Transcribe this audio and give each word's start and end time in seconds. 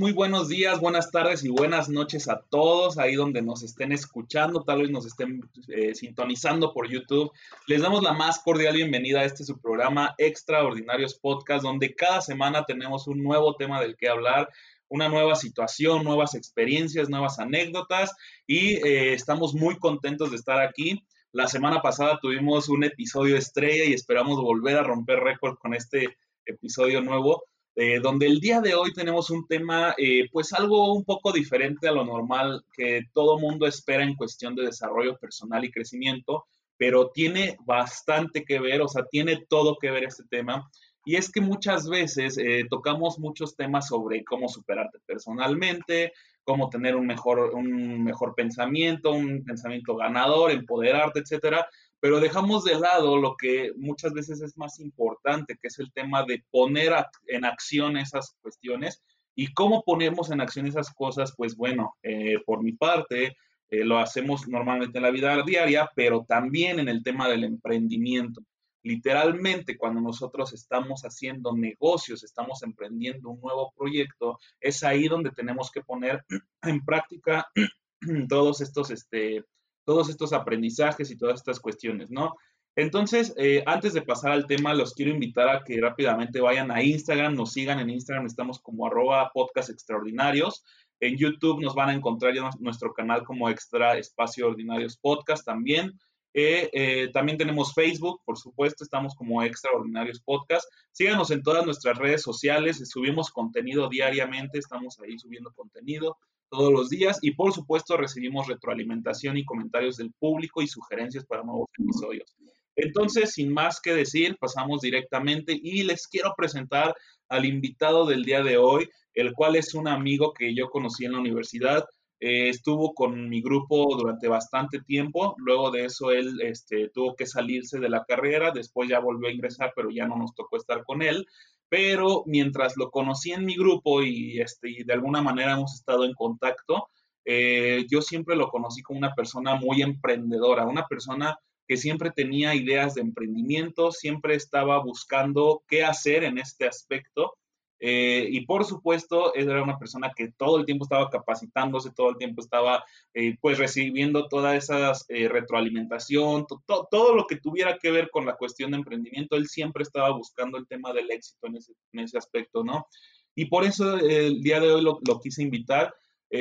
Muy 0.00 0.12
buenos 0.12 0.48
días, 0.48 0.80
buenas 0.80 1.10
tardes 1.10 1.44
y 1.44 1.50
buenas 1.50 1.90
noches 1.90 2.26
a 2.26 2.40
todos 2.48 2.96
ahí 2.96 3.16
donde 3.16 3.42
nos 3.42 3.62
estén 3.62 3.92
escuchando, 3.92 4.64
tal 4.64 4.80
vez 4.80 4.90
nos 4.90 5.04
estén 5.04 5.42
eh, 5.68 5.94
sintonizando 5.94 6.72
por 6.72 6.88
YouTube. 6.88 7.30
Les 7.66 7.82
damos 7.82 8.02
la 8.02 8.14
más 8.14 8.38
cordial 8.38 8.76
bienvenida 8.76 9.20
a 9.20 9.24
este 9.26 9.44
su 9.44 9.60
programa 9.60 10.14
Extraordinarios 10.16 11.16
Podcast, 11.16 11.64
donde 11.64 11.94
cada 11.94 12.22
semana 12.22 12.64
tenemos 12.64 13.08
un 13.08 13.22
nuevo 13.22 13.56
tema 13.56 13.78
del 13.78 13.94
que 13.98 14.08
hablar, 14.08 14.48
una 14.88 15.10
nueva 15.10 15.34
situación, 15.34 16.02
nuevas 16.02 16.34
experiencias, 16.34 17.10
nuevas 17.10 17.38
anécdotas 17.38 18.10
y 18.46 18.76
eh, 18.76 19.12
estamos 19.12 19.52
muy 19.52 19.76
contentos 19.78 20.30
de 20.30 20.36
estar 20.36 20.62
aquí. 20.62 21.04
La 21.30 21.46
semana 21.46 21.82
pasada 21.82 22.18
tuvimos 22.22 22.70
un 22.70 22.84
episodio 22.84 23.36
estrella 23.36 23.84
y 23.84 23.92
esperamos 23.92 24.40
volver 24.40 24.78
a 24.78 24.82
romper 24.82 25.18
récord 25.20 25.58
con 25.58 25.74
este 25.74 26.16
episodio 26.46 27.02
nuevo 27.02 27.44
eh, 27.76 28.00
donde 28.00 28.26
el 28.26 28.40
día 28.40 28.60
de 28.60 28.74
hoy 28.74 28.92
tenemos 28.92 29.30
un 29.30 29.46
tema, 29.46 29.94
eh, 29.96 30.28
pues 30.32 30.52
algo 30.52 30.92
un 30.92 31.04
poco 31.04 31.32
diferente 31.32 31.88
a 31.88 31.92
lo 31.92 32.04
normal 32.04 32.64
que 32.72 33.02
todo 33.12 33.38
mundo 33.38 33.66
espera 33.66 34.02
en 34.02 34.16
cuestión 34.16 34.54
de 34.54 34.64
desarrollo 34.64 35.16
personal 35.18 35.64
y 35.64 35.70
crecimiento, 35.70 36.46
pero 36.76 37.10
tiene 37.10 37.56
bastante 37.64 38.44
que 38.44 38.58
ver, 38.58 38.82
o 38.82 38.88
sea, 38.88 39.04
tiene 39.10 39.44
todo 39.48 39.78
que 39.80 39.90
ver 39.90 40.04
este 40.04 40.24
tema. 40.28 40.68
Y 41.04 41.16
es 41.16 41.30
que 41.30 41.40
muchas 41.40 41.88
veces 41.88 42.36
eh, 42.38 42.66
tocamos 42.68 43.18
muchos 43.18 43.56
temas 43.56 43.88
sobre 43.88 44.24
cómo 44.24 44.48
superarte 44.48 44.98
personalmente, 45.06 46.12
cómo 46.42 46.68
tener 46.68 46.96
un 46.96 47.06
mejor, 47.06 47.54
un 47.54 48.02
mejor 48.02 48.34
pensamiento, 48.34 49.12
un 49.12 49.44
pensamiento 49.44 49.96
ganador, 49.96 50.50
empoderarte, 50.50 51.20
etcétera 51.20 51.66
pero 52.00 52.18
dejamos 52.18 52.64
de 52.64 52.80
lado 52.80 53.18
lo 53.18 53.36
que 53.36 53.72
muchas 53.76 54.12
veces 54.12 54.40
es 54.40 54.56
más 54.56 54.80
importante, 54.80 55.58
que 55.60 55.68
es 55.68 55.78
el 55.78 55.92
tema 55.92 56.24
de 56.24 56.42
poner 56.50 56.92
en 57.26 57.44
acción 57.44 57.96
esas 57.96 58.34
cuestiones 58.40 59.02
y 59.34 59.52
cómo 59.52 59.82
ponemos 59.84 60.30
en 60.30 60.40
acción 60.40 60.66
esas 60.66 60.92
cosas, 60.92 61.34
pues 61.36 61.56
bueno, 61.56 61.94
eh, 62.02 62.36
por 62.44 62.62
mi 62.62 62.72
parte, 62.72 63.36
eh, 63.70 63.84
lo 63.84 63.98
hacemos 63.98 64.48
normalmente 64.48 64.98
en 64.98 65.04
la 65.04 65.10
vida 65.10 65.42
diaria, 65.44 65.90
pero 65.94 66.24
también 66.26 66.80
en 66.80 66.88
el 66.88 67.02
tema 67.02 67.28
del 67.28 67.44
emprendimiento. 67.44 68.42
Literalmente, 68.82 69.76
cuando 69.76 70.00
nosotros 70.00 70.54
estamos 70.54 71.02
haciendo 71.02 71.54
negocios, 71.54 72.24
estamos 72.24 72.62
emprendiendo 72.62 73.28
un 73.28 73.40
nuevo 73.40 73.72
proyecto, 73.76 74.38
es 74.58 74.82
ahí 74.82 75.06
donde 75.06 75.30
tenemos 75.30 75.70
que 75.70 75.82
poner 75.82 76.24
en 76.62 76.84
práctica 76.84 77.46
todos 78.28 78.62
estos, 78.62 78.90
este, 78.90 79.44
todos 79.90 80.08
estos 80.08 80.32
aprendizajes 80.32 81.10
y 81.10 81.16
todas 81.16 81.40
estas 81.40 81.58
cuestiones, 81.58 82.12
¿no? 82.12 82.36
Entonces, 82.76 83.34
eh, 83.36 83.64
antes 83.66 83.92
de 83.92 84.02
pasar 84.02 84.30
al 84.30 84.46
tema, 84.46 84.72
los 84.72 84.94
quiero 84.94 85.10
invitar 85.10 85.48
a 85.48 85.64
que 85.64 85.80
rápidamente 85.80 86.40
vayan 86.40 86.70
a 86.70 86.80
Instagram, 86.80 87.34
nos 87.34 87.54
sigan 87.54 87.80
en 87.80 87.90
Instagram, 87.90 88.24
estamos 88.24 88.60
como 88.60 88.86
arroba 88.86 89.32
podcast 89.34 89.68
extraordinarios. 89.68 90.62
En 91.00 91.16
YouTube 91.16 91.60
nos 91.60 91.74
van 91.74 91.88
a 91.88 91.94
encontrar 91.94 92.32
ya 92.32 92.48
nuestro 92.60 92.92
canal 92.92 93.24
como 93.24 93.50
Extra 93.50 93.98
Espacio 93.98 94.46
Ordinarios 94.46 94.96
Podcast 94.96 95.44
también. 95.44 95.98
Eh, 96.34 96.70
eh, 96.72 97.10
también 97.12 97.36
tenemos 97.36 97.74
Facebook, 97.74 98.20
por 98.24 98.38
supuesto, 98.38 98.84
estamos 98.84 99.16
como 99.16 99.42
Extraordinarios 99.42 100.20
Podcast. 100.20 100.72
Síganos 100.92 101.32
en 101.32 101.42
todas 101.42 101.66
nuestras 101.66 101.98
redes 101.98 102.22
sociales, 102.22 102.80
subimos 102.88 103.32
contenido 103.32 103.88
diariamente, 103.88 104.60
estamos 104.60 105.00
ahí 105.00 105.18
subiendo 105.18 105.52
contenido 105.52 106.16
todos 106.50 106.72
los 106.72 106.90
días 106.90 107.18
y 107.22 107.32
por 107.32 107.52
supuesto 107.52 107.96
recibimos 107.96 108.48
retroalimentación 108.48 109.36
y 109.36 109.44
comentarios 109.44 109.96
del 109.96 110.12
público 110.12 110.60
y 110.60 110.66
sugerencias 110.66 111.24
para 111.24 111.42
nuevos 111.42 111.68
episodios. 111.78 112.34
Entonces, 112.76 113.32
sin 113.32 113.52
más 113.52 113.80
que 113.80 113.94
decir, 113.94 114.36
pasamos 114.38 114.80
directamente 114.80 115.58
y 115.60 115.82
les 115.82 116.06
quiero 116.08 116.34
presentar 116.36 116.94
al 117.28 117.44
invitado 117.44 118.06
del 118.06 118.24
día 118.24 118.42
de 118.42 118.56
hoy, 118.56 118.88
el 119.14 119.32
cual 119.34 119.56
es 119.56 119.74
un 119.74 119.88
amigo 119.88 120.32
que 120.32 120.54
yo 120.54 120.70
conocí 120.70 121.04
en 121.04 121.12
la 121.12 121.20
universidad. 121.20 121.84
Eh, 122.20 122.48
estuvo 122.50 122.92
con 122.92 123.28
mi 123.28 123.40
grupo 123.40 123.96
durante 123.96 124.28
bastante 124.28 124.80
tiempo. 124.80 125.34
Luego 125.38 125.70
de 125.70 125.86
eso, 125.86 126.10
él 126.10 126.40
este, 126.42 126.88
tuvo 126.90 127.16
que 127.16 127.26
salirse 127.26 127.78
de 127.78 127.88
la 127.88 128.04
carrera. 128.04 128.50
Después 128.50 128.88
ya 128.88 128.98
volvió 128.98 129.28
a 129.28 129.32
ingresar, 129.32 129.72
pero 129.74 129.90
ya 129.90 130.06
no 130.06 130.16
nos 130.16 130.34
tocó 130.34 130.56
estar 130.56 130.84
con 130.84 131.02
él 131.02 131.26
pero 131.70 132.24
mientras 132.26 132.76
lo 132.76 132.90
conocí 132.90 133.30
en 133.32 133.46
mi 133.46 133.56
grupo 133.56 134.02
y, 134.02 134.40
este, 134.40 134.84
de 134.84 134.92
alguna 134.92 135.22
manera 135.22 135.52
hemos 135.52 135.74
estado 135.74 136.04
en 136.04 136.12
contacto, 136.14 136.88
eh, 137.24 137.86
yo 137.88 138.02
siempre 138.02 138.34
lo 138.36 138.48
conocí 138.48 138.82
como 138.82 138.98
una 138.98 139.14
persona 139.14 139.54
muy 139.54 139.80
emprendedora, 139.80 140.66
una 140.66 140.86
persona 140.86 141.38
que 141.68 141.76
siempre 141.76 142.10
tenía 142.10 142.56
ideas 142.56 142.96
de 142.96 143.02
emprendimiento, 143.02 143.92
siempre 143.92 144.34
estaba 144.34 144.82
buscando 144.82 145.62
qué 145.68 145.84
hacer 145.84 146.24
en 146.24 146.38
este 146.38 146.66
aspecto 146.66 147.36
eh, 147.82 148.28
y 148.30 148.44
por 148.44 148.66
supuesto, 148.66 149.34
era 149.34 149.62
una 149.62 149.78
persona 149.78 150.12
que 150.14 150.30
todo 150.36 150.58
el 150.58 150.66
tiempo 150.66 150.84
estaba 150.84 151.08
capacitándose, 151.08 151.90
todo 151.90 152.10
el 152.10 152.18
tiempo 152.18 152.42
estaba 152.42 152.84
eh, 153.14 153.36
pues 153.40 153.58
recibiendo 153.58 154.28
toda 154.28 154.54
esa 154.54 154.92
eh, 155.08 155.28
retroalimentación, 155.28 156.46
todo 156.66 157.14
lo 157.14 157.26
que 157.26 157.36
tuviera 157.36 157.78
que 157.78 157.90
ver 157.90 158.10
con 158.10 158.26
la 158.26 158.36
cuestión 158.36 158.72
de 158.72 158.76
emprendimiento, 158.76 159.34
él 159.34 159.48
siempre 159.48 159.82
estaba 159.82 160.10
buscando 160.10 160.58
el 160.58 160.66
tema 160.66 160.92
del 160.92 161.10
éxito 161.10 161.46
en 161.46 161.56
ese, 161.56 161.72
en 161.92 162.00
ese 162.00 162.18
aspecto, 162.18 162.62
¿no? 162.62 162.86
Y 163.34 163.46
por 163.46 163.64
eso 163.64 163.96
el 163.96 164.42
día 164.42 164.60
de 164.60 164.70
hoy 164.70 164.82
lo, 164.82 164.98
lo 165.06 165.18
quise 165.18 165.42
invitar. 165.42 165.94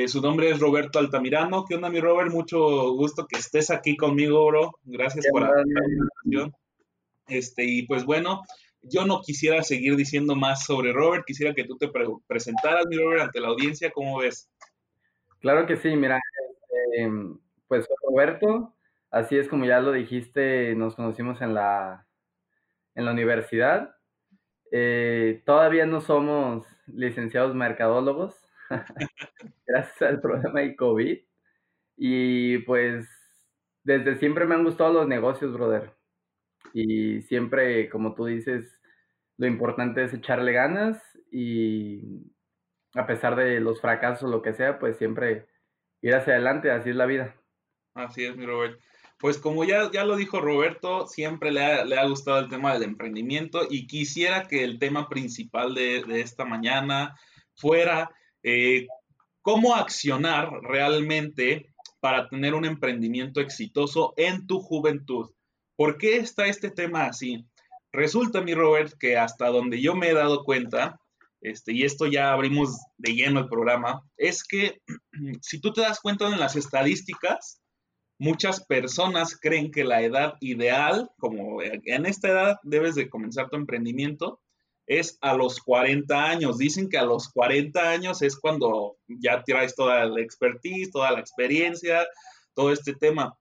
su 0.07 0.21
nombre 0.21 0.49
es 0.49 0.59
Roberto 0.59 0.99
Altamirano. 0.99 1.63
¿Qué 1.65 1.75
onda, 1.75 1.89
mi 1.89 1.99
Robert? 2.01 2.31
Mucho 2.31 2.91
gusto 2.93 3.25
que 3.27 3.37
estés 3.37 3.69
aquí 3.69 3.95
conmigo, 3.95 4.45
bro. 4.47 4.71
Gracias 4.83 5.25
por 5.31 5.43
la 5.43 5.61
invitación. 5.61 6.53
Este, 7.27 7.63
y 7.63 7.83
pues 7.83 8.03
bueno, 8.03 8.41
yo 8.81 9.05
no 9.05 9.21
quisiera 9.21 9.63
seguir 9.63 9.95
diciendo 9.95 10.35
más 10.35 10.65
sobre 10.65 10.93
Robert, 10.93 11.25
quisiera 11.25 11.53
que 11.53 11.65
tú 11.65 11.77
te 11.77 11.89
presentaras, 12.27 12.85
mi 12.87 12.97
Robert, 12.97 13.23
ante 13.23 13.39
la 13.39 13.49
audiencia, 13.49 13.91
¿cómo 13.91 14.19
ves? 14.19 14.49
Claro 15.39 15.65
que 15.65 15.77
sí, 15.77 15.95
mira, 15.95 16.19
este, 16.49 17.09
pues 17.67 17.87
Roberto, 18.03 18.75
así 19.11 19.37
es 19.37 19.47
como 19.47 19.65
ya 19.65 19.79
lo 19.79 19.91
dijiste, 19.91 20.75
nos 20.75 20.95
conocimos 20.95 21.41
en 21.41 21.53
la, 21.53 22.07
en 22.95 23.05
la 23.05 23.11
universidad. 23.11 23.95
Eh, 24.71 25.41
todavía 25.45 25.85
no 25.85 26.01
somos 26.01 26.67
licenciados 26.87 27.55
mercadólogos, 27.55 28.35
gracias 29.67 30.01
al 30.01 30.21
problema 30.21 30.61
de 30.61 30.75
COVID. 30.75 31.19
Y 31.97 32.59
pues 32.59 33.07
desde 33.83 34.17
siempre 34.17 34.45
me 34.45 34.55
han 34.55 34.63
gustado 34.63 34.93
los 34.93 35.07
negocios, 35.07 35.53
brother. 35.53 35.98
Y 36.73 37.21
siempre, 37.21 37.89
como 37.89 38.15
tú 38.15 38.25
dices, 38.25 38.79
lo 39.37 39.47
importante 39.47 40.03
es 40.03 40.13
echarle 40.13 40.51
ganas 40.51 41.01
y 41.31 42.31
a 42.95 43.05
pesar 43.05 43.35
de 43.35 43.59
los 43.59 43.81
fracasos 43.81 44.23
o 44.23 44.31
lo 44.31 44.41
que 44.41 44.53
sea, 44.53 44.79
pues 44.79 44.97
siempre 44.97 45.47
ir 46.01 46.15
hacia 46.15 46.33
adelante, 46.33 46.71
así 46.71 46.89
es 46.89 46.95
la 46.95 47.05
vida. 47.05 47.35
Así 47.93 48.25
es, 48.25 48.35
mi 48.35 48.45
Robert. 48.45 48.79
Pues 49.17 49.37
como 49.37 49.65
ya, 49.65 49.91
ya 49.91 50.05
lo 50.05 50.15
dijo 50.15 50.39
Roberto, 50.39 51.05
siempre 51.05 51.51
le 51.51 51.63
ha, 51.63 51.83
le 51.83 51.97
ha, 51.97 52.07
gustado 52.07 52.39
el 52.39 52.49
tema 52.49 52.73
del 52.73 52.83
emprendimiento 52.83 53.67
y 53.69 53.85
quisiera 53.85 54.47
que 54.47 54.63
el 54.63 54.79
tema 54.79 55.09
principal 55.09 55.75
de, 55.75 56.03
de 56.03 56.21
esta 56.21 56.45
mañana 56.45 57.17
fuera 57.55 58.09
eh, 58.43 58.87
cómo 59.41 59.75
accionar 59.75 60.49
realmente 60.61 61.73
para 61.99 62.29
tener 62.29 62.53
un 62.53 62.65
emprendimiento 62.65 63.41
exitoso 63.41 64.13
en 64.15 64.47
tu 64.47 64.61
juventud. 64.61 65.29
¿Por 65.79 65.97
qué 65.97 66.17
está 66.17 66.45
este 66.47 66.69
tema 66.69 67.05
así? 67.05 67.45
Resulta, 67.93 68.41
mi 68.41 68.53
Robert, 68.53 68.91
que 68.99 69.15
hasta 69.15 69.47
donde 69.47 69.81
yo 69.81 69.95
me 69.95 70.09
he 70.09 70.13
dado 70.13 70.43
cuenta, 70.43 70.99
este, 71.39 71.71
y 71.71 71.83
esto 71.85 72.05
ya 72.05 72.33
abrimos 72.33 72.77
de 72.97 73.13
lleno 73.13 73.39
el 73.39 73.47
programa, 73.47 74.03
es 74.17 74.43
que 74.43 74.81
si 75.41 75.61
tú 75.61 75.71
te 75.71 75.79
das 75.79 76.01
cuenta 76.01 76.27
en 76.27 76.37
las 76.37 76.57
estadísticas, 76.57 77.61
muchas 78.17 78.65
personas 78.65 79.39
creen 79.39 79.71
que 79.71 79.85
la 79.85 80.01
edad 80.01 80.33
ideal, 80.41 81.09
como 81.17 81.61
en 81.61 82.05
esta 82.05 82.27
edad 82.27 82.57
debes 82.63 82.95
de 82.95 83.09
comenzar 83.09 83.49
tu 83.49 83.55
emprendimiento, 83.55 84.41
es 84.85 85.17
a 85.21 85.33
los 85.33 85.61
40 85.61 86.13
años. 86.13 86.57
Dicen 86.57 86.89
que 86.89 86.97
a 86.97 87.05
los 87.05 87.29
40 87.29 87.89
años 87.89 88.21
es 88.21 88.37
cuando 88.37 88.97
ya 89.07 89.45
traes 89.45 89.75
toda 89.75 90.03
la 90.03 90.19
expertise, 90.19 90.91
toda 90.91 91.11
la 91.11 91.21
experiencia, 91.21 92.05
todo 92.53 92.73
este 92.73 92.95
tema. 92.95 93.33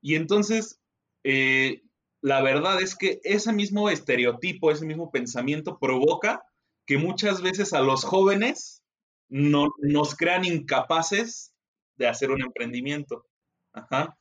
Y 0.00 0.14
entonces 0.14 0.81
eh, 1.24 1.82
la 2.20 2.40
verdad 2.40 2.80
es 2.80 2.96
que 2.96 3.20
ese 3.24 3.52
mismo 3.52 3.90
estereotipo, 3.90 4.70
ese 4.70 4.86
mismo 4.86 5.10
pensamiento 5.10 5.78
provoca 5.78 6.44
que 6.86 6.98
muchas 6.98 7.42
veces 7.42 7.72
a 7.72 7.80
los 7.80 8.04
jóvenes 8.04 8.82
no, 9.28 9.68
nos 9.78 10.16
crean 10.16 10.44
incapaces 10.44 11.54
de 11.96 12.06
hacer 12.06 12.30
un 12.30 12.42
emprendimiento. 12.42 13.26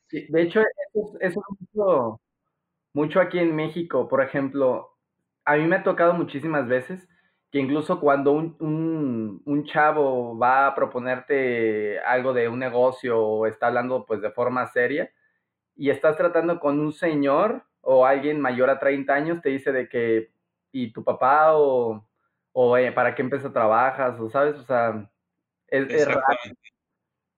de 0.09 0.41
hecho, 0.41 0.61
eso, 0.93 1.17
es 1.19 1.35
mucho, 1.59 2.21
mucho 2.93 3.19
aquí 3.19 3.39
en 3.39 3.55
México. 3.55 4.07
Por 4.07 4.21
ejemplo, 4.21 4.89
a 5.45 5.55
mí 5.57 5.67
me 5.67 5.77
ha 5.77 5.83
tocado 5.83 6.13
muchísimas 6.13 6.67
veces 6.67 7.07
que 7.51 7.59
incluso 7.59 7.99
cuando 7.99 8.31
un, 8.31 9.41
un, 9.45 9.65
chavo 9.65 10.37
va 10.37 10.67
a 10.67 10.75
proponerte 10.75 11.99
algo 11.99 12.33
de 12.33 12.47
un 12.47 12.59
negocio 12.59 13.19
o 13.19 13.45
está 13.45 13.67
hablando 13.67 14.05
pues 14.05 14.21
de 14.21 14.31
forma 14.31 14.65
seria, 14.67 15.11
y 15.81 15.89
estás 15.89 16.15
tratando 16.15 16.59
con 16.59 16.79
un 16.79 16.93
señor 16.93 17.65
o 17.81 18.05
alguien 18.05 18.39
mayor 18.39 18.69
a 18.69 18.77
30 18.77 19.15
años, 19.15 19.41
te 19.41 19.49
dice 19.49 19.71
de 19.71 19.89
que, 19.89 20.29
¿y 20.71 20.93
tu 20.93 21.03
papá 21.03 21.57
o, 21.57 22.07
o 22.51 22.77
eh, 22.77 22.91
para 22.91 23.15
qué 23.15 23.23
empresa 23.23 23.51
trabajas? 23.51 24.19
O 24.19 24.29
sabes, 24.29 24.59
o 24.59 24.63
sea, 24.63 25.09
Es, 25.67 26.05
raro. 26.05 26.21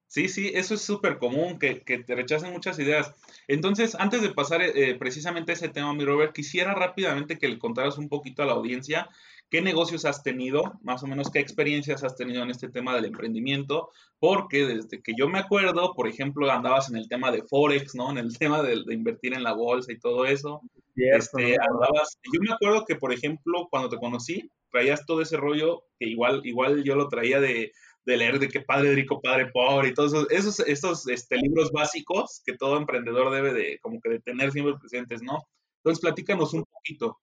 Sí, 0.07 0.27
sí, 0.27 0.51
eso 0.53 0.73
es 0.73 0.81
súper 0.81 1.19
común, 1.19 1.57
que, 1.57 1.75
te 1.75 2.15
rechacen 2.15 2.51
muchas 2.51 2.77
ideas. 2.79 3.15
Entonces, 3.47 3.95
antes 3.95 4.21
de 4.21 4.33
pasar 4.33 4.61
eh, 4.61 4.93
precisamente 4.99 5.53
a 5.53 5.55
ese 5.55 5.69
tema, 5.69 5.93
mi 5.93 6.03
Robert, 6.03 6.33
quisiera 6.33 6.75
rápidamente 6.75 7.39
que 7.39 7.47
le 7.47 7.57
contaras 7.57 7.97
un 7.97 8.09
poquito 8.09 8.43
a 8.43 8.45
la 8.45 8.51
audiencia 8.51 9.07
qué 9.53 9.61
negocios 9.61 10.03
has 10.05 10.23
tenido, 10.23 10.79
más 10.81 11.03
o 11.03 11.07
menos 11.07 11.29
qué 11.29 11.37
experiencias 11.37 12.03
has 12.03 12.15
tenido 12.15 12.41
en 12.41 12.49
este 12.49 12.69
tema 12.69 12.95
del 12.95 13.05
emprendimiento, 13.05 13.91
porque 14.17 14.65
desde 14.65 15.03
que 15.03 15.13
yo 15.15 15.29
me 15.29 15.37
acuerdo, 15.37 15.93
por 15.93 16.07
ejemplo, 16.07 16.49
andabas 16.49 16.89
en 16.89 16.95
el 16.95 17.07
tema 17.07 17.31
de 17.31 17.43
Forex, 17.43 17.93
¿no? 17.93 18.09
En 18.09 18.17
el 18.17 18.35
tema 18.39 18.63
de, 18.63 18.81
invertir 18.91 19.35
en 19.35 19.43
la 19.43 19.53
bolsa 19.53 19.91
y 19.91 19.99
todo 19.99 20.25
eso. 20.25 20.59
este, 20.95 21.55
andabas, 21.61 22.17
yo 22.33 22.39
me 22.41 22.51
acuerdo 22.51 22.83
que, 22.83 22.95
por 22.95 23.13
ejemplo, 23.13 23.67
cuando 23.69 23.89
te 23.89 23.97
conocí, 23.97 24.49
traías 24.71 25.05
todo 25.05 25.21
ese 25.21 25.37
rollo 25.37 25.83
que 25.99 26.07
igual, 26.07 26.41
igual 26.45 26.83
yo 26.83 26.95
lo 26.95 27.07
traía 27.07 27.39
de, 27.39 27.71
leer 28.05 28.39
de 28.39 28.47
qué 28.47 28.61
padre 28.61 28.95
rico, 28.95 29.21
padre 29.21 29.51
pobre 29.53 29.89
y 29.89 29.93
todos 29.93 30.25
esos, 30.31 30.61
esos, 30.61 31.07
este, 31.07 31.37
libros 31.37 31.71
básicos 31.71 32.41
que 32.43 32.57
todo 32.57 32.77
emprendedor 32.77 33.31
debe 33.31 33.53
de, 33.53 33.77
como 33.83 34.01
que 34.01 34.09
de 34.09 34.19
tener 34.19 34.51
siempre 34.51 34.73
presentes, 34.79 35.21
¿no? 35.21 35.43
Entonces, 35.83 36.01
platícanos 36.01 36.55
un 36.55 36.63
poquito. 36.63 37.19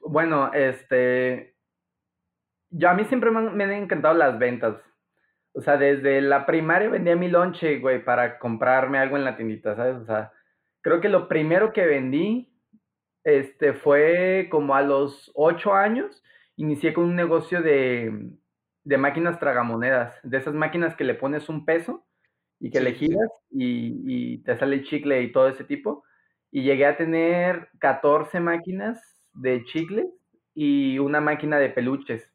Bueno, 0.00 0.52
este, 0.52 1.54
yo 2.70 2.88
a 2.88 2.94
mí 2.94 3.04
siempre 3.04 3.30
me 3.30 3.64
han, 3.64 3.72
encantado 3.72 4.14
las 4.14 4.38
ventas. 4.38 4.76
O 5.52 5.60
sea, 5.60 5.76
desde 5.76 6.20
la 6.20 6.46
primaria 6.46 6.88
vendía 6.88 7.16
mi 7.16 7.28
lonche, 7.28 7.78
güey, 7.80 8.04
para 8.04 8.38
comprarme 8.38 8.98
algo 8.98 9.16
en 9.16 9.24
la 9.24 9.36
tiendita, 9.36 9.74
¿sabes? 9.76 9.96
O 9.96 10.04
sea, 10.06 10.32
creo 10.82 11.00
que 11.00 11.08
lo 11.08 11.28
primero 11.28 11.72
que 11.72 11.86
vendí, 11.86 12.52
este, 13.24 13.74
fue 13.74 14.48
como 14.50 14.74
a 14.74 14.82
los 14.82 15.30
ocho 15.34 15.74
años, 15.74 16.22
inicié 16.56 16.94
con 16.94 17.04
un 17.04 17.16
negocio 17.16 17.62
de, 17.62 18.30
de 18.84 18.98
máquinas 18.98 19.38
tragamonedas, 19.40 20.18
de 20.22 20.38
esas 20.38 20.54
máquinas 20.54 20.96
que 20.96 21.04
le 21.04 21.14
pones 21.14 21.48
un 21.48 21.64
peso 21.64 22.06
y 22.60 22.70
que 22.70 22.80
le 22.80 22.94
giras 22.94 23.30
y, 23.50 24.34
y, 24.34 24.38
te 24.44 24.56
sale 24.58 24.76
el 24.76 24.84
chicle 24.84 25.22
y 25.22 25.32
todo 25.32 25.48
ese 25.48 25.64
tipo. 25.64 26.04
Y 26.52 26.62
llegué 26.62 26.86
a 26.86 26.96
tener 26.96 27.70
14 27.80 28.40
máquinas 28.40 29.19
de 29.34 29.64
chicles 29.64 30.06
y 30.54 30.98
una 30.98 31.20
máquina 31.20 31.58
de 31.58 31.70
peluches. 31.70 32.30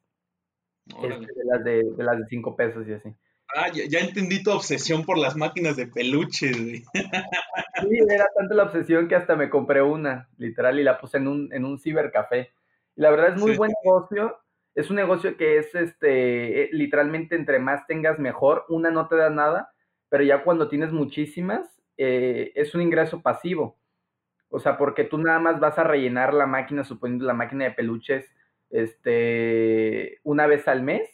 Este, 0.88 1.08
de, 1.08 1.46
las 1.46 1.64
de, 1.64 1.84
las 1.98 2.18
de 2.20 2.26
cinco 2.28 2.56
pesos 2.56 2.88
y 2.88 2.94
así. 2.94 3.10
Ah, 3.56 3.70
ya, 3.72 4.00
entendí 4.00 4.44
tu 4.44 4.52
obsesión 4.52 5.04
por 5.04 5.18
las 5.18 5.36
máquinas 5.36 5.76
de 5.76 5.88
peluches, 5.88 6.58
Sí, 6.58 7.98
era 8.10 8.28
tanto 8.36 8.56
la 8.56 8.64
obsesión 8.64 9.08
que 9.08 9.16
hasta 9.16 9.36
me 9.36 9.50
compré 9.50 9.82
una, 9.82 10.30
literal, 10.38 10.80
y 10.80 10.84
la 10.84 11.00
puse 11.00 11.18
en 11.18 11.28
un, 11.28 11.54
en 11.54 11.66
un 11.66 11.80
cibercafé. 11.80 12.52
Y 12.96 13.02
la 13.02 13.12
verdad 13.12 13.36
es 13.36 13.42
muy 13.42 13.56
buen 13.56 13.72
negocio. 13.84 14.38
Es 14.74 14.90
un 14.90 14.96
negocio 14.96 15.38
que 15.38 15.58
es, 15.58 15.74
este, 15.76 16.64
eh, 16.64 16.70
literalmente, 16.72 17.36
entre 17.36 17.60
más 17.60 17.86
tengas 17.88 18.20
mejor. 18.20 18.66
Una 18.70 18.92
no 18.92 19.08
te 19.08 19.16
da 19.16 19.30
nada, 19.30 19.74
pero 20.10 20.24
ya 20.24 20.44
cuando 20.44 20.68
tienes 20.68 20.92
muchísimas, 20.92 21.82
eh, 21.98 22.52
es 22.56 22.76
un 22.76 22.82
ingreso 22.82 23.22
pasivo. 23.22 23.78
O 24.56 24.60
sea, 24.60 24.78
porque 24.78 25.04
tú 25.04 25.18
nada 25.18 25.38
más 25.40 25.60
vas 25.60 25.78
a 25.78 25.84
rellenar 25.84 26.34
la 26.34 26.46
máquina, 26.48 26.86
suponiendo 26.86 27.26
la 27.26 27.34
máquina 27.34 27.66
de 27.66 27.72
peluches, 27.72 28.34
este, 28.70 30.22
una 30.24 30.48
vez 30.48 30.66
al 30.70 30.82
mes 30.82 31.10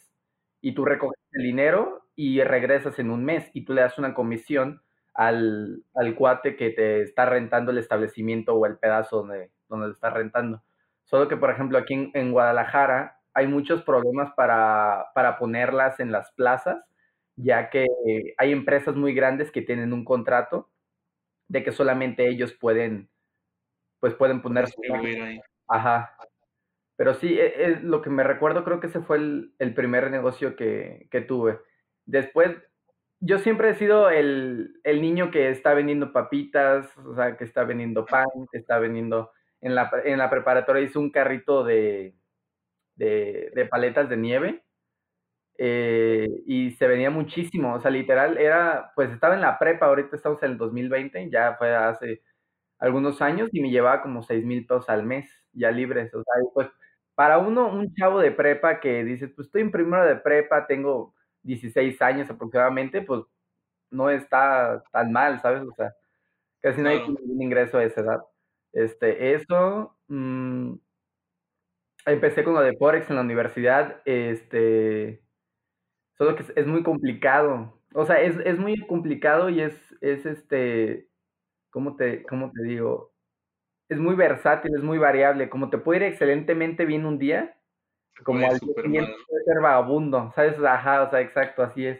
y 0.62 0.76
tú 0.76 0.86
recoges 0.86 1.20
el 1.32 1.42
dinero 1.42 2.06
y 2.16 2.44
regresas 2.44 3.00
en 3.00 3.10
un 3.10 3.26
mes 3.26 3.50
y 3.56 3.66
tú 3.66 3.74
le 3.74 3.82
das 3.82 3.98
una 3.98 4.14
comisión 4.14 4.84
al, 5.16 5.84
cuate 6.16 6.56
que 6.56 6.70
te 6.70 7.02
está 7.02 7.26
rentando 7.26 7.72
el 7.72 7.80
establecimiento 7.80 8.54
o 8.54 8.68
el 8.68 8.78
pedazo 8.78 9.18
donde, 9.18 9.50
donde 9.68 9.88
le 9.88 9.94
está 9.94 10.12
rentando. 10.12 10.62
Solo 11.06 11.28
que, 11.28 11.36
por 11.36 11.50
ejemplo, 11.50 11.80
aquí 11.80 12.12
en, 12.14 12.32
Guadalajara 12.32 13.22
hay 13.34 13.48
muchos 13.48 13.82
problemas 13.82 14.32
para, 14.36 15.08
para, 15.16 15.40
ponerlas 15.40 16.00
en 16.00 16.12
las 16.12 16.32
plazas, 16.34 16.86
ya 17.38 17.72
que 17.72 17.88
hay 18.38 18.52
empresas 18.52 18.96
muy 18.96 19.16
grandes 19.16 19.50
que 19.52 19.64
tienen 19.64 19.94
un 19.94 20.06
contrato 20.06 20.70
de 21.48 21.64
que 21.64 21.72
solamente 21.72 22.30
ellos 22.30 22.54
pueden 22.54 23.11
pues 24.02 24.16
pueden 24.16 24.42
poner 24.42 24.66
Ajá. 25.68 26.18
Pero 26.98 27.14
sí, 27.14 27.40
es, 27.40 27.54
e, 27.56 27.80
lo 27.82 28.02
que 28.02 28.10
me 28.10 28.24
recuerdo, 28.24 28.66
creo 28.66 28.82
que 28.82 28.88
ese 28.88 29.00
fue 29.00 29.18
el, 29.18 29.74
primer 29.74 30.12
negocio 30.12 30.58
que, 30.58 31.08
tuve. 31.28 31.60
Después, 32.06 32.58
yo 33.22 33.40
siempre 33.40 33.70
he 33.70 33.76
sido 33.76 34.10
el, 34.10 34.74
niño 34.84 35.32
que 35.32 35.50
está 35.50 35.74
vendiendo 35.74 36.12
papitas, 36.12 36.98
o 36.98 37.16
sea, 37.16 37.38
que 37.38 37.46
está 37.46 37.64
vendiendo 37.64 38.06
pan, 38.06 38.28
que 38.52 38.58
está 38.58 38.78
vendiendo... 38.80 39.32
En 39.62 39.76
la, 39.76 39.92
en 40.04 40.18
la 40.18 40.28
preparatoria 40.32 40.82
hice 40.82 40.98
un 40.98 41.12
carrito 41.12 41.64
de, 41.64 42.16
de, 42.96 43.68
paletas 43.70 44.10
de 44.10 44.18
nieve 44.18 44.64
eh, 45.60 46.28
y 46.48 46.72
se 46.72 46.88
venía 46.88 47.12
muchísimo, 47.12 47.76
o 47.76 47.80
sea, 47.80 47.92
literal 47.92 48.40
era, 48.40 48.92
pues 48.96 49.12
estaba 49.12 49.36
en 49.36 49.42
la 49.42 49.60
prepa, 49.60 49.86
ahorita 49.86 50.16
estamos 50.16 50.42
en 50.42 50.52
el 50.52 50.58
2020, 50.58 51.30
ya 51.30 51.56
fue 51.58 51.76
hace 51.76 52.24
algunos 52.82 53.22
años 53.22 53.50
y 53.54 53.62
me 53.62 53.70
llevaba 53.70 54.02
como 54.02 54.24
6 54.24 54.44
mil 54.46 54.66
pesos 54.66 54.90
al 54.90 55.04
mes 55.04 55.30
ya 55.54 55.72
libres. 55.72 56.14
O 56.14 56.24
sea, 56.24 56.34
pues 56.54 56.68
para 57.16 57.38
uno, 57.38 57.72
un 57.72 57.94
chavo 57.96 58.20
de 58.20 58.32
prepa 58.32 58.80
que 58.80 59.04
dice, 59.06 59.28
pues 59.30 59.48
estoy 59.48 59.62
en 59.62 59.72
primero 59.72 60.04
de 60.06 60.16
prepa, 60.18 60.68
tengo 60.68 61.14
16 61.44 62.02
años 62.02 62.30
aproximadamente, 62.30 63.02
pues 63.02 63.24
no 63.92 64.10
está 64.10 64.84
tan 64.92 65.12
mal, 65.12 65.40
¿sabes? 65.42 65.64
O 65.64 65.74
sea, 65.76 65.94
casi 66.62 66.82
no 66.82 66.90
hay 66.90 67.00
un 67.08 67.42
ingreso 67.42 67.78
a 67.78 67.84
esa 67.84 68.02
edad. 68.02 68.22
Este, 68.74 69.34
eso, 69.36 69.98
mm, 70.08 70.76
empecé 72.06 72.44
con 72.44 72.54
lo 72.56 72.62
de 72.62 72.76
Forex 72.78 73.10
en 73.10 73.18
la 73.18 73.22
universidad, 73.22 74.02
este, 74.06 75.24
solo 76.18 76.36
que 76.36 76.46
es, 76.56 76.68
muy 76.68 76.84
complicado. 76.84 77.80
O 77.94 78.06
sea, 78.06 78.22
es, 78.22 78.38
es 78.46 78.58
muy 78.60 78.86
complicado 78.88 79.50
y 79.50 79.62
es, 79.62 79.76
es 80.02 80.26
este, 80.26 81.11
¿cómo 81.72 81.96
te, 81.96 82.22
cómo 82.24 82.52
te 82.52 82.64
digo? 82.64 83.12
Es 83.90 83.98
muy 83.98 84.16
versátil, 84.16 84.76
es 84.76 84.84
muy 84.84 85.00
variable. 85.00 85.50
Como 85.50 85.70
te 85.70 85.80
puede 85.80 86.02
ir 86.02 86.14
excelentemente 86.14 86.86
bien 86.86 87.06
un 87.06 87.18
día, 87.18 87.58
como 88.24 88.46
al 88.46 88.60
día 88.60 89.08
puede 89.28 89.44
ser 89.46 89.62
vagabundo, 89.62 90.32
¿sabes? 90.36 90.60
Ajá, 90.64 91.04
o 91.04 91.10
sea, 91.10 91.22
exacto, 91.22 91.64
así 91.64 91.88
es. 91.88 92.00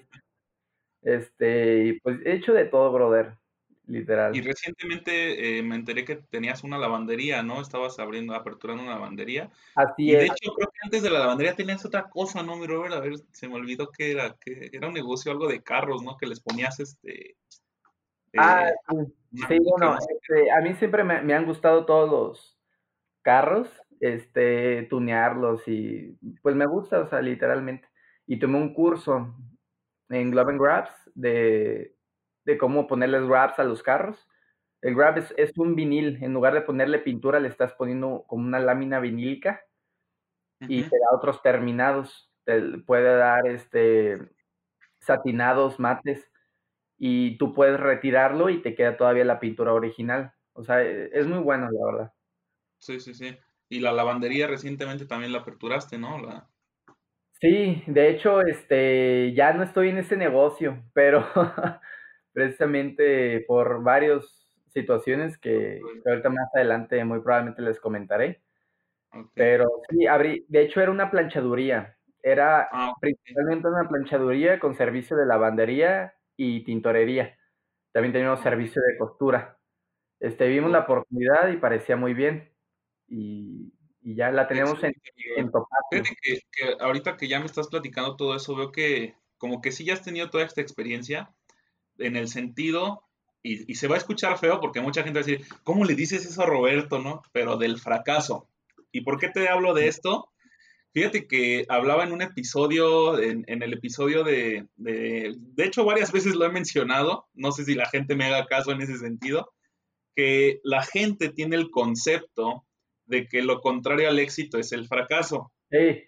Este, 1.02 2.00
pues 2.04 2.20
he 2.24 2.34
hecho 2.34 2.54
de 2.54 2.66
todo, 2.66 2.92
brother, 2.94 3.36
literal. 3.88 4.36
Y 4.36 4.42
recientemente 4.42 5.58
eh, 5.58 5.64
me 5.64 5.76
enteré 5.76 6.06
que 6.06 6.18
tenías 6.18 6.64
una 6.64 6.78
lavandería, 6.78 7.42
¿no? 7.42 7.60
Estabas 7.60 7.98
abriendo, 7.98 8.36
aperturando 8.36 8.84
una 8.84 8.94
lavandería. 8.94 9.50
Así 9.76 10.04
y 10.04 10.12
es. 10.14 10.20
De 10.20 10.26
hecho, 10.28 10.54
creo 10.54 10.70
que 10.70 10.80
antes 10.84 11.02
de 11.02 11.10
la 11.10 11.20
lavandería 11.20 11.56
tenías 11.56 11.84
otra 11.84 12.08
cosa, 12.08 12.44
¿no, 12.44 12.56
mi 12.56 12.68
Robert? 12.68 12.94
A 12.94 13.00
ver, 13.00 13.16
se 13.32 13.48
me 13.48 13.56
olvidó 13.56 13.90
que 13.90 14.12
era, 14.12 14.38
que 14.40 14.70
era 14.72 14.88
un 14.88 14.94
negocio, 14.94 15.32
algo 15.32 15.48
de 15.48 15.64
carros, 15.64 16.04
¿no? 16.04 16.16
Que 16.18 16.28
les 16.28 16.40
ponías 16.40 16.80
este 16.80 17.36
Ah, 18.38 18.70
eh, 18.70 19.06
sí, 19.32 19.60
bueno, 19.60 19.98
este, 19.98 20.52
a 20.52 20.62
mí 20.62 20.74
siempre 20.76 21.04
me, 21.04 21.34
han 21.34 21.46
gustado 21.46 21.86
todos 21.86 22.10
los 22.10 22.60
carros, 23.22 23.70
este, 24.00 24.84
tunearlos 24.84 25.68
y 25.68 26.18
pues 26.42 26.56
me 26.56 26.66
gusta, 26.66 27.00
o 27.00 27.08
sea, 27.08 27.22
literalmente. 27.22 27.88
Y 28.26 28.40
tomé 28.40 28.58
un 28.58 28.74
curso 28.74 29.36
en 30.10 30.32
Glove 30.32 30.50
and 30.50 30.62
Grabs 30.62 31.12
de, 31.16 31.96
cómo 32.60 32.88
ponerles 32.88 33.24
wraps 33.24 33.60
a 33.60 33.64
los 33.64 33.82
carros. 33.82 34.28
El 34.82 34.96
grab 34.96 35.18
es, 35.18 35.34
es, 35.38 35.58
un 35.58 35.76
vinil, 35.76 36.18
en 36.22 36.34
lugar 36.34 36.54
de 36.54 36.62
ponerle 36.62 37.00
pintura 37.00 37.40
le 37.40 37.48
estás 37.48 37.74
poniendo 37.74 38.26
como 38.28 38.46
una 38.46 38.60
lámina 38.60 39.00
vinílica 39.00 39.62
y 40.60 40.84
te 40.84 40.98
da 40.98 41.16
otros 41.16 41.42
terminados, 41.42 42.32
te 42.46 42.80
puede 42.80 43.16
dar 43.16 43.48
este 43.48 44.20
satinados, 45.00 45.80
mates 45.80 46.31
y 47.04 47.36
tú 47.40 47.52
puedes 47.52 47.80
retirarlo 47.80 48.50
y 48.50 48.62
te 48.62 48.76
queda 48.76 48.96
todavía 48.96 49.26
la 49.26 49.40
pintura 49.40 49.74
original. 49.74 50.34
O 50.54 50.64
sea, 50.64 50.84
e, 50.84 51.10
es 51.12 51.26
muy 51.26 51.40
bueno, 51.40 51.68
la 51.72 51.92
verdad. 51.92 52.14
Sí, 52.78 53.00
sí, 53.00 53.16
sí. 53.16 53.36
Y 53.70 53.80
la 53.80 53.92
lavandería 53.92 54.46
recientemente 54.46 55.08
también 55.08 55.32
la 55.32 55.40
aperturaste, 55.40 55.98
¿no? 55.98 56.20
La... 56.20 56.48
Sí, 57.40 57.82
de 57.88 58.10
hecho, 58.12 58.42
este, 58.42 59.34
ya 59.34 59.52
no 59.54 59.64
estoy 59.64 59.90
en 59.90 59.98
ese 59.98 60.16
negocio, 60.16 60.84
pero 60.94 61.26
precisamente 62.34 63.44
por 63.48 63.82
varias 63.82 64.48
situaciones 64.68 65.40
que, 65.40 65.82
ahorita 66.06 66.30
más 66.30 66.50
adelante 66.54 67.04
muy 67.04 67.22
probablemente 67.22 67.64
les 67.64 67.80
comentaré. 67.80 68.44
Pero 69.34 69.66
sí, 69.90 70.06
abrí, 70.06 70.46
de 70.50 70.62
hecho 70.62 70.82
era 70.82 70.92
una 70.92 71.10
planchaduría, 71.10 71.98
era 72.22 72.70
ah, 72.72 72.94
principalmente 73.02 73.68
una 73.68 73.90
planchaduría 73.90 74.60
con 74.60 74.76
servicio 74.76 75.18
de 75.18 75.26
lavandería 75.26 76.14
y 76.44 76.64
tintorería. 76.64 77.38
También 77.92 78.14
teníamos 78.14 78.42
servicio 78.42 78.82
de 78.82 78.98
costura. 78.98 79.60
Este, 80.20 80.48
vimos 80.48 80.72
la 80.72 80.80
oportunidad 80.80 81.50
y 81.50 81.58
parecía 81.58 81.96
muy 81.96 82.16
bien. 82.16 82.52
Y, 83.08 83.74
ya 84.04 84.32
la 84.32 84.48
tenemos 84.48 84.84
en, 84.84 84.94
en 85.38 85.52
Fíjate 85.92 86.18
que, 86.52 86.76
ahorita 86.80 87.18
que 87.18 87.28
ya 87.28 87.40
me 87.40 87.46
estás 87.46 87.68
platicando 87.68 88.16
todo 88.16 88.36
eso, 88.36 88.56
veo 88.56 88.72
que 88.72 89.14
como 89.38 89.62
que 89.62 89.72
sí 89.72 89.86
ya 89.86 89.94
has 89.94 90.02
tenido 90.02 90.32
toda 90.32 90.44
esta 90.44 90.62
experiencia 90.62 91.32
en 92.00 92.16
el 92.16 92.28
sentido, 92.28 93.04
y, 93.44 93.72
y, 93.72 93.76
se 93.76 93.88
va 93.88 93.96
a 93.96 94.00
escuchar 94.00 94.40
feo 94.40 94.60
porque 94.60 94.82
mucha 94.82 95.04
gente 95.04 95.20
va 95.20 95.24
a 95.24 95.28
decir, 95.28 95.46
¿cómo 95.64 95.86
le 95.86 95.94
dices 95.94 96.26
eso 96.26 96.42
a 96.42 96.48
Roberto, 96.48 96.98
no? 96.98 97.22
Pero 97.32 97.58
del 97.58 97.80
fracaso. 97.80 98.48
¿Y 98.92 99.02
por 99.02 99.20
qué 99.20 99.30
te 99.30 99.48
hablo 99.48 99.76
de 99.76 99.88
esto? 99.88 100.31
Fíjate 100.94 101.28
que 101.28 101.66
hablaba 101.70 102.04
en 102.04 102.12
un 102.12 102.22
episodio, 102.22 103.18
en, 103.18 103.46
el 103.48 103.74
episodio 103.74 104.24
de, 104.24 104.68
de, 104.76 105.36
de 105.38 105.66
hecho 105.66 105.86
varias 105.86 106.12
veces 106.12 106.36
lo 106.36 106.46
he 106.46 106.52
mencionado, 106.52 107.28
no 107.34 107.52
sé 107.52 107.64
si 107.64 107.76
la 107.76 107.88
gente 107.90 108.16
me 108.16 108.26
haga 108.26 108.46
caso 108.46 108.72
en 108.72 108.82
ese 108.82 108.98
sentido, 108.98 109.54
que 110.16 110.60
la 110.64 110.84
gente 110.84 111.30
tiene 111.30 111.56
el 111.56 111.72
concepto 111.72 112.66
de 113.06 113.28
que 113.28 113.42
lo 113.42 113.62
contrario 113.62 114.10
al 114.10 114.20
éxito 114.20 114.58
es 114.58 114.72
el 114.72 114.88
fracaso. 114.88 115.52
Sí. 115.70 116.04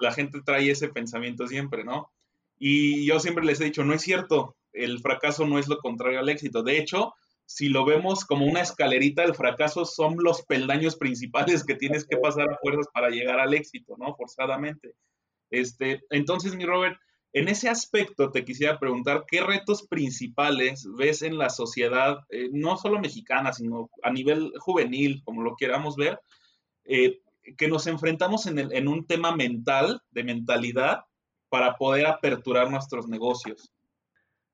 La, 0.00 0.12
gente 0.12 0.40
trae 0.44 0.70
ese 0.70 0.88
pensamiento 0.88 1.46
siempre, 1.46 1.84
¿no? 1.84 2.10
Y 2.58 3.06
yo 3.06 3.20
siempre 3.20 3.44
les 3.44 3.60
he 3.60 3.64
dicho, 3.64 3.84
no 3.84 3.94
es 3.94 4.02
cierto, 4.02 4.56
el 4.72 5.00
fracaso 5.00 5.46
no 5.46 5.58
es 5.58 5.68
lo 5.68 5.78
contrario 5.78 6.20
al 6.20 6.28
éxito. 6.28 6.62
De 6.62 6.78
hecho, 6.78 7.14
si 7.46 7.68
lo 7.68 7.84
vemos 7.84 8.24
como 8.24 8.44
una 8.44 8.60
escalerita, 8.60 9.22
el 9.22 9.34
fracaso 9.34 9.84
son 9.84 10.16
los 10.18 10.42
peldaños 10.42 10.96
principales 10.96 11.64
que 11.64 11.76
tienes 11.76 12.04
que 12.04 12.16
pasar 12.16 12.50
a 12.50 12.58
fuerzas 12.58 12.88
para 12.92 13.08
llegar 13.08 13.38
al 13.38 13.54
éxito, 13.54 13.94
¿no? 13.98 14.14
Forzadamente. 14.16 14.94
Este, 15.50 16.02
entonces, 16.10 16.56
mi 16.56 16.66
Robert, 16.66 16.98
en 17.32 17.48
ese 17.48 17.68
aspecto 17.68 18.32
te 18.32 18.44
quisiera 18.44 18.80
preguntar, 18.80 19.24
¿qué 19.28 19.42
retos 19.42 19.86
principales 19.86 20.88
ves 20.98 21.22
en 21.22 21.38
la 21.38 21.48
sociedad, 21.48 22.18
eh, 22.30 22.48
no 22.52 22.76
solo 22.76 22.98
mexicana, 22.98 23.52
sino 23.52 23.90
a 24.02 24.10
nivel 24.10 24.52
juvenil, 24.58 25.22
como 25.24 25.42
lo 25.42 25.54
queramos 25.54 25.94
ver, 25.94 26.18
eh, 26.84 27.20
que 27.56 27.68
nos 27.68 27.86
enfrentamos 27.86 28.46
en, 28.46 28.58
en 28.58 28.88
un 28.88 29.06
tema 29.06 29.36
mental, 29.36 30.02
de 30.10 30.24
mentalidad, 30.24 31.04
para 31.48 31.76
poder 31.76 32.06
aperturar 32.06 32.70
nuestros 32.70 33.06
negocios? 33.06 33.70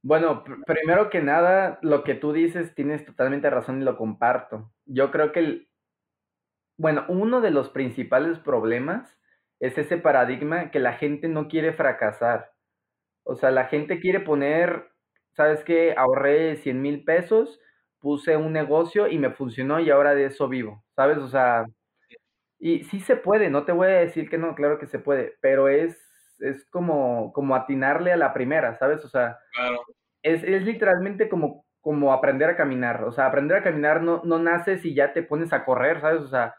Bueno, 0.05 0.43
primero 0.67 1.11
que 1.11 1.21
nada, 1.23 1.79
lo 1.83 2.03
que 2.03 2.15
tú 2.15 2.33
dices 2.33 2.75
tienes 2.75 3.05
totalmente 3.05 3.49
razón 3.51 3.81
y 3.81 3.85
lo 3.85 3.97
comparto. 3.97 4.73
Yo 4.85 5.11
creo 5.13 5.31
que, 5.33 5.39
el, 5.41 5.69
bueno, 6.79 7.05
uno 7.09 7.41
de 7.41 7.51
los 7.51 7.71
principales 7.71 8.39
problemas 8.39 9.17
es 9.61 9.79
ese 9.79 9.99
paradigma 9.99 10.71
que 10.71 10.81
la 10.81 10.95
gente 10.95 11.29
no 11.29 11.49
quiere 11.49 11.73
fracasar. 11.73 12.53
O 13.25 13.37
sea, 13.37 13.51
la 13.53 13.67
gente 13.67 14.01
quiere 14.01 14.21
poner, 14.21 14.91
¿sabes 15.35 15.65
qué? 15.65 15.95
Ahorré 15.97 16.57
100 16.59 16.83
mil 16.83 17.05
pesos, 17.05 17.61
puse 18.01 18.37
un 18.37 18.53
negocio 18.53 19.09
y 19.09 19.19
me 19.19 19.31
funcionó 19.33 19.81
y 19.81 19.91
ahora 19.91 20.15
de 20.15 20.27
eso 20.27 20.49
vivo, 20.49 20.85
¿sabes? 20.97 21.19
O 21.19 21.29
sea, 21.29 21.65
y 22.59 22.85
sí 22.85 23.01
se 23.01 23.17
puede, 23.17 23.51
no 23.51 23.65
te 23.65 23.73
voy 23.73 23.89
a 23.89 23.91
decir 24.01 24.31
que 24.31 24.39
no, 24.39 24.55
claro 24.55 24.79
que 24.79 24.87
se 24.87 24.99
puede, 25.01 25.37
pero 25.41 25.69
es 25.69 26.12
es 26.43 26.67
como, 26.67 27.33
como 27.33 27.55
atinarle 27.55 28.13
a 28.13 28.17
la 28.17 28.35
primera, 28.35 28.77
¿sabes? 28.79 29.05
O 29.05 29.09
sea, 29.09 29.39
es, 30.23 30.43
es, 30.43 30.63
literalmente 30.65 31.29
como, 31.29 31.65
como 31.81 32.13
aprender 32.13 32.51
a 32.51 32.57
caminar. 32.57 33.05
O 33.05 33.13
sea, 33.13 33.27
aprender 33.27 33.59
a 33.59 33.63
caminar 33.63 34.03
no, 34.03 34.23
no 34.25 34.39
naces 34.39 34.85
y 34.85 34.95
ya 34.95 35.13
te 35.13 35.23
pones 35.23 35.53
a 35.53 35.65
correr, 35.65 36.01
¿sabes? 36.01 36.23
O 36.23 36.29
sea, 36.29 36.55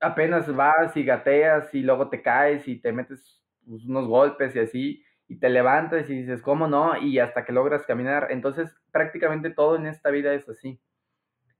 apenas 0.00 0.52
vas 0.54 0.96
y 0.96 1.04
gateas 1.04 1.72
y 1.74 1.82
luego 1.82 2.08
te 2.08 2.22
caes 2.22 2.66
y 2.68 2.80
te 2.80 2.92
metes 2.92 3.42
pues, 3.66 3.84
unos 3.84 4.06
golpes 4.06 4.54
y 4.56 4.60
así, 4.60 5.04
y 5.28 5.38
te 5.38 5.48
levantas 5.48 6.08
y 6.10 6.14
dices, 6.14 6.42
¿cómo 6.42 6.66
no? 6.66 6.96
Y 6.98 7.18
hasta 7.18 7.44
que 7.44 7.52
logras 7.52 7.86
caminar. 7.86 8.28
Entonces, 8.30 8.74
prácticamente 8.92 9.50
todo 9.50 9.76
en 9.76 9.86
esta 9.86 10.10
vida 10.10 10.34
es 10.34 10.48
así. 10.48 10.80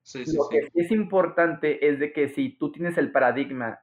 Sí, 0.03 0.27
sí, 0.27 0.37
Lo 0.37 0.49
que 0.51 0.69
es 0.75 0.91
importante 0.91 1.89
es 1.89 1.99
de 1.99 2.13
que 2.13 2.29
si 2.29 2.59
tú 2.59 2.71
tienes 2.71 2.99
el 2.99 3.11
paradigma, 3.11 3.81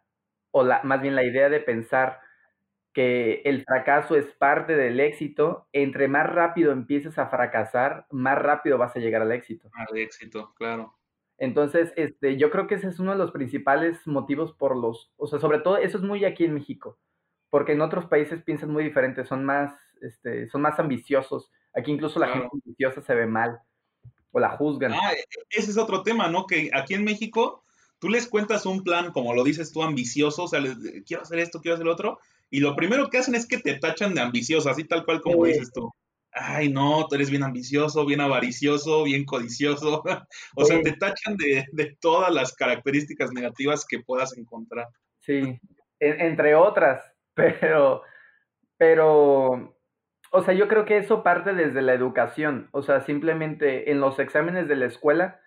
o 0.51 0.63
la, 0.63 0.82
más 0.84 1.01
bien 1.01 1.15
la 1.15 1.24
idea 1.24 1.50
de 1.50 1.60
pensar 1.60 2.20
que 2.93 3.41
el 3.45 3.63
fracaso 3.63 4.15
es 4.15 4.25
parte 4.33 4.75
del 4.75 5.00
éxito, 5.00 5.67
entre 5.71 6.07
más 6.07 6.27
rápido 6.27 6.71
empieces 6.71 7.17
a 7.17 7.27
fracasar, 7.27 8.05
más 8.12 8.38
rápido 8.38 8.77
vas 8.77 8.95
a 8.95 9.00
llegar 9.00 9.21
al 9.21 9.31
éxito. 9.31 9.69
Al 9.74 9.98
éxito, 9.98 10.53
claro. 10.55 10.98
Entonces, 11.38 11.93
este, 11.95 12.38
yo 12.38 12.51
creo 12.51 12.67
que 12.67 12.75
ese 12.75 12.88
es 12.88 13.00
uno 13.00 13.13
de 13.13 13.17
los 13.17 13.31
principales 13.31 14.05
motivos 14.05 14.53
por 14.53 14.75
los, 14.75 15.12
o 15.17 15.25
sea, 15.25 15.39
sobre 15.39 15.60
todo 15.60 15.77
eso 15.77 15.98
es 15.98 16.03
muy 16.03 16.24
aquí 16.25 16.45
en 16.45 16.53
México, 16.53 17.00
porque 17.50 17.71
en 17.71 17.81
otros 17.81 18.05
países 18.05 18.43
piensan 18.43 18.71
muy 18.71 18.83
diferente, 18.83 19.25
son 19.25 19.43
más, 19.43 19.74
este, 20.01 20.50
son 20.50 20.62
más 20.62 20.79
ambiciosos. 20.79 21.51
Aquí 21.74 21.91
incluso 21.91 22.19
la 22.19 22.27
gente 22.27 22.50
ambiciosa 22.51 23.01
se 23.01 23.15
ve 23.15 23.25
mal 23.25 23.60
o 24.31 24.39
la 24.39 24.50
juzgan. 24.50 24.93
Ah, 24.93 25.13
e, 25.13 25.24
ese 25.50 25.71
es 25.71 25.77
otro 25.77 26.03
tema, 26.03 26.27
¿no? 26.27 26.45
Que 26.45 26.69
aquí 26.74 26.93
en 26.93 27.05
México 27.05 27.63
tú 28.00 28.10
les 28.10 28.27
cuentas 28.27 28.65
un 28.65 28.83
plan, 28.83 29.12
como 29.12 29.33
lo 29.33 29.43
dices 29.43 29.71
tú, 29.71 29.81
ambicioso, 29.81 30.43
o 30.43 30.48
sea, 30.48 30.62
quiero 31.05 31.24
hacer 31.24 31.39
esto, 31.39 31.62
quiero 31.62 31.75
hacer 31.75 31.86
lo 31.86 31.93
otro, 31.93 32.19
y 32.51 32.60
lo 32.60 32.75
primero 32.75 33.10
que 33.10 33.17
hacen 33.17 33.34
es 33.34 33.48
que 33.48 33.60
te 33.60 33.79
tachan 33.79 34.13
de 34.13 34.22
ambicioso, 34.22 34.70
así 34.70 34.84
tal 34.84 35.05
cual 35.05 35.22
como 35.22 35.46
dices 35.46 35.72
tú. 35.74 35.89
Ay, 36.34 36.70
no, 36.70 37.08
tú 37.08 37.15
eres 37.15 37.29
bien 37.29 37.43
ambicioso, 37.43 38.05
bien 38.05 38.20
avaricioso, 38.20 39.03
bien 39.03 39.24
codicioso. 39.24 40.03
o 40.55 40.65
sea, 40.65 40.81
te 40.81 40.91
tachan 40.93 41.38
de, 41.38 41.98
todas 42.01 42.31
las 42.34 42.53
características 42.53 43.31
negativas 43.31 43.86
que 43.88 44.00
puedas 44.00 44.38
encontrar. 44.38 44.88
Sí, 45.20 45.60
entre 46.00 46.55
otras, 46.55 47.13
pero, 47.34 48.03
pero, 48.77 49.77
o 50.31 50.43
sea, 50.43 50.53
yo 50.53 50.67
creo 50.67 50.84
que 50.84 50.98
eso 50.98 51.24
parte 51.24 51.53
desde 51.53 51.81
la 51.81 51.93
educación. 51.93 52.67
O 52.74 52.81
sea, 52.81 53.00
simplemente 53.01 53.91
en 53.91 54.01
los 54.01 54.20
exámenes 54.20 54.67
de 54.67 54.75
la 54.75 54.88
escuela, 54.88 55.39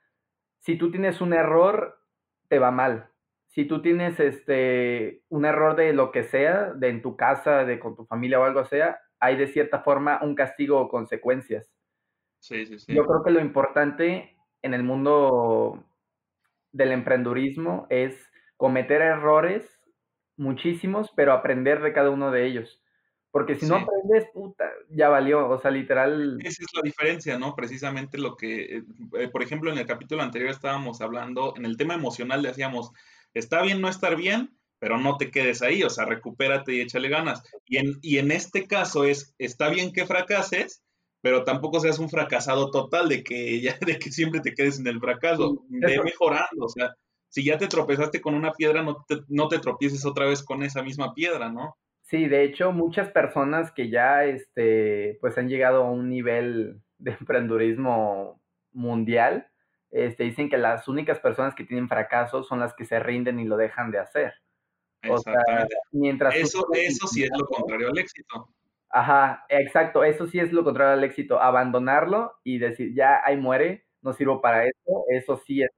si 0.61 0.77
tú 0.77 0.91
tienes 0.91 1.21
un 1.21 1.35
error, 1.35 2.01
te 2.49 2.59
va 2.59 2.71
mal 2.71 3.11
si 3.55 3.67
tú 3.67 3.81
tienes 3.81 4.19
este, 4.19 5.23
un 5.29 5.45
error 5.45 5.77
de 5.77 5.93
lo 5.93 6.11
que 6.11 6.25
sea, 6.25 6.73
de 6.73 6.89
en 6.89 7.03
tu 7.03 7.17
casa, 7.17 7.65
de 7.65 7.79
con 7.79 7.95
tu 7.95 8.05
familia 8.05 8.41
o 8.41 8.45
algo 8.45 8.65
sea, 8.65 9.01
hay 9.21 9.37
de 9.37 9.47
cierta 9.47 9.81
forma 9.81 10.19
un 10.23 10.35
castigo 10.35 10.81
o 10.81 10.89
consecuencias. 10.89 11.71
Sí, 12.41 12.67
sí, 12.67 12.81
sí. 12.81 12.93
Yo 12.93 13.07
creo 13.07 13.23
que 13.23 13.31
lo 13.31 13.41
importante 13.41 14.37
en 14.63 14.75
el 14.75 14.83
mundo 14.83 15.85
del 16.73 16.91
emprendurismo 16.91 17.87
es 17.91 18.29
cometer 18.57 19.01
errores, 19.01 19.81
muchísimos, 20.37 21.13
pero 21.15 21.33
aprender 21.33 21.81
de 21.81 21.93
cada 21.93 22.11
uno 22.11 22.33
de 22.33 22.47
ellos. 22.47 22.83
Porque 23.31 23.55
si 23.55 23.67
no 23.67 23.77
aprendes, 23.77 24.31
puta, 24.33 24.69
ya 24.91 25.09
valió, 25.09 25.49
o 25.49 25.59
sea, 25.59 25.71
literal. 25.71 26.39
Esa 26.41 26.63
es 26.63 26.75
la 26.75 26.83
diferencia, 26.83 27.39
¿no? 27.39 27.55
Precisamente 27.55 28.19
lo 28.19 28.37
que, 28.37 28.83
eh, 29.13 29.29
por 29.29 29.43
ejemplo, 29.43 29.73
en 29.73 29.79
el 29.79 29.87
capítulo 29.87 30.23
anterior 30.23 30.51
estábamos 30.51 31.01
hablando, 31.01 31.55
en 31.57 31.65
el 31.65 31.77
tema 31.77 31.95
emocional 31.95 32.43
decíamos, 32.43 32.93
está 33.35 33.63
bien 33.63 33.81
no 33.81 33.89
estar 33.89 34.17
bien, 34.17 34.57
pero 34.79 34.99
no 34.99 35.17
te 35.17 35.31
quedes 35.31 35.63
ahí, 35.63 35.83
o 35.83 35.91
sea, 35.91 36.05
recupérate 36.05 36.75
y 36.75 36.81
échale 36.81 37.09
ganas. 37.09 37.43
Y 37.67 37.79
en, 37.79 37.99
y 38.03 38.19
en 38.19 38.31
este 38.31 38.67
caso 38.67 39.05
es, 39.05 39.35
está 39.39 39.69
bien 39.69 39.93
que 39.93 40.07
fracases, 40.07 40.83
pero 41.23 41.45
tampoco 41.45 41.81
seas 41.81 41.99
un 41.99 42.11
fracasado 42.11 42.71
total 42.71 43.09
de 43.09 43.25
que 43.25 43.61
ya, 43.61 43.79
de 43.87 43.99
que 43.99 44.11
siempre 44.11 44.41
te 44.41 44.53
quedes 44.53 44.79
en 44.79 44.87
el 44.87 45.01
fracaso. 45.01 45.65
Ve 45.69 46.01
mejorando, 46.03 46.67
o 46.67 46.69
sea, 46.69 46.95
si 47.29 47.45
ya 47.45 47.59
te 47.59 47.67
tropezaste 47.67 48.21
con 48.21 48.35
una 48.35 48.53
piedra, 48.53 48.83
no 48.83 49.05
te, 49.09 49.21
no 49.29 49.49
te 49.49 49.59
tropieces 49.59 50.05
otra 50.05 50.27
vez 50.27 50.43
con 50.43 50.63
esa 50.63 50.83
misma 50.83 51.15
piedra, 51.15 51.51
¿no? 51.51 51.77
Sí, 52.03 52.29
de 52.29 52.45
hecho, 52.45 52.71
muchas 52.71 53.11
personas 53.11 53.73
que 53.73 53.89
ya, 53.89 54.25
este, 54.25 55.17
pues 55.21 55.39
han 55.39 55.49
llegado 55.49 55.85
a 55.85 55.91
un 55.91 56.11
nivel 56.11 56.83
de 56.99 57.13
emprendurismo 57.13 58.41
mundial, 58.73 59.49
este, 59.95 60.25
dicen 60.25 60.51
que 60.51 60.59
las 60.59 60.89
únicas 60.89 61.21
personas 61.21 61.55
que 61.55 61.63
tienen 61.63 61.89
fracaso 61.89 62.43
son 62.43 62.59
las 62.59 62.75
que 62.75 62.85
se 62.85 62.99
rinden 62.99 63.39
y 63.39 63.45
lo 63.45 63.57
dejan 63.57 63.93
de 63.93 64.01
hacer. 64.01 64.35
O 65.09 65.19
sea, 65.19 65.35
mientras 65.93 66.35
eso, 66.35 66.67
eso 66.73 67.07
sí 67.07 67.23
es 67.23 67.31
lo 67.39 67.47
contrario 67.47 67.91
al 67.91 67.99
éxito. 67.99 68.49
Ajá, 68.91 69.45
exacto, 69.49 70.03
eso 70.03 70.27
sí 70.27 70.41
es 70.41 70.53
lo 70.53 70.65
contrario 70.65 70.95
al 70.95 71.05
éxito. 71.05 71.41
Abandonarlo 71.41 72.33
y 72.43 72.59
decir, 72.59 72.93
ya 72.93 73.21
ahí 73.25 73.37
muere, 73.37 73.87
no 74.03 74.13
sirvo 74.13 74.41
para 74.41 74.67
eso, 74.67 75.05
eso 75.09 75.41
sí 75.47 75.63
es 75.63 75.71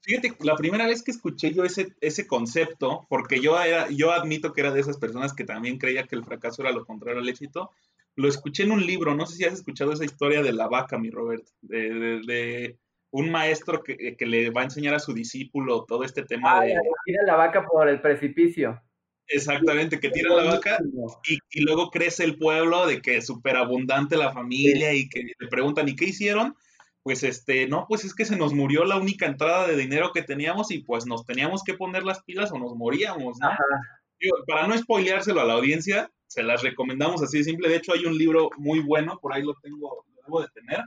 Fíjate, 0.00 0.36
la 0.44 0.54
primera 0.54 0.86
vez 0.86 1.02
que 1.02 1.10
escuché 1.10 1.52
yo 1.52 1.64
ese, 1.64 1.88
ese 2.00 2.28
concepto, 2.28 3.06
porque 3.10 3.40
yo, 3.40 3.60
era, 3.60 3.90
yo 3.90 4.12
admito 4.12 4.52
que 4.52 4.60
era 4.60 4.70
de 4.70 4.80
esas 4.80 4.98
personas 4.98 5.34
que 5.34 5.42
también 5.42 5.78
creía 5.78 6.04
que 6.04 6.14
el 6.14 6.24
fracaso 6.24 6.62
era 6.62 6.70
lo 6.70 6.86
contrario 6.86 7.20
al 7.20 7.28
éxito, 7.28 7.72
lo 8.14 8.28
escuché 8.28 8.62
en 8.62 8.70
un 8.70 8.86
libro, 8.86 9.16
no 9.16 9.26
sé 9.26 9.36
si 9.36 9.44
has 9.44 9.54
escuchado 9.54 9.92
esa 9.92 10.04
historia 10.04 10.42
de 10.42 10.52
la 10.52 10.68
vaca, 10.68 10.96
mi 10.96 11.10
Robert, 11.10 11.44
de 11.60 12.78
un 13.16 13.30
maestro 13.30 13.82
que, 13.82 14.14
le 14.18 14.50
va 14.50 14.60
a 14.60 14.64
enseñar 14.64 14.94
a 14.94 14.98
su 14.98 15.14
discípulo 15.14 15.86
todo 15.88 16.04
este 16.04 16.22
tema 16.22 16.58
ah, 16.58 16.64
de... 16.64 16.74
tira 17.06 17.22
la 17.24 17.36
vaca 17.36 17.64
por 17.66 17.88
el 17.88 18.00
precipicio. 18.02 18.82
Exactamente, 19.26 19.98
que 19.98 20.10
tira 20.10 20.34
la 20.34 20.44
vaca 20.44 20.78
y, 21.26 21.60
luego 21.62 21.90
crece 21.90 22.24
el 22.24 22.36
pueblo 22.36 22.86
de 22.86 23.00
que 23.00 23.16
es 23.16 23.26
súper 23.26 23.56
abundante 23.56 24.18
la 24.18 24.32
familia 24.32 24.92
y 24.92 25.08
que 25.08 25.22
le 25.38 25.48
preguntan, 25.48 25.88
¿y 25.88 25.96
qué 25.96 26.04
hicieron? 26.04 26.56
Pues 27.02 27.22
este, 27.22 27.66
no, 27.66 27.86
pues 27.88 28.04
es 28.04 28.14
que 28.14 28.26
se 28.26 28.36
nos 28.36 28.52
murió 28.52 28.84
la 28.84 28.98
única 28.98 29.24
entrada 29.24 29.66
de 29.66 29.76
dinero 29.76 30.12
que 30.12 30.22
teníamos 30.22 30.70
y 30.70 30.80
pues 30.80 31.06
nos 31.06 31.24
teníamos 31.24 31.64
que 31.64 31.72
poner 31.72 32.02
las 32.02 32.22
pilas 32.22 32.52
o 32.52 32.58
nos 32.58 32.76
moríamos, 32.76 33.38
¿no? 33.40 33.48
para 34.46 34.66
no 34.66 34.76
spoileárselo 34.76 35.40
a 35.40 35.44
la 35.44 35.54
audiencia, 35.54 36.10
se 36.26 36.42
las 36.42 36.62
recomendamos 36.62 37.22
así 37.22 37.38
de 37.38 37.44
simple. 37.44 37.68
De 37.68 37.76
hecho, 37.76 37.94
hay 37.94 38.04
un 38.04 38.16
libro 38.16 38.50
muy 38.58 38.80
bueno, 38.80 39.18
por 39.20 39.32
ahí 39.32 39.42
lo 39.42 39.54
tengo, 39.62 40.04
lo 40.14 40.22
debo 40.22 40.42
de 40.42 40.48
tener, 40.48 40.80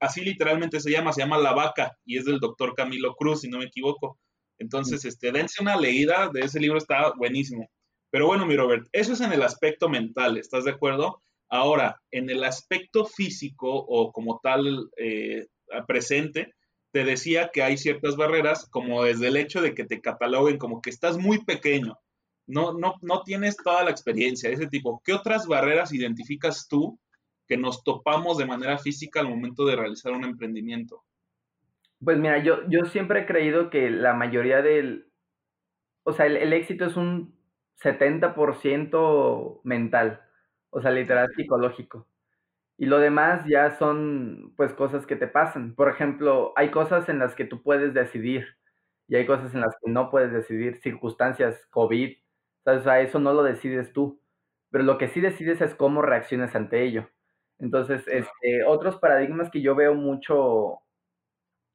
así 0.00 0.22
literalmente 0.22 0.80
se 0.80 0.90
llama, 0.90 1.12
se 1.12 1.22
llama 1.22 1.38
La 1.38 1.52
Vaca 1.52 1.96
y 2.04 2.18
es 2.18 2.24
del 2.24 2.38
doctor 2.38 2.74
Camilo 2.74 3.14
Cruz, 3.14 3.42
si 3.42 3.48
no 3.48 3.58
me 3.58 3.66
equivoco. 3.66 4.18
Entonces, 4.58 5.04
este, 5.04 5.30
dense 5.32 5.62
una 5.62 5.76
leída 5.76 6.30
de 6.32 6.40
ese 6.40 6.60
libro, 6.60 6.78
está 6.78 7.12
buenísimo. 7.16 7.68
Pero 8.10 8.26
bueno, 8.26 8.46
mi 8.46 8.56
Robert, 8.56 8.86
eso 8.92 9.12
es 9.12 9.20
en 9.20 9.32
el 9.32 9.42
aspecto 9.42 9.88
mental, 9.88 10.36
¿estás 10.36 10.64
de 10.64 10.72
acuerdo? 10.72 11.22
Ahora, 11.48 12.00
en 12.10 12.30
el 12.30 12.44
aspecto 12.44 13.06
físico 13.06 13.70
o 13.70 14.12
como 14.12 14.40
tal 14.42 14.90
eh, 14.96 15.46
presente, 15.86 16.54
te 16.92 17.04
decía 17.04 17.50
que 17.52 17.62
hay 17.62 17.76
ciertas 17.76 18.16
barreras, 18.16 18.68
como 18.70 19.04
desde 19.04 19.28
el 19.28 19.36
hecho 19.36 19.60
de 19.60 19.74
que 19.74 19.84
te 19.84 20.00
cataloguen 20.00 20.58
como 20.58 20.80
que 20.80 20.90
estás 20.90 21.18
muy 21.18 21.44
pequeño. 21.44 21.98
no, 22.46 22.72
no, 22.72 22.94
no 23.02 23.22
tienes 23.24 23.56
toda 23.56 23.84
la 23.84 23.90
experiencia 23.90 24.48
de 24.48 24.54
ese 24.56 24.68
tipo. 24.68 25.02
¿Qué 25.04 25.12
otras 25.12 25.46
barreras 25.46 25.92
identificas 25.92 26.66
tú 26.66 26.98
que 27.48 27.56
nos 27.56 27.82
topamos 27.82 28.38
de 28.38 28.46
manera 28.46 28.78
física 28.78 29.20
al 29.20 29.28
momento 29.28 29.64
de 29.64 29.76
realizar 29.76 30.12
un 30.12 30.24
emprendimiento? 30.24 31.02
Pues 32.04 32.18
mira, 32.18 32.38
yo, 32.38 32.68
yo 32.68 32.84
siempre 32.84 33.20
he 33.20 33.26
creído 33.26 33.70
que 33.70 33.90
la 33.90 34.14
mayoría 34.14 34.62
del, 34.62 35.10
o 36.04 36.12
sea, 36.12 36.26
el, 36.26 36.52
éxito 36.52 36.84
es 36.84 36.96
un 36.96 37.36
70% 37.82 39.60
mental, 39.64 40.22
o 40.70 40.80
sea, 40.80 40.90
literal 40.90 41.28
psicológico. 41.34 42.06
Y 42.76 42.86
lo 42.86 42.98
demás 43.00 43.44
ya 43.48 43.76
son 43.78 44.54
pues 44.56 44.72
cosas 44.74 45.06
que 45.06 45.16
te 45.16 45.26
pasan. 45.26 45.74
Por 45.74 45.88
ejemplo, 45.88 46.52
hay 46.56 46.70
cosas 46.70 47.08
en 47.08 47.18
las 47.18 47.34
que 47.34 47.44
tú 47.44 47.62
puedes 47.62 47.94
decidir 47.94 48.46
y 49.08 49.16
hay 49.16 49.26
cosas 49.26 49.54
en 49.54 49.60
las 49.62 49.74
que 49.82 49.90
no 49.90 50.10
puedes 50.10 50.32
decidir, 50.32 50.76
circunstancias, 50.76 51.66
COVID, 51.70 52.16
¿sabes? 52.64 52.80
O 52.82 52.84
sea, 52.84 53.00
eso 53.00 53.18
no 53.18 53.32
lo 53.34 53.42
decides 53.42 53.92
tú, 53.92 54.20
pero 54.70 54.84
lo 54.84 54.98
que 54.98 55.08
sí 55.08 55.20
decides 55.20 55.60
es 55.60 55.74
cómo 55.74 56.02
reaccionas 56.02 56.54
ante 56.54 56.84
ello. 56.84 57.08
Entonces, 57.58 58.06
este, 58.08 58.64
otros 58.64 58.96
paradigmas 58.98 59.50
que 59.50 59.62
yo 59.62 59.74
veo 59.74 59.94
mucho 59.94 60.80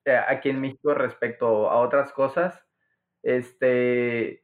eh, 0.06 0.16
aquí 0.28 0.50
en 0.50 0.62
México 0.62 0.94
respecto 0.94 1.70
a 1.70 1.80
otras 1.82 2.12
cosas, 2.13 2.60
este, 3.24 4.44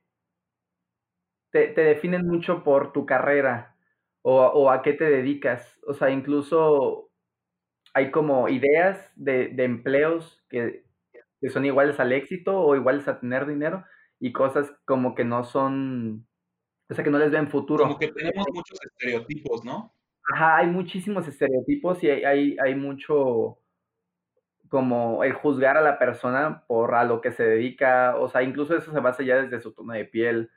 te, 1.51 1.67
te 1.69 1.81
definen 1.81 2.27
mucho 2.27 2.63
por 2.63 2.93
tu 2.93 3.05
carrera 3.05 3.75
o, 4.21 4.69
a 4.69 4.81
qué 4.81 4.93
te 4.93 5.05
dedicas. 5.05 5.79
O 5.87 5.93
sea, 5.93 6.09
incluso 6.11 7.09
hay 7.93 8.11
como 8.11 8.49
ideas 8.49 9.11
de, 9.15 9.49
de 9.49 9.63
empleos 9.63 10.43
que, 10.49 10.85
que 11.41 11.49
son 11.49 11.65
iguales 11.65 11.99
al 11.99 12.11
éxito 12.11 12.59
o 12.59 12.75
iguales 12.75 13.07
a 13.07 13.19
tener 13.19 13.45
dinero 13.47 13.85
y 14.19 14.33
cosas 14.33 14.71
como 14.85 15.15
que 15.15 15.23
no 15.23 15.43
son, 15.43 16.27
o 16.89 16.93
sea, 16.93 17.03
que 17.03 17.09
no 17.11 17.19
les 17.19 17.31
ven 17.31 17.49
futuro. 17.49 17.85
Como 17.85 17.97
que 17.97 18.11
tenemos 18.11 18.45
muchos 18.53 18.77
estereotipos, 18.83 19.63
¿no? 19.63 19.93
Ajá, 20.33 20.57
hay 20.57 20.67
muchísimos 20.67 21.27
estereotipos 21.27 22.03
y 22.03 22.09
hay, 22.09 22.55
hay, 22.59 22.75
mucho 22.75 23.57
como 24.69 25.23
el 25.23 25.33
juzgar 25.33 25.75
a 25.77 25.81
la 25.81 25.97
persona 25.97 26.63
por 26.67 26.93
a 26.93 27.03
lo 27.03 27.21
que 27.21 27.31
se 27.31 27.43
dedica, 27.43 28.15
o 28.15 28.29
sea, 28.29 28.43
incluso 28.43 28.77
eso 28.77 28.91
se 28.91 28.99
basa 28.99 29.23
ya 29.23 29.41
desde 29.41 29.59
su 29.59 29.73
tono 29.73 29.93
de 29.93 30.05
piel, 30.05 30.51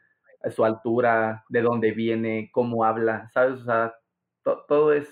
su 0.50 0.64
altura, 0.64 1.44
de 1.48 1.62
dónde 1.62 1.92
viene, 1.92 2.50
cómo 2.52 2.84
habla, 2.84 3.30
¿sabes? 3.32 3.60
O 3.60 3.64
sea, 3.64 3.94
todo 4.42 4.92
es... 4.92 5.08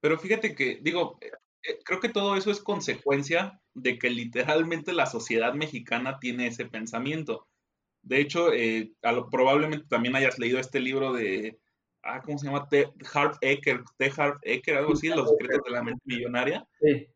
Pero 0.00 0.18
fíjate 0.18 0.54
que, 0.54 0.78
digo, 0.82 1.18
eh, 1.20 1.30
eh, 1.64 1.78
creo 1.84 2.00
que 2.00 2.08
todo 2.08 2.36
eso 2.36 2.50
es 2.50 2.60
consecuencia 2.60 3.60
de 3.74 3.98
que 3.98 4.10
literalmente 4.10 4.92
la 4.92 5.06
sociedad 5.06 5.54
mexicana 5.54 6.18
tiene 6.20 6.48
ese 6.48 6.66
pensamiento. 6.66 7.48
De 8.02 8.20
hecho, 8.20 8.52
eh, 8.52 8.92
probablemente 9.30 9.86
también 9.88 10.16
hayas 10.16 10.38
leído 10.38 10.58
este 10.58 10.80
libro 10.80 11.12
de 11.12 11.61
ah, 12.02 12.20
¿cómo 12.22 12.38
se 12.38 12.46
llama? 12.46 12.68
T. 12.68 12.92
Harv 13.12 13.36
Eker, 13.40 13.82
T. 13.96 14.12
Harv 14.16 14.38
Eker, 14.42 14.76
algo 14.76 14.92
así, 14.92 15.08
Los 15.08 15.30
secretos 15.30 15.64
de 15.64 15.70
la 15.70 15.82
mente 15.82 16.02
millonaria, 16.04 16.66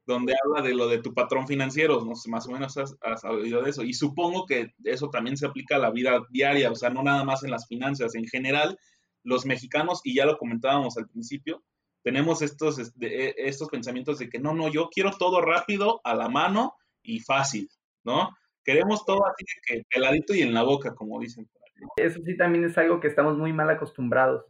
donde 0.06 0.34
habla 0.44 0.62
de 0.62 0.74
lo 0.74 0.88
de 0.88 0.98
tu 0.98 1.12
patrón 1.14 1.46
financiero, 1.46 2.04
no 2.04 2.14
sé, 2.14 2.30
más 2.30 2.46
o 2.46 2.52
menos 2.52 2.76
has, 2.76 2.96
has, 3.00 3.24
oído 3.24 3.62
de 3.62 3.70
eso. 3.70 3.82
Y 3.82 3.92
supongo 3.92 4.46
que 4.46 4.74
eso 4.84 5.10
también 5.10 5.36
se 5.36 5.46
aplica 5.46 5.76
a 5.76 5.80
la 5.80 5.90
vida 5.90 6.22
diaria, 6.30 6.70
o 6.70 6.74
sea, 6.74 6.90
no 6.90 7.02
nada 7.02 7.24
más 7.24 7.42
en 7.44 7.50
las 7.50 7.66
finanzas, 7.66 8.14
en 8.14 8.26
general, 8.26 8.78
los 9.22 9.44
mexicanos, 9.44 10.00
y 10.04 10.14
ya 10.14 10.26
lo 10.26 10.38
comentábamos 10.38 10.96
al 10.96 11.08
principio, 11.08 11.62
tenemos 12.02 12.40
estos, 12.42 12.78
e, 13.00 13.34
estos 13.36 13.68
pensamientos 13.68 14.18
de 14.18 14.28
que 14.28 14.38
no, 14.38 14.54
no, 14.54 14.68
yo 14.68 14.88
quiero 14.90 15.10
todo 15.18 15.40
rápido, 15.40 16.00
a 16.04 16.14
la 16.14 16.28
mano 16.28 16.74
y 17.02 17.20
fácil, 17.20 17.68
¿no? 18.04 18.30
Queremos 18.64 19.04
todo 19.04 19.24
así 19.26 19.44
que 19.66 19.82
peladito 19.92 20.34
y 20.34 20.42
en 20.42 20.54
la 20.54 20.62
boca, 20.62 20.94
como 20.94 21.20
dicen. 21.20 21.48
Eso 21.96 22.20
sí 22.24 22.36
también 22.36 22.64
es 22.64 22.78
algo 22.78 23.00
que 23.00 23.08
estamos 23.08 23.36
muy 23.36 23.52
mal 23.52 23.70
acostumbrados 23.70 24.44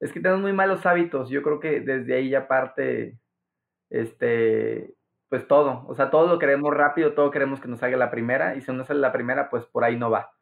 es 0.00 0.12
que 0.12 0.20
tenemos 0.20 0.40
muy 0.40 0.52
malos 0.52 0.84
hábitos. 0.86 1.28
Yo 1.28 1.42
creo 1.42 1.60
que 1.60 1.80
desde 1.80 2.16
ahí 2.16 2.30
ya 2.30 2.48
parte, 2.48 3.18
este, 3.90 4.94
pues 5.28 5.46
todo. 5.46 5.84
O 5.86 5.94
sea, 5.94 6.10
todo 6.10 6.26
lo 6.26 6.38
queremos 6.38 6.74
rápido, 6.74 7.12
todo 7.12 7.30
queremos 7.30 7.60
que 7.60 7.68
nos 7.68 7.80
salga 7.80 7.98
la 7.98 8.10
primera, 8.10 8.56
y 8.56 8.62
si 8.62 8.72
no 8.72 8.84
sale 8.84 9.00
la 9.00 9.12
primera, 9.12 9.50
pues 9.50 9.66
por 9.66 9.84
ahí 9.84 9.96
no 9.96 10.10
va. 10.10 10.32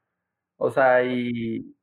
O 0.57 0.71
sea, 0.71 1.03
y, 1.05 1.77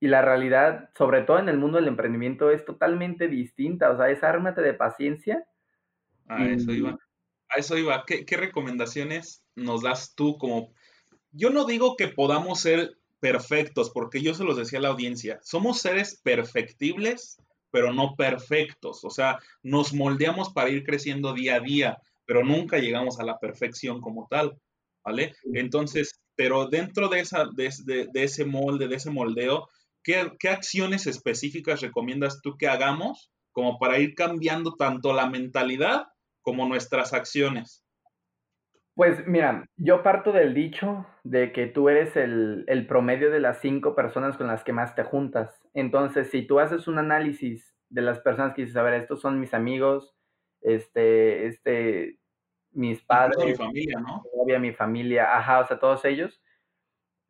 y 0.00 0.08
la 0.08 0.22
realidad, 0.22 0.90
sobre 0.96 1.22
todo 1.22 1.38
en 1.38 1.48
el 1.48 1.58
mundo 1.58 1.78
del 1.78 1.88
emprendimiento, 1.88 2.50
es 2.50 2.64
totalmente 2.64 3.28
distinta. 3.28 3.90
O 3.90 3.96
sea, 3.96 4.10
es 4.10 4.22
ármate 4.24 4.60
de 4.60 4.74
paciencia. 4.74 5.44
A 6.28 6.44
eso 6.44 6.72
iba. 6.72 6.98
A 7.48 7.58
eso 7.58 7.76
iba. 7.76 8.04
¿Qué, 8.06 8.24
¿Qué 8.24 8.36
recomendaciones 8.36 9.44
nos 9.54 9.82
das 9.82 10.14
tú 10.14 10.36
como... 10.38 10.72
Yo 11.32 11.50
no 11.50 11.64
digo 11.64 11.96
que 11.96 12.08
podamos 12.08 12.60
ser 12.60 12.99
perfectos, 13.20 13.90
porque 13.90 14.22
yo 14.22 14.34
se 14.34 14.44
los 14.44 14.56
decía 14.56 14.78
a 14.78 14.82
la 14.82 14.88
audiencia, 14.88 15.38
somos 15.42 15.80
seres 15.80 16.20
perfectibles, 16.22 17.40
pero 17.70 17.92
no 17.92 18.16
perfectos. 18.16 19.04
O 19.04 19.10
sea, 19.10 19.38
nos 19.62 19.92
moldeamos 19.92 20.52
para 20.52 20.70
ir 20.70 20.82
creciendo 20.84 21.32
día 21.32 21.56
a 21.56 21.60
día, 21.60 21.98
pero 22.26 22.44
nunca 22.44 22.78
llegamos 22.78 23.20
a 23.20 23.24
la 23.24 23.38
perfección 23.38 24.00
como 24.00 24.26
tal, 24.28 24.58
¿vale? 25.04 25.34
Entonces, 25.54 26.20
pero 26.34 26.66
dentro 26.66 27.08
de, 27.08 27.20
esa, 27.20 27.44
de, 27.54 28.08
ese 28.14 28.44
molde, 28.44 28.88
de 28.88 28.96
ese 28.96 29.10
moldeo, 29.10 29.68
¿qué, 30.02 30.32
¿qué 30.38 30.48
acciones 30.48 31.06
específicas 31.06 31.80
recomiendas 31.80 32.40
tú 32.42 32.56
que 32.56 32.68
hagamos 32.68 33.30
como 33.52 33.78
para 33.78 33.98
ir 33.98 34.14
cambiando 34.14 34.74
tanto 34.76 35.12
la 35.12 35.28
mentalidad 35.28 36.06
como 36.40 36.66
nuestras 36.66 37.12
acciones? 37.12 37.84
Pues 38.94 39.26
mira, 39.26 39.66
yo 39.76 40.02
parto 40.02 40.32
del 40.32 40.52
dicho 40.52 41.06
de 41.24 41.52
que 41.52 41.66
tú 41.66 41.88
eres 41.88 42.16
el, 42.16 42.86
promedio 42.88 43.30
de 43.30 43.40
las 43.40 43.60
cinco 43.60 43.94
personas 43.94 44.36
con 44.36 44.46
las 44.46 44.64
que 44.64 44.72
más 44.72 44.94
te 44.94 45.04
juntas. 45.04 45.62
Entonces, 45.74 46.30
si 46.30 46.42
tú 46.42 46.58
haces 46.58 46.88
un 46.88 46.98
análisis 46.98 47.74
de 47.88 48.02
las 48.02 48.20
personas 48.20 48.54
que 48.54 48.62
dices, 48.62 48.76
a 48.76 48.82
ver, 48.82 48.94
estos 48.94 49.20
son 49.20 49.40
mis 49.40 49.54
amigos, 49.54 50.14
este, 50.60 51.46
este, 51.46 52.18
mis 52.72 53.02
padres, 53.02 53.44
mi 53.44 53.54
familia, 53.54 54.00
¿no? 54.00 54.22
mi 54.58 54.72
familia, 54.72 55.36
ajá, 55.36 55.60
o 55.60 55.66
sea, 55.66 55.78
todos 55.78 56.04
ellos, 56.04 56.42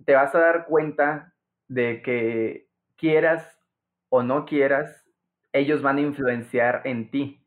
te 0.05 0.14
vas 0.14 0.35
a 0.35 0.40
dar 0.40 0.66
cuenta 0.66 1.35
de 1.68 2.03
que 2.03 2.68
quieras 2.96 3.59
o 4.09 4.23
no 4.23 4.44
quieras, 4.44 5.07
ellos 5.53 5.83
van 5.83 5.99
a 5.99 6.03
influenciar 6.03 6.83
en 6.85 7.11
ti. 7.11 7.46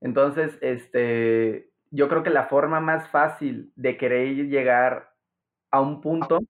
Entonces, 0.00 0.58
este, 0.60 1.71
yo 1.92 2.08
creo 2.08 2.22
que 2.22 2.30
la 2.30 2.46
forma 2.46 2.80
más 2.80 3.08
fácil 3.10 3.72
de 3.76 3.96
querer 3.98 4.48
llegar 4.48 5.12
a 5.70 5.80
un 5.80 6.00
punto 6.00 6.40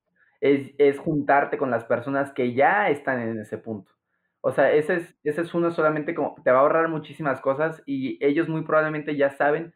es, 0.41 0.99
juntarte 0.99 1.59
con 1.59 1.71
las 1.71 1.85
personas 1.85 2.33
que 2.33 2.55
ya 2.55 2.89
están 2.91 3.21
en 3.21 3.41
ese 3.41 3.59
punto. 3.59 3.93
O 4.41 4.53
sea, 4.53 4.73
ese 4.73 4.97
es, 4.97 5.17
ese 5.25 5.43
es 5.43 5.55
uno 5.55 5.71
solamente 5.71 6.15
como, 6.15 6.37
te 6.43 6.51
va 6.51 6.59
a 6.59 6.63
ahorrar 6.63 6.89
muchísimas 6.89 7.41
cosas 7.41 7.83
y 7.87 8.25
ellos 8.25 8.49
muy 8.49 8.63
probablemente 8.63 9.17
ya 9.17 9.31
saben 9.31 9.75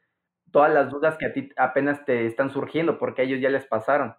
todas 0.53 0.73
las 0.73 0.91
dudas 0.91 1.19
que 1.19 1.27
a 1.27 1.33
ti 1.33 1.51
apenas 1.57 2.05
te 2.05 2.27
están 2.27 2.51
surgiendo 2.51 2.99
porque 2.99 3.23
a 3.23 3.25
ellos 3.25 3.41
ya 3.41 3.51
les 3.51 3.67
pasaron. 3.67 4.17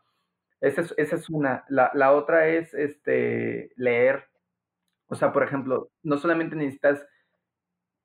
Esa 0.62 0.82
es, 0.82 0.94
esa 0.98 1.16
es 1.18 1.30
una. 1.30 1.66
La, 1.70 1.92
la 1.94 2.14
otra 2.14 2.48
es 2.48 2.74
este, 2.74 3.72
leer. 3.76 4.26
O 5.08 5.16
sea, 5.16 5.32
por 5.34 5.44
ejemplo, 5.44 5.92
no 6.04 6.18
solamente 6.18 6.56
necesitas 6.56 7.06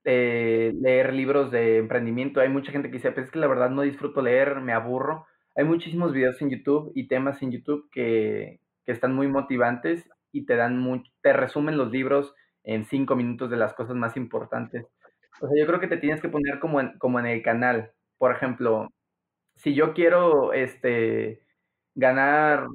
eh, 0.04 0.72
leer 0.80 1.12
libros 1.14 1.50
de 1.50 1.78
emprendimiento. 1.78 2.40
Hay 2.40 2.48
mucha 2.48 2.72
gente 2.72 2.88
que 2.88 2.96
dice, 2.96 3.12
pues 3.12 3.26
es 3.26 3.32
que 3.32 3.38
la 3.38 3.46
verdad 3.46 3.70
no 3.70 3.82
disfruto 3.82 4.22
leer, 4.22 4.60
me 4.60 4.72
aburro. 4.72 5.26
Hay 5.54 5.64
muchísimos 5.64 6.12
videos 6.12 6.40
en 6.42 6.50
YouTube 6.50 6.92
y 6.94 7.08
temas 7.08 7.42
en 7.42 7.52
YouTube 7.52 7.88
que, 7.90 8.60
que 8.84 8.92
están 8.92 9.14
muy 9.14 9.28
motivantes 9.28 10.08
y 10.32 10.46
te 10.46 10.56
dan 10.56 11.04
te 11.22 11.32
resumen 11.32 11.76
los 11.76 11.90
libros 11.90 12.34
en 12.64 12.84
cinco 12.84 13.16
minutos 13.16 13.50
de 13.50 13.56
las 13.56 13.74
cosas 13.74 13.96
más 13.96 14.16
importantes. 14.16 14.86
O 15.40 15.48
sea, 15.48 15.56
yo 15.58 15.66
creo 15.66 15.80
que 15.80 15.88
te 15.88 15.96
tienes 15.98 16.20
que 16.20 16.28
poner 16.28 16.58
como 16.60 16.80
en, 16.80 16.98
como 16.98 17.18
en 17.20 17.26
el 17.26 17.42
canal. 17.42 17.92
Por 18.18 18.32
ejemplo, 18.32 18.88
si 19.56 19.74
yo 19.74 19.94
quiero 19.94 20.52
este, 20.52 21.42
ganar 21.94 22.68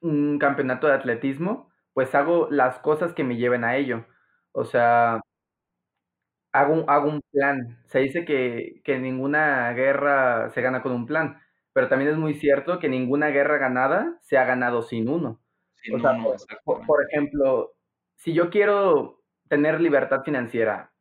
un 0.00 0.38
campeonato 0.38 0.86
de 0.86 0.94
atletismo, 0.94 1.70
pues 1.94 2.14
hago 2.14 2.48
las 2.50 2.78
cosas 2.78 3.14
que 3.14 3.24
me 3.24 3.36
lleven 3.36 3.64
a 3.64 3.76
ello. 3.76 4.06
O 4.52 4.64
sea, 4.64 5.20
hago 6.52 6.74
un, 6.74 6.84
hago 6.88 7.08
un 7.08 7.20
plan. 7.30 7.78
Se 7.86 8.00
dice 8.00 8.24
que, 8.24 8.80
que 8.84 8.98
ninguna 8.98 9.72
guerra 9.72 10.50
se 10.50 10.62
gana 10.62 10.82
con 10.82 10.92
un 10.92 11.06
plan, 11.06 11.40
pero 11.72 11.88
también 11.88 12.10
es 12.10 12.16
muy 12.16 12.34
cierto 12.34 12.78
que 12.78 12.88
ninguna 12.88 13.28
guerra 13.28 13.58
ganada 13.58 14.18
se 14.22 14.38
ha 14.38 14.44
ganado 14.44 14.82
sin 14.82 15.08
uno. 15.08 15.40
o 15.92 15.98
sea, 15.98 16.16
por, 16.64 17.04
ejemplo, 17.08 17.72
si 18.16 18.32
yo 18.32 18.50
quiero 18.50 19.22
tener 19.48 19.80
libertad 19.80 20.22
financiera 20.24 20.92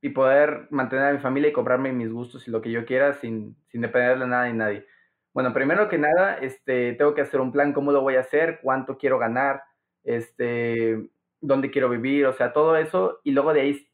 y 0.00 0.10
poder 0.10 0.66
mantener 0.70 1.06
a 1.06 1.12
mi 1.12 1.18
familia 1.18 1.50
y 1.50 1.54
comprarme 1.54 1.92
mis 1.92 2.12
gustos 2.12 2.46
y 2.46 2.50
lo 2.50 2.60
que 2.60 2.70
yo 2.70 2.84
quiera 2.84 3.14
sin, 3.14 3.56
sin 3.68 3.80
depender 3.80 4.18
de 4.18 4.26
nada 4.26 4.48
y 4.48 4.52
nadie. 4.52 4.86
Bueno, 5.32 5.52
primero 5.52 5.88
que 5.88 5.98
nada, 5.98 6.36
este, 6.36 6.92
tengo 6.92 7.14
que 7.14 7.22
hacer 7.22 7.40
un 7.40 7.52
plan, 7.52 7.72
cómo 7.72 7.90
lo 7.90 8.02
voy 8.02 8.16
a 8.16 8.20
hacer, 8.20 8.60
cuánto 8.62 8.98
quiero 8.98 9.18
ganar, 9.18 9.62
este, 10.04 11.08
dónde 11.40 11.70
quiero 11.70 11.88
vivir, 11.88 12.26
o 12.26 12.32
sea, 12.32 12.52
todo 12.52 12.76
eso, 12.76 13.20
y 13.24 13.32
luego 13.32 13.52
de 13.52 13.62
ahí 13.62 13.88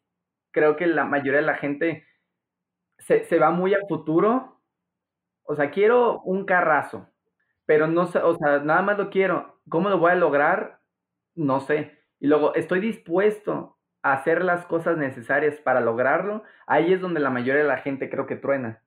creo 0.53 0.77
que 0.77 0.87
la 0.87 1.05
mayoría 1.05 1.41
de 1.41 1.47
la 1.47 1.57
gente 1.57 2.07
se, 2.99 3.39
va 3.39 3.51
muy 3.51 3.75
a 3.75 3.81
futuro. 3.89 4.61
O 5.45 5.55
sea, 5.57 5.71
quiero 5.71 6.21
un 6.23 6.45
carrazo, 6.45 7.09
pero 7.67 7.87
no 7.87 8.07
sé, 8.07 8.19
o 8.21 8.37
sea, 8.37 8.61
nada 8.61 8.83
más 8.83 8.99
lo 8.99 9.11
quiero. 9.11 9.61
¿Cómo 9.69 9.89
lo 9.89 9.99
voy 9.99 10.13
a 10.13 10.17
lograr? 10.17 10.81
no 11.35 11.61
sé. 11.61 11.99
Y 12.19 12.27
luego, 12.27 12.55
¿estoy 12.55 12.81
dispuesto 12.81 13.79
a 14.03 14.15
hacer 14.15 14.45
las 14.45 14.67
cosas 14.67 14.97
necesarias 14.99 15.57
para 15.61 15.81
lograrlo? 15.81 16.43
Ahí 16.67 16.93
es 16.93 17.01
donde 17.01 17.21
la 17.21 17.31
mayoría 17.31 17.63
de 17.63 17.69
la 17.69 17.79
gente 17.79 18.11
creo 18.11 18.27
que 18.27 18.37
truena. 18.37 18.83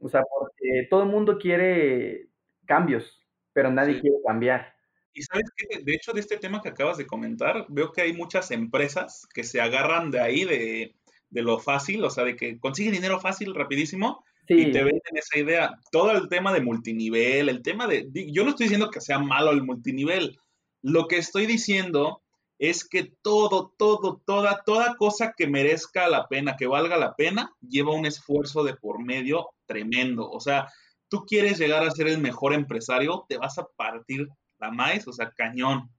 O 0.00 0.08
sea, 0.08 0.22
porque 0.22 0.86
todo 0.90 1.02
el 1.02 1.08
mundo 1.08 1.38
quiere 1.38 2.28
cambios, 2.66 3.24
pero 3.52 3.70
nadie 3.70 4.00
quiere 4.00 4.16
cambiar. 4.26 4.74
Y 5.12 5.22
sabes 5.22 5.50
qué, 5.56 5.80
de 5.82 5.92
hecho, 5.94 6.12
de 6.12 6.20
este 6.20 6.36
tema 6.36 6.62
que 6.62 6.68
acabas 6.68 6.98
de 6.98 7.06
comentar, 7.06 7.66
veo 7.68 7.92
que 7.92 8.02
hay 8.02 8.12
muchas 8.12 8.50
empresas 8.50 9.26
que 9.34 9.44
se 9.44 9.60
agarran 9.60 10.10
de 10.10 10.20
ahí, 10.20 10.44
de, 10.44 10.94
de 11.30 11.42
lo 11.42 11.58
fácil, 11.58 12.04
o 12.04 12.10
sea, 12.10 12.24
de 12.24 12.36
que 12.36 12.58
consiguen 12.58 12.92
dinero 12.92 13.20
fácil, 13.20 13.54
rapidísimo, 13.54 14.24
y 14.48 14.72
te 14.72 14.82
venden 14.82 15.16
esa 15.16 15.38
idea. 15.38 15.78
Todo 15.92 16.12
el 16.12 16.28
tema 16.28 16.52
de 16.54 16.62
multinivel, 16.62 17.50
el 17.50 17.62
tema 17.62 17.86
de... 17.86 18.08
Yo 18.32 18.44
no 18.44 18.50
estoy 18.50 18.64
diciendo 18.64 18.90
que 18.90 19.00
sea 19.00 19.18
malo 19.18 19.50
el 19.50 19.62
multinivel. 19.62 20.38
Lo 20.80 21.06
que 21.06 21.18
estoy 21.18 21.44
diciendo 21.44 22.22
es 22.58 22.88
que 22.88 23.12
todo, 23.22 23.74
todo, 23.76 24.22
toda, 24.24 24.62
toda 24.64 24.96
cosa 24.96 25.34
que 25.36 25.46
merezca 25.46 26.08
la 26.08 26.26
pena, 26.28 26.56
que 26.56 26.66
valga 26.66 26.96
la 26.96 27.14
pena, 27.14 27.52
lleva 27.60 27.94
un 27.94 28.06
esfuerzo 28.06 28.64
de 28.64 28.74
por 28.74 29.04
medio 29.04 29.50
tremendo. 29.66 30.30
O 30.30 30.40
sea, 30.40 30.68
tú 31.08 31.24
quieres 31.26 31.58
llegar 31.58 31.84
a 31.84 31.90
ser 31.90 32.08
el 32.08 32.18
mejor 32.18 32.54
empresario, 32.54 33.26
te 33.28 33.36
vas 33.36 33.58
a 33.58 33.66
partir 33.76 34.28
la 34.58 34.70
maíz, 34.70 35.06
o 35.06 35.12
sea, 35.12 35.30
cañón, 35.30 35.90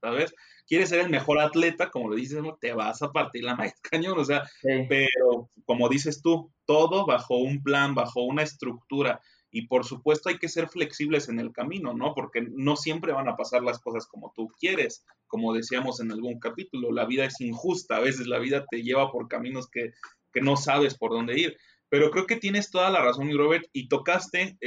¿sabes? 0.00 0.34
Quieres 0.66 0.88
ser 0.88 1.00
el 1.00 1.10
mejor 1.10 1.38
atleta, 1.40 1.90
como 1.90 2.08
lo 2.08 2.16
dices, 2.16 2.42
te 2.60 2.72
vas 2.72 3.02
a 3.02 3.12
partir 3.12 3.44
la 3.44 3.56
maíz, 3.56 3.74
cañón, 3.90 4.18
o 4.18 4.24
sea, 4.24 4.42
pero 4.88 5.50
como 5.64 5.88
dices 5.88 6.22
tú, 6.22 6.52
todo 6.64 7.06
bajo 7.06 7.36
un 7.38 7.62
plan, 7.62 7.94
bajo 7.94 8.22
una 8.22 8.42
estructura. 8.42 9.20
Y 9.50 9.68
por 9.68 9.84
supuesto 9.84 10.28
hay 10.28 10.38
que 10.38 10.48
ser 10.48 10.68
flexibles 10.68 11.28
en 11.28 11.40
el 11.40 11.52
camino, 11.52 11.94
¿no? 11.94 12.14
Porque 12.14 12.42
no 12.42 12.76
siempre 12.76 13.12
van 13.12 13.28
a 13.28 13.36
pasar 13.36 13.62
las 13.62 13.78
cosas 13.78 14.06
como 14.06 14.32
tú 14.34 14.48
quieres. 14.58 15.04
Como 15.28 15.54
decíamos 15.54 16.00
en 16.00 16.12
algún 16.12 16.38
capítulo, 16.40 16.92
la 16.92 17.06
vida 17.06 17.24
es 17.24 17.40
injusta. 17.40 17.96
A 17.96 18.00
veces 18.00 18.26
la 18.26 18.38
vida 18.38 18.66
te 18.68 18.82
lleva 18.82 19.10
por 19.10 19.28
caminos 19.28 19.70
que, 19.70 19.92
que 20.32 20.40
no 20.42 20.56
sabes 20.56 20.98
por 20.98 21.12
dónde 21.12 21.38
ir. 21.38 21.56
Pero 21.88 22.10
creo 22.10 22.26
que 22.26 22.36
tienes 22.36 22.70
toda 22.70 22.90
la 22.90 23.00
razón, 23.00 23.30
Robert, 23.36 23.64
y 23.72 23.88
tocaste 23.88 24.58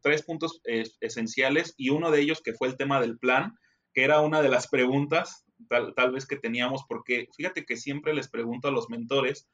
tres 0.00 0.22
puntos 0.22 0.60
eh, 0.64 0.84
esenciales 1.00 1.74
y 1.76 1.90
uno 1.90 2.10
de 2.10 2.20
ellos 2.20 2.40
que 2.42 2.54
fue 2.54 2.68
el 2.68 2.76
tema 2.76 3.00
del 3.00 3.18
plan, 3.18 3.56
que 3.92 4.04
era 4.04 4.20
una 4.20 4.42
de 4.42 4.48
las 4.48 4.68
preguntas 4.68 5.44
tal, 5.96 6.12
vez 6.12 6.26
que 6.26 6.36
teníamos, 6.36 6.84
porque 6.88 7.26
fíjate 7.36 7.64
que 7.64 7.76
siempre 7.76 8.14
les 8.14 8.28
pregunto 8.28 8.68
a 8.68 8.70
los 8.70 8.88
mentores 8.88 9.48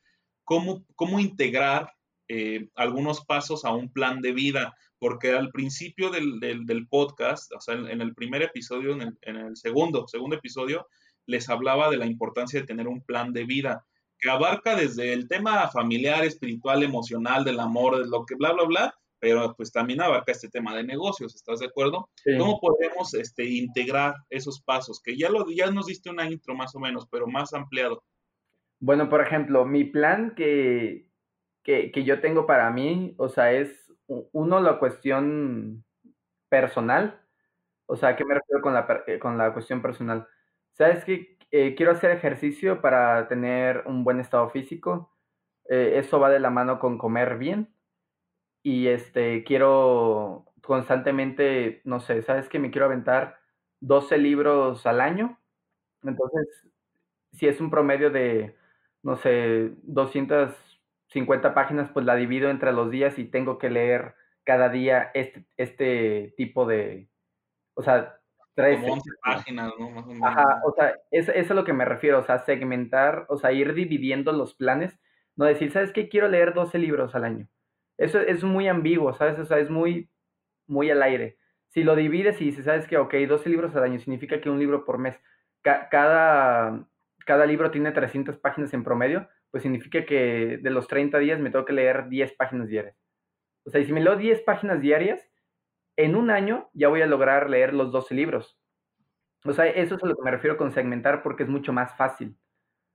cómo, 0.44 0.84
cómo 0.96 1.18
integrar 1.18 1.92
eh, 2.28 2.68
algunos 2.74 3.24
pasos 3.24 3.64
a 3.64 3.72
un 3.72 3.90
plan 3.92 4.20
de 4.20 4.32
vida, 4.32 4.74
porque 4.98 5.32
al 5.32 5.50
principio 5.50 6.10
del, 6.10 6.40
del, 6.40 6.88
podcast, 6.88 7.52
o 7.54 7.60
sea, 7.60 7.74
en, 7.74 8.00
el 8.00 8.14
primer 8.14 8.42
episodio, 8.42 8.92
en 8.92 9.02
el, 9.02 9.18
en 9.22 9.36
el 9.36 9.56
segundo, 9.56 10.06
segundo 10.08 10.36
episodio, 10.36 10.86
les 11.26 11.48
hablaba 11.48 11.90
de 11.90 11.96
la 11.96 12.06
importancia 12.06 12.60
de 12.60 12.66
tener 12.66 12.86
un 12.86 13.02
plan 13.02 13.32
de 13.32 13.44
vida 13.44 13.86
que 14.18 14.30
abarca 14.30 14.76
desde 14.76 15.12
el 15.12 15.28
tema 15.28 15.68
familiar, 15.70 16.24
espiritual, 16.24 16.82
emocional, 16.82 17.44
del 17.44 17.60
amor, 17.60 17.98
de 17.98 18.06
lo 18.06 18.24
que 18.24 18.34
bla, 18.34 18.52
bla, 18.52 18.64
bla, 18.64 18.94
pero 19.18 19.54
pues 19.56 19.72
también 19.72 20.02
abarca 20.02 20.32
este 20.32 20.48
tema 20.48 20.76
de 20.76 20.84
negocios, 20.84 21.34
¿estás 21.34 21.60
de 21.60 21.66
acuerdo? 21.66 22.10
¿Cómo 22.38 22.60
podemos 22.60 23.14
este, 23.14 23.44
integrar 23.44 24.14
esos 24.28 24.60
pasos? 24.60 25.00
Que 25.02 25.16
ya, 25.16 25.30
lo, 25.30 25.46
ya 25.50 25.70
nos 25.70 25.86
diste 25.86 26.10
una 26.10 26.28
intro 26.30 26.54
más 26.54 26.74
o 26.74 26.78
menos, 26.80 27.06
pero 27.10 27.26
más 27.26 27.54
ampliado. 27.54 28.02
Bueno, 28.80 29.08
por 29.08 29.22
ejemplo, 29.22 29.64
mi 29.64 29.84
plan 29.84 30.34
que, 30.36 31.08
que, 31.62 31.90
que 31.90 32.04
yo 32.04 32.20
tengo 32.20 32.46
para 32.46 32.70
mí, 32.70 33.14
o 33.16 33.28
sea, 33.28 33.52
es 33.52 33.90
uno, 34.06 34.60
la 34.60 34.78
cuestión 34.78 35.84
personal, 36.50 37.20
o 37.86 37.96
sea, 37.96 38.16
¿qué 38.16 38.24
me 38.24 38.34
refiero 38.34 38.62
con 38.62 38.74
la, 38.74 38.86
con 39.20 39.38
la 39.38 39.52
cuestión 39.52 39.80
personal? 39.80 40.26
¿Sabes 40.72 41.04
qué? 41.04 41.33
Eh, 41.56 41.76
quiero 41.76 41.92
hacer 41.92 42.10
ejercicio 42.10 42.80
para 42.80 43.28
tener 43.28 43.84
un 43.86 44.02
buen 44.02 44.18
estado 44.18 44.50
físico. 44.50 45.12
Eh, 45.68 45.92
eso 45.98 46.18
va 46.18 46.28
de 46.28 46.40
la 46.40 46.50
mano 46.50 46.80
con 46.80 46.98
comer 46.98 47.38
bien. 47.38 47.72
Y 48.64 48.88
este, 48.88 49.44
quiero 49.44 50.46
constantemente, 50.62 51.80
no 51.84 52.00
sé, 52.00 52.22
¿sabes 52.22 52.48
que 52.48 52.58
Me 52.58 52.72
quiero 52.72 52.86
aventar 52.86 53.38
12 53.80 54.18
libros 54.18 54.84
al 54.84 55.00
año. 55.00 55.38
Entonces, 56.02 56.68
si 57.32 57.46
es 57.46 57.60
un 57.60 57.70
promedio 57.70 58.10
de, 58.10 58.56
no 59.04 59.16
sé, 59.16 59.74
250 59.84 61.54
páginas, 61.54 61.88
pues 61.90 62.04
la 62.04 62.16
divido 62.16 62.50
entre 62.50 62.72
los 62.72 62.90
días 62.90 63.16
y 63.18 63.26
tengo 63.26 63.58
que 63.58 63.70
leer 63.70 64.16
cada 64.44 64.70
día 64.70 65.12
este, 65.14 65.46
este 65.56 66.34
tipo 66.36 66.66
de, 66.66 67.08
o 67.74 67.82
sea, 67.82 68.20
Tres, 68.54 68.80
Como 68.80 68.94
11 68.94 69.10
páginas, 69.22 69.72
¿no? 69.78 70.26
Ajá, 70.26 70.60
o 70.64 70.72
sea, 70.72 70.94
eso 71.10 71.32
es 71.32 71.50
a 71.50 71.54
lo 71.54 71.64
que 71.64 71.72
me 71.72 71.84
refiero, 71.84 72.20
o 72.20 72.22
sea, 72.22 72.38
segmentar, 72.38 73.26
o 73.28 73.36
sea, 73.36 73.52
ir 73.52 73.74
dividiendo 73.74 74.32
los 74.32 74.54
planes, 74.54 74.98
no 75.36 75.44
decir, 75.44 75.72
¿sabes 75.72 75.92
qué? 75.92 76.08
Quiero 76.08 76.28
leer 76.28 76.54
12 76.54 76.78
libros 76.78 77.14
al 77.14 77.24
año. 77.24 77.48
Eso 77.98 78.20
es 78.20 78.44
muy 78.44 78.68
ambiguo, 78.68 79.12
¿sabes? 79.14 79.38
O 79.38 79.44
sea, 79.44 79.58
es 79.58 79.70
muy, 79.70 80.08
muy 80.66 80.90
al 80.90 81.02
aire. 81.02 81.38
Si 81.68 81.82
lo 81.82 81.96
divides 81.96 82.40
y 82.40 82.46
dices, 82.46 82.64
¿sabes 82.64 82.86
qué? 82.86 82.96
Ok, 82.96 83.14
12 83.14 83.50
libros 83.50 83.74
al 83.74 83.82
año 83.82 83.98
significa 83.98 84.40
que 84.40 84.50
un 84.50 84.60
libro 84.60 84.84
por 84.84 84.98
mes. 84.98 85.20
cada, 85.62 86.86
cada 87.26 87.46
libro 87.46 87.70
tiene 87.72 87.90
300 87.90 88.38
páginas 88.38 88.72
en 88.74 88.84
promedio, 88.84 89.28
pues 89.50 89.62
significa 89.62 90.04
que 90.04 90.58
de 90.62 90.70
los 90.70 90.86
30 90.86 91.18
días 91.18 91.40
me 91.40 91.50
tengo 91.50 91.64
que 91.64 91.72
leer 91.72 92.08
10 92.08 92.34
páginas 92.34 92.68
diarias. 92.68 92.96
O 93.64 93.70
sea, 93.70 93.80
y 93.80 93.84
si 93.84 93.92
me 93.92 94.00
leo 94.00 94.16
10 94.16 94.42
páginas 94.42 94.80
diarias, 94.80 95.28
en 95.96 96.16
un 96.16 96.30
año 96.30 96.70
ya 96.72 96.88
voy 96.88 97.02
a 97.02 97.06
lograr 97.06 97.48
leer 97.50 97.74
los 97.74 97.92
12 97.92 98.14
libros. 98.14 98.58
O 99.44 99.52
sea, 99.52 99.66
eso 99.66 99.96
es 99.96 100.02
a 100.02 100.06
lo 100.06 100.16
que 100.16 100.22
me 100.22 100.30
refiero 100.30 100.56
con 100.56 100.72
segmentar 100.72 101.22
porque 101.22 101.42
es 101.42 101.48
mucho 101.48 101.72
más 101.72 101.94
fácil. 101.96 102.36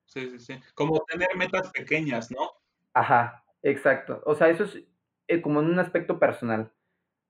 Sí, 0.05 0.29
sí, 0.31 0.39
sí. 0.39 0.59
Como 0.73 0.99
tener 1.05 1.29
metas 1.35 1.69
pequeñas, 1.71 2.31
¿no? 2.31 2.51
Ajá, 2.93 3.45
exacto. 3.62 4.21
O 4.25 4.33
sea, 4.33 4.49
eso 4.49 4.63
es 4.63 4.83
eh, 5.27 5.41
como 5.41 5.59
en 5.62 5.67
un 5.67 5.79
aspecto 5.79 6.19
personal. 6.19 6.73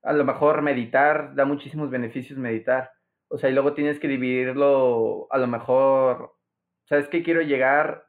A 0.04 0.14
lo 0.14 0.24
mejor 0.24 0.62
meditar 0.62 1.36
da 1.36 1.44
muchísimos 1.44 1.90
beneficios 1.90 2.40
meditar. 2.40 2.94
O 3.28 3.38
sea, 3.38 3.50
y 3.50 3.54
luego 3.54 3.74
tienes 3.74 4.00
que 4.00 4.08
dividirlo, 4.08 5.28
a 5.30 5.38
lo 5.38 5.48
mejor, 5.48 6.38
¿sabes 6.86 7.10
qué? 7.10 7.22
Quiero 7.22 7.42
llegar, 7.42 8.08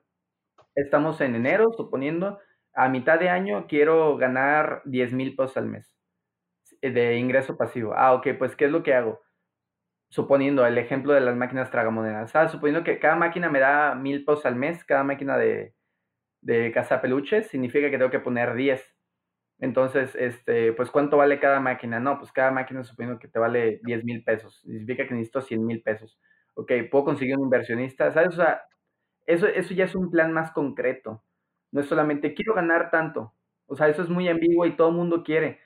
estamos 0.77 1.21
en 1.21 1.35
enero, 1.35 1.73
suponiendo, 1.77 2.39
a 2.73 2.89
mitad 2.89 3.19
de 3.19 3.29
año 3.29 3.67
quiero 3.69 4.17
ganar 4.17 4.83
10 4.85 5.13
mil 5.13 5.35
pesos 5.35 5.57
al 5.57 5.67
mes 5.67 6.00
de 6.83 7.17
ingreso 7.17 7.57
pasivo. 7.57 7.95
Ah, 7.97 8.15
ok, 8.15 8.29
pues 8.39 8.57
¿qué 8.57 8.67
es 8.67 8.71
lo 8.71 8.83
que 8.83 8.95
hago? 8.95 9.21
Suponiendo 10.11 10.67
el 10.67 10.79
ejemplo 10.79 11.13
de 11.15 11.21
las 11.21 11.37
máquinas 11.37 11.71
tragamonedas. 11.71 12.35
Ah, 12.37 12.49
suponiendo 12.49 12.85
que 12.85 12.99
cada 12.99 13.17
máquina 13.17 13.51
me 13.51 13.61
da 13.61 13.95
mil 13.95 14.25
pesos 14.25 14.47
al 14.47 14.57
mes, 14.57 14.85
cada 14.85 15.05
máquina 15.05 15.39
de, 15.39 15.75
de 16.43 16.73
peluches, 17.03 17.49
significa 17.49 17.91
que 17.91 17.99
tengo 17.99 18.11
que 18.11 18.21
poner 18.21 18.55
10. 18.55 18.97
Entonces, 19.61 20.15
este, 20.17 20.73
pues 20.73 20.91
¿cuánto 20.91 21.17
vale 21.19 21.41
cada 21.41 21.61
máquina? 21.61 22.01
No, 22.01 22.19
pues 22.19 22.33
cada 22.33 22.51
máquina 22.51 22.83
suponiendo 22.85 23.21
que 23.21 23.29
te 23.29 23.39
vale 23.39 23.81
10 23.85 24.05
mil 24.05 24.25
pesos. 24.25 24.61
Significa 24.63 25.07
que 25.07 25.15
necesito 25.15 25.43
100 25.43 25.65
mil 25.67 25.83
pesos. 25.83 26.19
Ok, 26.55 26.73
puedo 26.91 27.05
conseguir 27.05 27.37
un 27.37 27.45
inversionista, 27.45 28.11
¿sabes? 28.13 28.31
O 28.35 28.37
sea, 28.37 28.63
eso, 29.27 29.47
eso 29.49 29.75
ya 29.75 29.85
es 29.85 29.95
un 29.95 30.11
plan 30.11 30.33
más 30.33 30.53
concreto. 30.53 31.25
No 31.73 31.81
es 31.81 31.87
solamente 31.89 32.35
quiero 32.35 32.55
ganar 32.55 32.91
tanto. 32.91 33.35
O 33.67 33.77
sea, 33.77 33.89
eso 33.89 34.03
es 34.03 34.09
muy 34.11 34.29
ambiguo 34.29 34.67
y 34.67 34.77
todo 34.77 34.89
el 34.91 34.97
mundo 34.97 35.23
quiere 35.25 35.61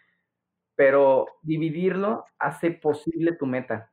pero 0.77 1.27
dividirlo 1.43 2.25
hace 2.39 2.71
posible 2.71 3.33
tu 3.33 3.47
meta, 3.47 3.93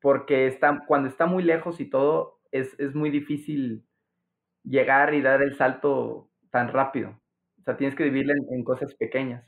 porque 0.00 0.46
está, 0.46 0.84
cuando 0.86 1.08
está 1.08 1.26
muy 1.26 1.42
lejos 1.42 1.80
y 1.80 1.86
todo, 1.86 2.40
es, 2.52 2.78
es 2.78 2.94
muy 2.94 3.10
difícil 3.10 3.84
llegar 4.62 5.14
y 5.14 5.22
dar 5.22 5.42
el 5.42 5.56
salto 5.56 6.30
tan 6.50 6.68
rápido. 6.68 7.20
O 7.60 7.62
sea, 7.64 7.76
tienes 7.76 7.96
que 7.96 8.04
dividirlo 8.04 8.34
en, 8.50 8.64
cosas 8.64 8.94
pequeñas. 8.94 9.44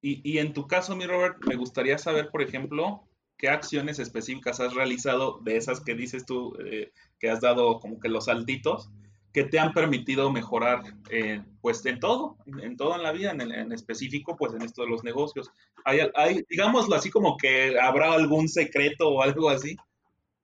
Y, 0.00 0.20
y, 0.22 0.38
en 0.38 0.52
tu 0.52 0.66
caso, 0.66 0.94
mi 0.96 1.06
Robert, 1.06 1.36
me 1.46 1.56
gustaría 1.56 1.96
saber, 1.96 2.28
por 2.30 2.42
ejemplo, 2.42 3.08
qué 3.38 3.48
acciones 3.48 3.98
específicas 3.98 4.60
has 4.60 4.74
realizado 4.74 5.40
de 5.40 5.56
esas 5.56 5.80
que 5.80 5.94
dices 5.94 6.26
tú, 6.26 6.56
eh, 6.64 6.92
que 7.18 7.30
has 7.30 7.40
dado 7.40 7.80
como 7.80 7.98
que 7.98 8.08
los 8.08 8.26
saltitos, 8.26 8.90
que 9.34 9.42
te 9.42 9.58
han 9.58 9.72
permitido 9.72 10.30
mejorar, 10.30 10.82
eh, 11.10 11.42
pues 11.60 11.84
en 11.86 11.98
todo, 11.98 12.36
en 12.46 12.76
todo 12.76 12.94
en 12.94 13.02
la 13.02 13.10
vida, 13.10 13.32
en, 13.32 13.72
específico, 13.72 14.36
pues 14.36 14.54
en 14.54 14.62
esto 14.62 14.82
de 14.82 14.88
los 14.88 15.02
negocios. 15.02 15.50
Hay, 15.84 15.98
hay, 16.14 16.44
digámoslo 16.48 16.94
así 16.94 17.10
como 17.10 17.36
que 17.36 17.76
habrá 17.78 18.12
algún 18.12 18.48
secreto 18.48 19.08
o 19.08 19.22
algo 19.22 19.50
así. 19.50 19.76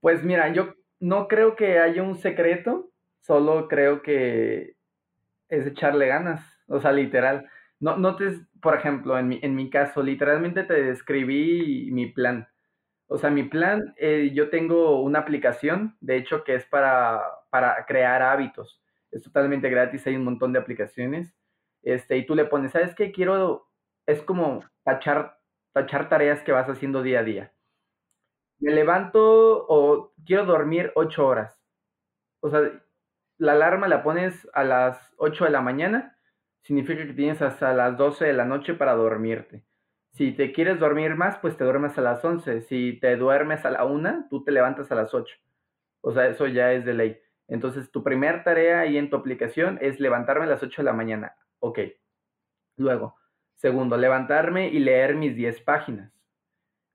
Pues 0.00 0.24
mira, 0.24 0.52
yo 0.52 0.74
no 0.98 1.28
creo 1.28 1.54
que 1.54 1.78
haya 1.78 2.02
un 2.02 2.16
secreto, 2.16 2.90
solo 3.20 3.68
creo 3.68 4.02
que 4.02 4.74
es 5.48 5.66
echarle 5.66 6.08
ganas, 6.08 6.44
o 6.66 6.80
sea, 6.80 6.90
literal. 6.90 7.48
No, 7.78 7.96
no 7.96 8.16
te, 8.16 8.40
por 8.60 8.74
ejemplo, 8.74 9.16
en 9.16 9.28
mi, 9.28 9.38
en 9.40 9.54
mi 9.54 9.70
caso, 9.70 10.02
literalmente 10.02 10.64
te 10.64 10.82
describí 10.82 11.90
mi 11.92 12.06
plan. 12.06 12.48
O 13.06 13.18
sea, 13.18 13.30
mi 13.30 13.44
plan, 13.44 13.94
eh, 13.98 14.32
yo 14.34 14.50
tengo 14.50 15.00
una 15.00 15.20
aplicación, 15.20 15.96
de 16.00 16.16
hecho, 16.16 16.42
que 16.42 16.56
es 16.56 16.64
para, 16.66 17.20
para 17.50 17.84
crear 17.86 18.22
hábitos 18.22 18.80
es 19.10 19.22
totalmente 19.22 19.68
gratis, 19.68 20.06
hay 20.06 20.16
un 20.16 20.24
montón 20.24 20.52
de 20.52 20.58
aplicaciones. 20.58 21.34
Este, 21.82 22.16
y 22.16 22.26
tú 22.26 22.34
le 22.34 22.44
pones, 22.44 22.72
¿sabes 22.72 22.94
qué? 22.94 23.12
Quiero, 23.12 23.68
es 24.06 24.22
como 24.22 24.62
tachar, 24.84 25.38
tareas 25.72 26.42
que 26.42 26.52
vas 26.52 26.68
haciendo 26.68 27.02
día 27.02 27.20
a 27.20 27.24
día. 27.24 27.52
me 28.58 28.72
levanto 28.72 29.66
o 29.68 30.12
quiero 30.26 30.44
dormir 30.44 30.92
ocho 30.94 31.26
horas. 31.26 31.58
O 32.40 32.50
sea, 32.50 32.60
la 33.38 33.52
alarma 33.52 33.88
la 33.88 34.02
pones 34.02 34.48
a 34.54 34.64
las 34.64 35.14
8 35.16 35.44
de 35.46 35.50
la 35.50 35.62
mañana, 35.62 36.18
significa 36.62 37.06
que 37.06 37.14
tienes 37.14 37.42
hasta 37.42 37.74
las 37.74 37.96
12 37.96 38.26
de 38.26 38.32
la 38.34 38.44
noche 38.44 38.74
para 38.74 38.94
dormirte. 38.94 39.64
Si 40.12 40.32
te 40.32 40.52
quieres 40.52 40.78
dormir 40.80 41.14
más, 41.16 41.38
pues 41.38 41.56
te 41.56 41.64
duermes 41.64 41.96
a 41.98 42.02
las 42.02 42.24
11. 42.24 42.62
Si 42.62 42.98
te 43.00 43.16
duermes 43.16 43.64
a 43.64 43.70
la 43.70 43.84
1, 43.84 44.26
tú 44.30 44.44
te 44.44 44.52
levantas 44.52 44.90
a 44.92 44.94
las 44.96 45.14
8. 45.14 45.36
O 46.02 46.12
sea, 46.12 46.26
eso 46.28 46.46
ya 46.46 46.72
es 46.72 46.84
de 46.84 46.94
ley. 46.94 47.20
Entonces, 47.50 47.90
tu 47.90 48.02
primera 48.04 48.44
tarea 48.44 48.80
ahí 48.80 48.96
en 48.96 49.10
tu 49.10 49.16
aplicación 49.16 49.78
es 49.82 49.98
levantarme 49.98 50.44
a 50.44 50.48
las 50.48 50.62
8 50.62 50.82
de 50.82 50.86
la 50.86 50.92
mañana. 50.92 51.36
Ok. 51.58 51.80
Luego, 52.76 53.16
segundo, 53.56 53.96
levantarme 53.96 54.68
y 54.68 54.78
leer 54.78 55.16
mis 55.16 55.34
10 55.34 55.60
páginas. 55.62 56.12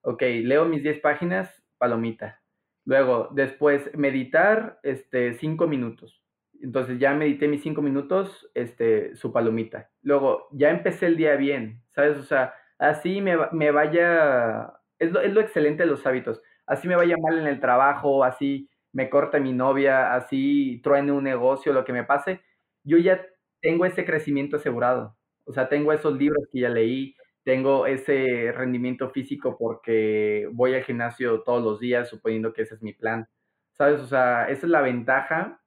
Ok, 0.01 0.21
leo 0.21 0.65
mis 0.65 0.81
10 0.81 1.01
páginas, 1.01 1.63
palomita. 1.77 2.41
Luego, 2.85 3.29
después, 3.33 3.95
meditar 3.97 4.79
este, 4.81 5.33
5 5.33 5.67
minutos. 5.67 6.23
Entonces 6.61 6.99
ya 6.99 7.13
medité 7.13 7.49
mis 7.49 7.61
5 7.61 7.81
minutos, 7.81 8.49
este, 8.53 9.13
su 9.15 9.33
palomita. 9.33 9.89
Luego, 10.03 10.47
ya 10.51 10.69
empecé 10.69 11.07
el 11.07 11.17
día 11.17 11.35
bien, 11.35 11.83
¿sabes? 11.91 12.17
O 12.17 12.23
sea, 12.23 12.53
así 12.79 13.19
me, 13.19 13.35
me 13.51 13.71
vaya, 13.71 14.73
es 14.99 15.11
lo, 15.11 15.19
es 15.19 15.33
lo 15.33 15.41
excelente 15.41 15.83
de 15.83 15.89
los 15.89 16.07
hábitos. 16.07 16.41
Así 16.65 16.87
me 16.87 16.95
vaya 16.95 17.15
mal 17.17 17.37
en 17.37 17.47
el 17.47 17.59
trabajo, 17.59 18.23
así 18.23 18.69
me 18.95 19.09
corte 19.09 19.41
mi 19.41 19.51
novia, 19.51 20.15
así 20.15 20.79
truene 20.81 21.11
un 21.11 21.25
negocio, 21.25 21.73
lo 21.73 21.83
que 21.83 21.91
me 21.91 22.05
pase, 22.05 22.41
yo 22.85 22.97
ya 22.97 23.25
tengo 23.61 23.85
ese 23.85 24.05
crecimiento 24.05 24.55
asegurado. 24.55 25.17
O 25.45 25.51
sea, 25.51 25.67
tengo 25.67 25.91
esos 25.91 26.17
libros 26.17 26.47
que 26.51 26.61
ya 26.61 26.69
leí, 26.69 27.13
tengo 27.43 27.87
ese 27.87 28.53
rendimiento 28.53 29.09
físico 29.09 29.57
porque 29.59 30.47
voy 30.53 30.75
al 30.75 30.83
gimnasio 30.85 31.43
todos 31.43 31.61
los 31.61 31.79
días, 31.81 32.07
suponiendo 32.09 32.53
que 32.53 32.61
ese 32.63 32.75
es 32.75 32.81
mi 32.81 32.93
plan. 32.93 33.27
¿Sabes? 33.73 33.99
O 33.99 34.07
sea, 34.07 34.45
esa 34.49 34.65
es 34.65 34.71
la 34.71 34.81
ventaja 34.81 35.61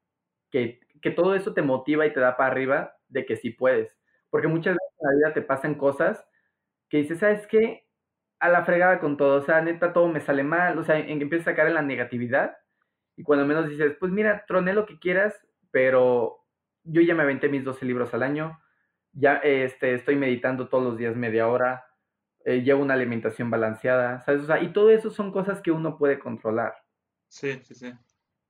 que, 0.51 0.81
que 1.03 1.11
todo 1.11 1.35
eso 1.35 1.53
te 1.55 1.61
motiva 1.63 2.07
y 2.07 2.15
te 2.15 2.21
da 2.21 2.37
para 2.39 2.51
arriba 2.53 2.97
de 3.09 3.27
que 3.27 3.37
sí 3.37 3.51
puedes. 3.51 3.95
Porque 4.31 4.49
muchas 4.49 4.75
veces 4.75 4.97
en 5.01 5.09
la 5.09 5.17
vida 5.17 5.35
te 5.35 5.43
pasan 5.43 5.75
cosas 5.77 6.25
que 6.91 6.99
dices, 6.99 7.19
¿sabes 7.21 7.47
qué? 7.47 7.87
A 8.41 8.49
la 8.49 8.65
fregada 8.65 9.01
con 9.01 9.17
todo, 9.19 9.39
o 9.41 9.43
sea, 9.43 9.61
neta, 9.63 9.93
todo 9.93 10.09
me 10.09 10.21
sale 10.21 10.45
mal, 10.45 10.79
o 10.79 10.85
sea, 10.85 10.99
empiezas 10.99 11.49
a 11.49 11.57
caer 11.57 11.69
en 11.69 11.75
la 11.75 11.83
negatividad 11.83 12.57
y 13.19 13.25
cuando 13.25 13.45
menos 13.45 13.69
dices, 13.69 13.97
pues 13.99 14.13
mira, 14.13 14.45
troné 14.47 14.73
lo 14.73 14.87
que 14.87 15.01
quieras, 15.01 15.35
pero 15.73 16.47
yo 16.85 17.03
ya 17.03 17.17
me 17.17 17.25
aventé 17.25 17.49
mis 17.49 17.65
12 17.65 17.85
libros 17.85 18.15
al 18.15 18.23
año, 18.23 18.63
ya 19.13 19.39
este, 19.39 19.95
estoy 19.95 20.15
meditando 20.15 20.69
todos 20.69 20.85
los 20.85 20.99
días 20.99 21.17
media 21.17 21.49
hora, 21.49 21.85
eh, 22.45 22.63
llevo 22.63 22.81
una 22.81 22.95
alimentación 22.95 23.51
balanceada, 23.51 24.21
¿sabes? 24.21 24.43
O 24.43 24.47
sea, 24.47 24.63
y 24.63 24.73
todo 24.73 24.91
eso 24.91 25.11
son 25.11 25.33
cosas 25.33 25.61
que 25.61 25.73
uno 25.73 25.99
puede 25.99 26.21
controlar. 26.21 26.75
Sí, 27.27 27.61
sí, 27.65 27.75
sí. 27.75 27.93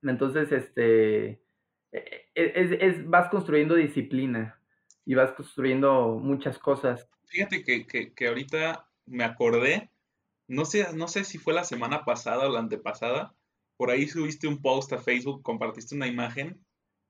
Entonces, 0.03 0.53
este, 0.53 1.43
e, 1.91 2.29
e, 2.35 2.53
es, 2.55 2.71
es, 2.73 3.09
vas 3.09 3.31
construyendo 3.31 3.75
disciplina 3.75 4.61
y 5.07 5.15
vas 5.15 5.33
construyendo 5.33 6.19
muchas 6.23 6.59
cosas. 6.59 7.09
Fíjate 7.25 7.65
que, 7.65 7.87
que, 7.87 8.13
que, 8.13 8.29
ahorita 8.29 8.87
me 9.07 9.25
acordé, 9.25 9.91
no 10.47 10.67
sé, 10.67 10.95
no 10.95 11.09
sé 11.09 11.25
si 11.25 11.39
fue 11.39 11.55
la 11.55 11.65
semana 11.65 12.05
pasada 12.05 12.47
o 12.47 12.53
la 12.53 12.61
antepasada, 12.61 13.35
por 13.79 13.91
ahí 13.91 14.09
subiste 14.09 14.49
un 14.49 14.61
post 14.61 14.93
a 14.93 14.99
Facebook, 14.99 15.43
compartiste 15.43 15.95
una 15.95 16.09
imagen 16.09 16.61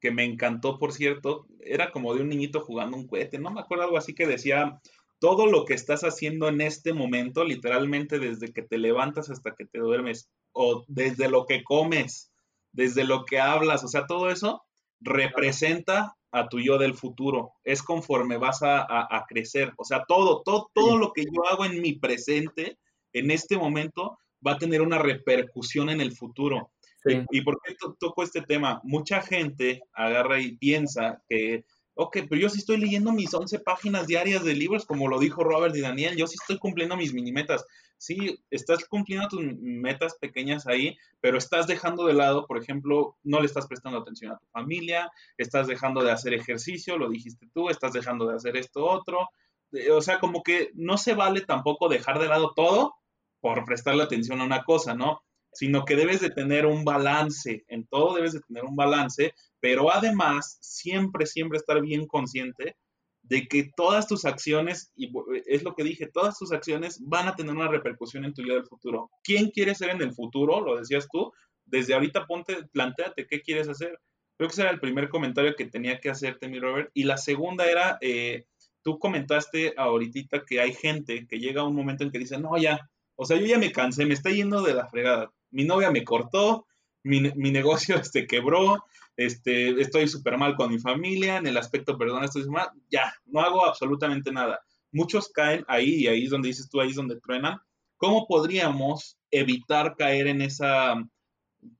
que 0.01 0.13
me 0.13 0.25
encantó, 0.25 0.79
por 0.79 0.93
cierto, 0.93 1.49
era 1.61 1.91
como 1.91 2.15
de 2.15 2.21
un 2.21 2.29
niñito 2.29 2.61
jugando 2.61 2.97
un 2.97 3.09
cohete, 3.09 3.39
no 3.39 3.51
me 3.51 3.61
acuerdo 3.61 3.85
algo 3.85 3.97
así 3.97 4.15
que 4.15 4.27
decía, 4.27 4.79
todo 5.19 5.47
lo 5.47 5.65
que 5.65 5.75
estás 5.75 6.03
haciendo 6.03 6.47
en 6.47 6.61
este 6.61 6.93
momento, 6.93 7.43
literalmente 7.43 8.19
desde 8.19 8.53
que 8.53 8.63
te 8.63 8.79
levantas 8.79 9.31
hasta 9.31 9.55
que 9.55 9.65
te 9.65 9.79
duermes, 9.79 10.29
o 10.53 10.85
desde 10.89 11.29
lo 11.29 11.47
que 11.47 11.65
comes, 11.65 12.31
desde 12.71 13.05
lo 13.05 13.25
que 13.25 13.41
hablas, 13.41 13.83
o 13.83 13.89
sea, 13.89 14.07
todo 14.07 14.31
eso 14.31 14.63
representa 15.01 16.17
a 16.31 16.49
tu 16.49 16.61
yo 16.61 16.77
del 16.77 16.95
futuro, 16.95 17.53
es 17.65 17.83
conforme 17.83 18.37
vas 18.37 18.63
a, 18.63 18.85
a, 18.87 19.25
crecer, 19.27 19.73
o 19.79 19.85
sea, 19.85 20.05
todo, 20.07 20.43
todo, 20.45 20.71
todo 20.75 20.99
lo 20.99 21.15
que 21.15 21.25
yo 21.25 21.47
hago 21.51 21.65
en 21.65 21.81
mi 21.81 21.95
presente, 21.95 22.79
en 23.15 23.31
este 23.31 23.57
momento, 23.57 24.19
va 24.47 24.53
a 24.53 24.59
tener 24.59 24.83
una 24.83 24.99
repercusión 24.99 25.91
en 25.91 26.01
el 26.01 26.13
futuro. 26.13 26.73
¿Y, 27.05 27.41
por 27.43 27.59
qué 27.63 27.75
toco 27.99 28.23
este 28.23 28.43
tema? 28.43 28.81
Mucha 28.85 29.23
gente 29.23 29.83
agarra 29.93 30.41
y 30.41 30.57
piensa 30.57 31.23
que, 31.29 31.65
ok, 31.95 32.19
pero 32.29 32.41
yo 32.41 32.49
sí 32.49 32.59
estoy 32.59 32.77
leyendo 32.77 33.13
mis 33.13 33.33
11 33.33 33.61
páginas 33.61 34.07
diarias 34.07 34.45
de 34.45 34.55
libros, 34.55 34.85
como 34.85 35.09
lo 35.09 35.19
dijo 35.19 35.45
Robert 35.45 35.75
y 35.77 35.81
Daniel, 35.81 36.17
yo 36.17 36.27
sí 36.27 36.37
estoy 36.41 36.59
cumpliendo 36.59 36.97
mis 36.97 37.15
mini 37.15 37.33
metas. 37.33 37.65
Sí, 37.97 38.39
estás 38.51 38.85
cumpliendo 38.85 39.29
tus 39.29 39.41
metas 39.61 40.17
pequeñas 40.21 40.67
ahí, 40.67 40.97
pero 41.21 41.39
estás 41.39 41.67
dejando 41.67 42.07
de 42.07 42.15
lado, 42.15 42.47
por 42.47 42.59
ejemplo, 42.59 43.17
no 43.23 43.41
le 43.41 43.47
estás 43.47 43.67
prestando 43.67 43.99
atención 43.99 44.33
a 44.33 44.39
tu 44.39 44.47
familia, 44.53 45.11
estás 45.37 45.67
dejando 45.67 46.03
de 46.05 46.13
hacer 46.13 46.35
ejercicio, 46.35 46.99
lo 46.99 47.09
dijiste 47.09 47.49
tú, 47.55 47.71
estás 47.71 47.93
dejando 47.93 48.27
de 48.27 48.37
hacer 48.37 48.57
esto 48.57 48.85
otro. 48.85 49.29
Eh, 49.73 49.91
o 49.91 50.01
sea, 50.01 50.21
como 50.21 50.43
que 50.43 50.71
no 50.75 50.97
se 50.97 51.15
vale 51.15 51.41
tampoco 51.41 51.89
dejar 51.89 52.19
de 52.19 52.29
lado 52.29 52.53
todo 52.55 52.98
por 53.41 53.65
prestarle 53.65 54.03
atención 54.03 54.41
a 54.41 54.45
una 54.45 54.65
cosa, 54.65 54.95
¿no? 54.95 55.21
sino 55.53 55.85
que 55.85 55.97
debes 55.97 56.21
de 56.21 56.31
tener 56.31 56.67
un 56.67 56.85
balance, 56.85 57.65
en 57.69 57.87
todo 57.87 58.15
debes 58.15 58.33
de 58.33 58.41
tener 58.41 58.65
un 58.65 58.77
balance, 58.77 59.35
pero 59.61 59.93
además 59.93 60.59
siempre, 60.61 61.27
siempre 61.27 61.59
estar 61.59 61.81
bien 61.81 62.07
consciente 62.07 62.77
de 63.23 63.47
que 63.47 63.71
todas 63.77 64.07
tus 64.07 64.25
acciones, 64.25 64.93
y 64.95 65.11
es 65.47 65.63
lo 65.63 65.75
que 65.75 65.85
dije, 65.85 66.07
todas 66.07 66.39
tus 66.39 66.53
acciones 66.53 66.99
van 67.05 67.29
a 67.29 67.35
tener 67.35 67.55
una 67.55 67.69
repercusión 67.69 68.25
en 68.25 68.33
tu 68.33 68.43
vida 68.43 68.55
del 68.55 68.67
futuro. 68.67 69.11
¿Quién 69.23 69.51
quieres 69.51 69.79
ser 69.79 69.91
en 69.91 70.01
el 70.01 70.15
futuro? 70.15 70.61
Lo 70.61 70.77
decías 70.77 71.09
tú. 71.11 71.33
Desde 71.67 71.93
ahorita 71.93 72.27
ponte, 72.27 72.65
planteate 72.73 73.27
qué 73.27 73.43
quieres 73.43 73.69
hacer. 73.69 73.99
Creo 74.37 74.49
que 74.49 74.53
ese 74.53 74.63
era 74.63 74.71
el 74.71 74.81
primer 74.81 75.11
comentario 75.11 75.55
que 75.57 75.67
tenía 75.67 76.01
que 76.01 76.09
hacerte, 76.09 76.49
mi 76.49 76.59
Robert. 76.59 76.91
Y 76.95 77.05
la 77.05 77.19
segunda 77.19 77.67
era, 77.67 77.99
eh, 78.01 78.47
tú 78.83 78.99
comentaste 78.99 79.75
ahorita 79.77 80.45
que 80.47 80.61
hay 80.61 80.73
gente 80.73 81.27
que 81.27 81.39
llega 81.39 81.61
a 81.63 81.67
un 81.67 81.75
momento 81.75 82.05
en 82.05 82.11
que 82.11 82.21
dice, 82.21 82.39
no, 82.39 82.57
ya, 82.57 82.89
o 83.19 83.25
sea, 83.25 83.37
yo 83.37 83.47
ya 83.47 83.59
me 83.59 83.73
cansé, 83.73 84.07
me 84.07 84.15
está 84.15 84.31
yendo 84.31 84.63
de 84.63 84.75
la 84.75 84.87
fregada 84.87 85.31
mi 85.51 85.65
novia 85.65 85.91
me 85.91 86.05
cortó, 86.05 86.67
mi, 87.03 87.21
negocio 87.21 87.97
este, 88.01 88.27
quebró, 88.27 88.85
este, 89.17 89.81
estoy 89.81 90.09
súper 90.09 90.39
mal 90.39 90.55
con 90.57 90.71
mi 90.71 90.79
familia, 90.79 91.37
en 91.37 91.47
el 91.47 91.57
aspecto, 91.57 91.97
perdón, 91.97 92.25
estoy 92.25 92.49
mal, 92.49 92.69
ya, 92.91 93.13
no 93.27 93.41
hago 93.41 93.65
absolutamente 93.65 94.33
nada. 94.33 94.61
Muchos 94.91 95.29
caen 95.31 95.65
ahí 95.69 96.03
y 96.03 96.07
ahí 96.07 96.25
es 96.25 96.31
donde 96.31 96.49
dices 96.49 96.69
tú, 96.71 96.81
ahí 96.81 96.91
es 96.91 96.97
donde 96.97 97.21
truenan. 97.21 97.59
¿Cómo 97.99 98.27
podríamos 98.27 99.19
evitar 99.31 99.97
caer 99.97 100.29
en 100.29 100.41
esa, 100.41 100.95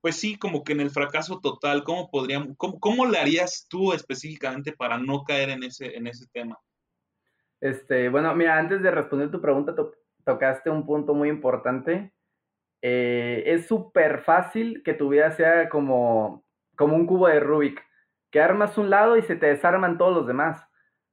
pues 0.01 0.17
sí, 0.17 0.37
como 0.37 0.63
que 0.63 0.73
en 0.73 0.81
el 0.81 0.91
fracaso 0.91 1.41
total? 1.41 1.85
¿Cómo 1.85 2.11
podríamos, 2.11 2.55
cómo, 2.59 2.79
cómo 2.81 3.07
le 3.07 3.19
harías 3.19 3.67
tú 3.69 3.93
específicamente 3.93 4.73
para 4.73 4.99
no 4.99 5.23
caer 5.25 5.51
en 5.51 5.63
ese, 5.63 5.97
en 5.97 6.07
ese 6.07 6.27
tema? 6.33 6.59
Este, 7.61 8.09
bueno, 8.09 8.35
mira, 8.35 8.59
antes 8.59 8.83
de 8.83 8.91
responder 8.91 9.31
tu 9.31 9.41
pregunta, 9.41 9.75
tocaste 10.29 10.69
un 10.69 10.85
punto 10.85 11.15
muy 11.15 11.31
importante 11.31 12.13
eh, 12.83 13.43
es 13.47 13.67
súper 13.67 14.21
fácil 14.21 14.83
que 14.85 14.95
tu 14.95 15.09
vida 15.09 15.31
sea 15.33 15.69
como, 15.69 16.45
como 16.77 16.95
un 16.95 17.07
cubo 17.07 17.27
de 17.29 17.41
Rubik, 17.41 17.83
que 18.31 18.41
armas 18.41 18.79
un 18.79 18.91
lado 18.91 19.17
y 19.17 19.23
se 19.23 19.37
te 19.37 19.47
desarman 19.47 19.99
todos 19.99 20.15
los 20.15 20.27
demás, 20.27 20.65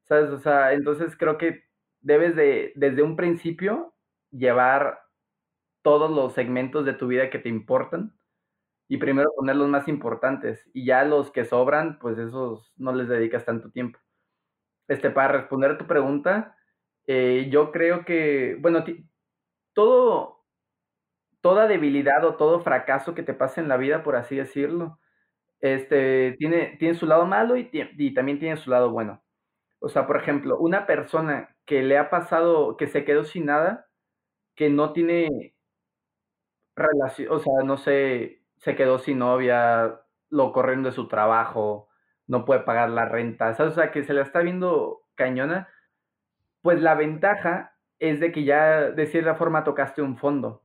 ¿sabes? 0.04 0.30
O 0.30 0.38
sea, 0.38 0.74
entonces 0.74 1.16
creo 1.18 1.38
que 1.38 1.64
debes 2.02 2.36
de, 2.36 2.74
desde 2.76 3.02
un 3.02 3.16
principio, 3.16 3.96
llevar 4.32 5.00
todos 5.82 6.12
los 6.12 6.34
segmentos 6.34 6.86
de 6.86 6.94
tu 6.94 7.08
vida 7.08 7.30
que 7.30 7.40
te 7.40 7.50
importan 7.50 8.14
y 8.88 8.98
primero 8.98 9.32
poner 9.36 9.56
los 9.56 9.70
más 9.70 9.88
importantes 9.88 10.70
y 10.74 10.86
ya 10.86 11.04
los 11.04 11.32
que 11.32 11.46
sobran, 11.46 11.98
pues 12.00 12.18
esos 12.20 12.74
no 12.78 12.94
les 12.94 13.08
dedicas 13.08 13.46
tanto 13.46 13.72
tiempo. 13.72 14.00
Este, 14.88 15.10
para 15.10 15.30
responder 15.40 15.72
a 15.72 15.78
tu 15.80 15.88
pregunta, 15.88 16.55
eh, 17.08 17.48
yo 17.52 17.72
creo 17.72 18.06
que, 18.06 18.58
bueno, 18.60 18.84
todo, 19.74 20.46
toda 21.42 21.68
debilidad 21.68 22.26
o 22.26 22.36
todo 22.38 22.62
fracaso 22.62 23.16
que 23.16 23.24
te 23.24 23.34
pase 23.34 23.62
en 23.62 23.68
la 23.70 23.78
vida, 23.78 24.04
por 24.04 24.16
así 24.16 24.36
decirlo, 24.36 25.00
este, 25.62 26.36
tiene, 26.40 26.78
tiene 26.80 26.96
su 26.96 27.06
lado 27.08 27.26
malo 27.26 27.58
y, 27.58 27.66
también 28.14 28.40
tiene 28.40 28.58
su 28.58 28.70
lado 28.70 28.92
bueno. 28.92 29.24
O 29.80 29.90
sea, 29.90 30.08
por 30.08 30.18
ejemplo, 30.18 30.58
una 30.60 30.88
persona 30.88 31.56
que 31.66 31.84
le 31.84 31.98
ha 31.98 32.10
pasado, 32.10 32.78
que 32.78 32.88
se 32.88 33.06
quedó 33.06 33.24
sin 33.26 33.46
nada, 33.46 33.88
que 34.56 34.70
no 34.70 34.94
tiene 34.94 35.56
relación, 36.76 37.32
o 37.32 37.40
sea, 37.40 37.54
no 37.64 37.78
sé, 37.78 38.44
se 38.58 38.76
quedó 38.76 39.00
sin 39.00 39.20
novia, 39.20 40.02
lo 40.30 40.52
corrieron 40.54 40.84
de 40.84 40.92
su 40.92 41.08
trabajo, 41.08 41.90
no 42.28 42.46
puede 42.46 42.62
pagar 42.62 42.90
la 42.90 43.06
renta, 43.06 43.56
o 43.60 43.72
sea, 43.72 43.92
que 43.92 44.04
se 44.04 44.14
la 44.14 44.22
está 44.24 44.40
viendo 44.42 45.04
cañona, 45.16 45.70
pues 46.66 46.82
la 46.82 46.96
ventaja 46.96 47.76
es 48.00 48.20
de 48.20 48.32
que 48.32 48.44
ya 48.44 48.90
de 48.90 49.06
cierta 49.06 49.36
forma 49.36 49.64
tocaste 49.64 50.02
un 50.02 50.18
fondo. 50.18 50.64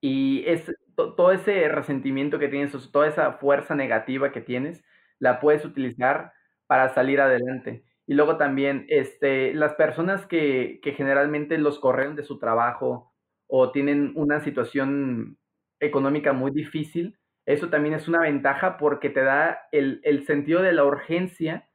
Y 0.00 0.44
es 0.46 0.74
todo 0.94 1.30
ese 1.30 1.68
resentimiento 1.68 2.38
que 2.38 2.48
tienes, 2.48 2.90
toda 2.90 3.06
esa 3.06 3.32
fuerza 3.34 3.74
negativa 3.74 4.32
que 4.32 4.40
tienes, 4.40 4.82
la 5.18 5.40
puedes 5.40 5.62
utilizar 5.66 6.32
para 6.66 6.88
salir 6.94 7.20
adelante. 7.20 7.84
Y 8.06 8.14
luego 8.14 8.38
también, 8.38 8.86
este, 8.88 9.52
las 9.52 9.74
personas 9.74 10.24
que, 10.24 10.80
que 10.82 10.92
generalmente 10.94 11.58
los 11.58 11.78
corren 11.78 12.16
de 12.16 12.22
su 12.22 12.38
trabajo 12.38 13.12
o 13.48 13.72
tienen 13.72 14.12
una 14.14 14.40
situación 14.40 15.36
económica 15.80 16.32
muy 16.32 16.50
difícil, 16.50 17.18
eso 17.44 17.68
también 17.68 17.94
es 17.94 18.08
una 18.08 18.20
ventaja 18.20 18.78
porque 18.78 19.10
te 19.10 19.20
da 19.20 19.68
el, 19.70 20.00
el 20.02 20.24
sentido 20.24 20.62
de 20.62 20.72
la 20.72 20.84
urgencia, 20.86 21.68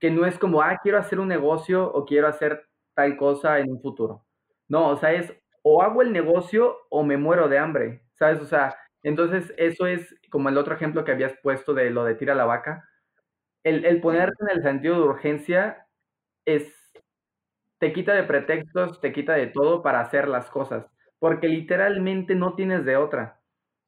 que 0.00 0.10
no 0.10 0.26
es 0.26 0.38
como, 0.38 0.62
ah, 0.62 0.78
quiero 0.82 0.98
hacer 0.98 1.20
un 1.20 1.28
negocio 1.28 1.90
o 1.92 2.04
quiero 2.04 2.28
hacer 2.28 2.66
tal 2.94 3.16
cosa 3.16 3.58
en 3.58 3.70
un 3.70 3.80
futuro. 3.80 4.24
No, 4.68 4.88
o 4.90 4.96
sea, 4.96 5.12
es 5.12 5.34
o 5.62 5.82
hago 5.82 6.02
el 6.02 6.12
negocio 6.12 6.76
o 6.90 7.02
me 7.04 7.16
muero 7.16 7.48
de 7.48 7.58
hambre, 7.58 8.02
¿sabes? 8.14 8.40
O 8.40 8.46
sea, 8.46 8.76
entonces 9.02 9.52
eso 9.56 9.86
es 9.86 10.14
como 10.30 10.48
el 10.48 10.58
otro 10.58 10.74
ejemplo 10.74 11.04
que 11.04 11.12
habías 11.12 11.34
puesto 11.42 11.74
de 11.74 11.90
lo 11.90 12.04
de 12.04 12.14
tira 12.14 12.34
la 12.34 12.44
vaca. 12.44 12.88
El, 13.64 13.84
el 13.86 14.00
ponerte 14.00 14.36
en 14.44 14.58
el 14.58 14.62
sentido 14.62 14.96
de 14.96 15.02
urgencia 15.08 15.86
es, 16.46 16.72
te 17.78 17.92
quita 17.92 18.14
de 18.14 18.24
pretextos, 18.24 19.00
te 19.00 19.12
quita 19.12 19.34
de 19.34 19.48
todo 19.48 19.82
para 19.82 20.00
hacer 20.00 20.28
las 20.28 20.50
cosas, 20.50 20.86
porque 21.18 21.48
literalmente 21.48 22.34
no 22.34 22.54
tienes 22.54 22.84
de 22.84 22.96
otra. 22.96 23.40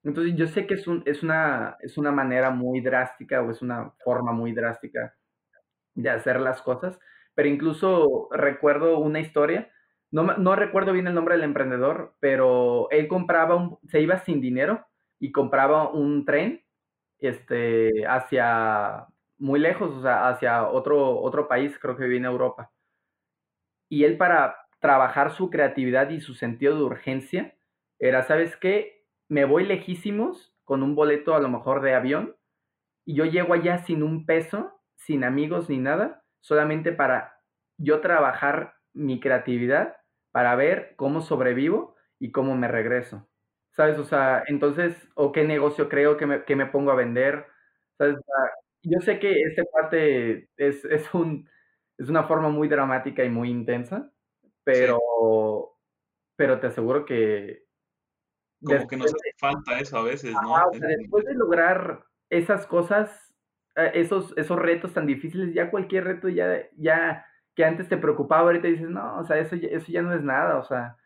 Entonces 0.04 0.34
yo 0.36 0.46
sé 0.46 0.66
que 0.66 0.74
es, 0.74 0.86
un, 0.86 1.02
es, 1.06 1.22
una, 1.22 1.76
es 1.80 1.98
una 1.98 2.12
manera 2.12 2.50
muy 2.50 2.80
drástica 2.80 3.42
o 3.42 3.50
es 3.50 3.62
una 3.62 3.92
forma 4.04 4.32
muy 4.32 4.52
drástica 4.52 5.14
de 6.02 6.10
hacer 6.10 6.40
las 6.40 6.62
cosas, 6.62 6.98
pero 7.34 7.48
incluso 7.48 8.28
recuerdo 8.30 8.98
una 8.98 9.20
historia, 9.20 9.70
no, 10.10 10.22
no 10.38 10.56
recuerdo 10.56 10.92
bien 10.92 11.06
el 11.06 11.14
nombre 11.14 11.34
del 11.34 11.44
emprendedor, 11.44 12.14
pero 12.20 12.88
él 12.90 13.08
compraba, 13.08 13.56
un, 13.56 13.78
se 13.88 14.00
iba 14.00 14.18
sin 14.18 14.40
dinero 14.40 14.86
y 15.18 15.32
compraba 15.32 15.90
un 15.90 16.24
tren 16.24 16.64
este, 17.18 18.06
hacia 18.06 19.06
muy 19.38 19.60
lejos, 19.60 19.90
o 19.96 20.02
sea, 20.02 20.28
hacia 20.28 20.68
otro, 20.68 21.20
otro 21.20 21.48
país, 21.48 21.78
creo 21.78 21.96
que 21.96 22.04
vivía 22.04 22.18
en 22.18 22.24
Europa. 22.26 22.72
Y 23.88 24.04
él 24.04 24.16
para 24.16 24.56
trabajar 24.80 25.32
su 25.32 25.50
creatividad 25.50 26.10
y 26.10 26.20
su 26.20 26.34
sentido 26.34 26.76
de 26.76 26.82
urgencia 26.82 27.54
era, 27.98 28.22
¿sabes 28.22 28.56
qué? 28.56 29.04
Me 29.28 29.44
voy 29.44 29.64
lejísimos 29.66 30.54
con 30.64 30.82
un 30.82 30.94
boleto 30.94 31.34
a 31.34 31.40
lo 31.40 31.48
mejor 31.48 31.80
de 31.82 31.94
avión 31.94 32.36
y 33.04 33.14
yo 33.14 33.24
llego 33.24 33.54
allá 33.54 33.78
sin 33.78 34.02
un 34.02 34.26
peso, 34.26 34.77
sin 34.98 35.24
amigos 35.24 35.70
ni 35.70 35.78
nada, 35.78 36.22
solamente 36.40 36.92
para 36.92 37.40
yo 37.78 38.00
trabajar 38.00 38.74
mi 38.92 39.20
creatividad 39.20 39.96
para 40.32 40.54
ver 40.56 40.94
cómo 40.96 41.20
sobrevivo 41.20 41.96
y 42.18 42.32
cómo 42.32 42.56
me 42.56 42.68
regreso. 42.68 43.26
¿Sabes? 43.74 43.98
O 43.98 44.04
sea, 44.04 44.42
entonces, 44.48 45.08
o 45.14 45.30
qué 45.30 45.44
negocio 45.44 45.88
creo 45.88 46.16
que 46.16 46.26
me, 46.26 46.44
que 46.44 46.56
me 46.56 46.66
pongo 46.66 46.90
a 46.90 46.96
vender. 46.96 47.46
¿Sabes? 47.96 48.16
yo 48.82 49.00
sé 49.00 49.18
que 49.18 49.30
este 49.42 49.64
parte 49.72 50.48
es, 50.56 50.84
es, 50.84 51.14
un, 51.14 51.48
es 51.96 52.08
una 52.08 52.24
forma 52.24 52.48
muy 52.48 52.68
dramática 52.68 53.24
y 53.24 53.30
muy 53.30 53.50
intensa, 53.50 54.10
pero, 54.64 54.98
pero 56.36 56.60
te 56.60 56.68
aseguro 56.68 57.04
que... 57.04 57.64
Como 58.60 58.88
que 58.88 58.96
nos 58.96 59.06
hace 59.06 59.32
falta 59.38 59.78
eso 59.78 59.98
a 59.98 60.02
veces, 60.02 60.32
¿no? 60.32 60.56
después 60.72 61.24
de 61.24 61.34
lograr 61.34 62.04
esas 62.28 62.66
cosas, 62.66 63.27
esos, 63.86 64.36
esos 64.36 64.58
retos 64.58 64.92
tan 64.92 65.06
difíciles, 65.06 65.54
ya 65.54 65.70
cualquier 65.70 66.04
reto 66.04 66.28
ya, 66.28 66.68
ya 66.76 67.24
que 67.54 67.64
antes 67.64 67.88
te 67.88 67.96
preocupaba, 67.96 68.42
ahorita 68.42 68.68
dices, 68.68 68.88
no, 68.88 69.18
o 69.18 69.24
sea, 69.24 69.38
eso, 69.38 69.56
eso 69.56 69.86
ya 69.88 70.02
no 70.02 70.14
es 70.14 70.22
nada, 70.22 70.58
o 70.58 70.64
sea. 70.64 70.96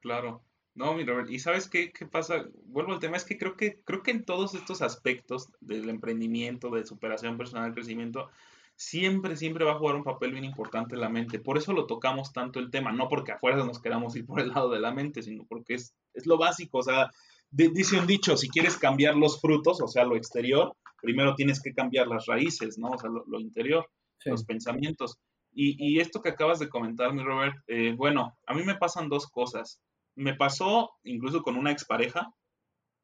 Claro. 0.00 0.42
No, 0.74 0.94
mi 0.94 1.04
Robert, 1.04 1.28
¿y 1.28 1.38
sabes 1.38 1.68
qué, 1.68 1.92
qué, 1.92 2.06
pasa? 2.06 2.44
Vuelvo 2.64 2.92
al 2.92 3.00
tema, 3.00 3.16
es 3.16 3.24
que 3.24 3.36
creo 3.36 3.56
que 3.56 3.80
creo 3.84 4.02
que 4.02 4.12
en 4.12 4.24
todos 4.24 4.54
estos 4.54 4.82
aspectos 4.82 5.48
del 5.60 5.88
emprendimiento, 5.88 6.70
de 6.70 6.86
superación 6.86 7.36
personal, 7.36 7.74
crecimiento, 7.74 8.30
siempre, 8.76 9.36
siempre 9.36 9.64
va 9.64 9.72
a 9.72 9.78
jugar 9.78 9.96
un 9.96 10.04
papel 10.04 10.32
bien 10.32 10.44
importante 10.44 10.96
la 10.96 11.10
mente. 11.10 11.38
Por 11.38 11.58
eso 11.58 11.74
lo 11.74 11.86
tocamos 11.86 12.32
tanto 12.32 12.58
el 12.60 12.70
tema, 12.70 12.92
no 12.92 13.08
porque 13.08 13.32
afuera 13.32 13.56
nos 13.58 13.82
queramos 13.82 14.16
ir 14.16 14.24
por 14.24 14.40
el 14.40 14.48
lado 14.48 14.70
de 14.70 14.80
la 14.80 14.90
mente, 14.90 15.22
sino 15.22 15.44
porque 15.44 15.74
es, 15.74 15.94
es 16.14 16.24
lo 16.26 16.38
básico. 16.38 16.78
O 16.78 16.82
sea, 16.82 17.10
dice 17.50 17.98
un 17.98 18.06
dicho, 18.06 18.36
si 18.36 18.48
quieres 18.48 18.78
cambiar 18.78 19.16
los 19.16 19.40
frutos, 19.40 19.82
o 19.82 19.86
sea, 19.86 20.04
lo 20.04 20.16
exterior, 20.16 20.74
primero 21.00 21.34
tienes 21.34 21.60
que 21.62 21.72
cambiar 21.72 22.06
las 22.08 22.26
raíces, 22.26 22.78
¿no? 22.78 22.90
O 22.90 22.98
sea, 22.98 23.10
lo, 23.10 23.40
interior, 23.40 23.88
los 24.24 24.44
pensamientos. 24.44 25.18
Y, 25.52 25.98
esto 25.98 26.22
que 26.22 26.28
acabas 26.28 26.60
de 26.60 26.68
comentar, 26.68 27.12
mi 27.12 27.22
Robert, 27.22 27.56
eh, 27.66 27.92
bueno, 27.96 28.36
a 28.46 28.54
mí 28.54 28.62
me 28.62 28.76
pasan 28.76 29.08
dos 29.08 29.26
cosas. 29.26 29.80
Me 30.14 30.34
pasó 30.34 30.92
incluso 31.02 31.42
con 31.42 31.56
una 31.56 31.72
expareja, 31.72 32.32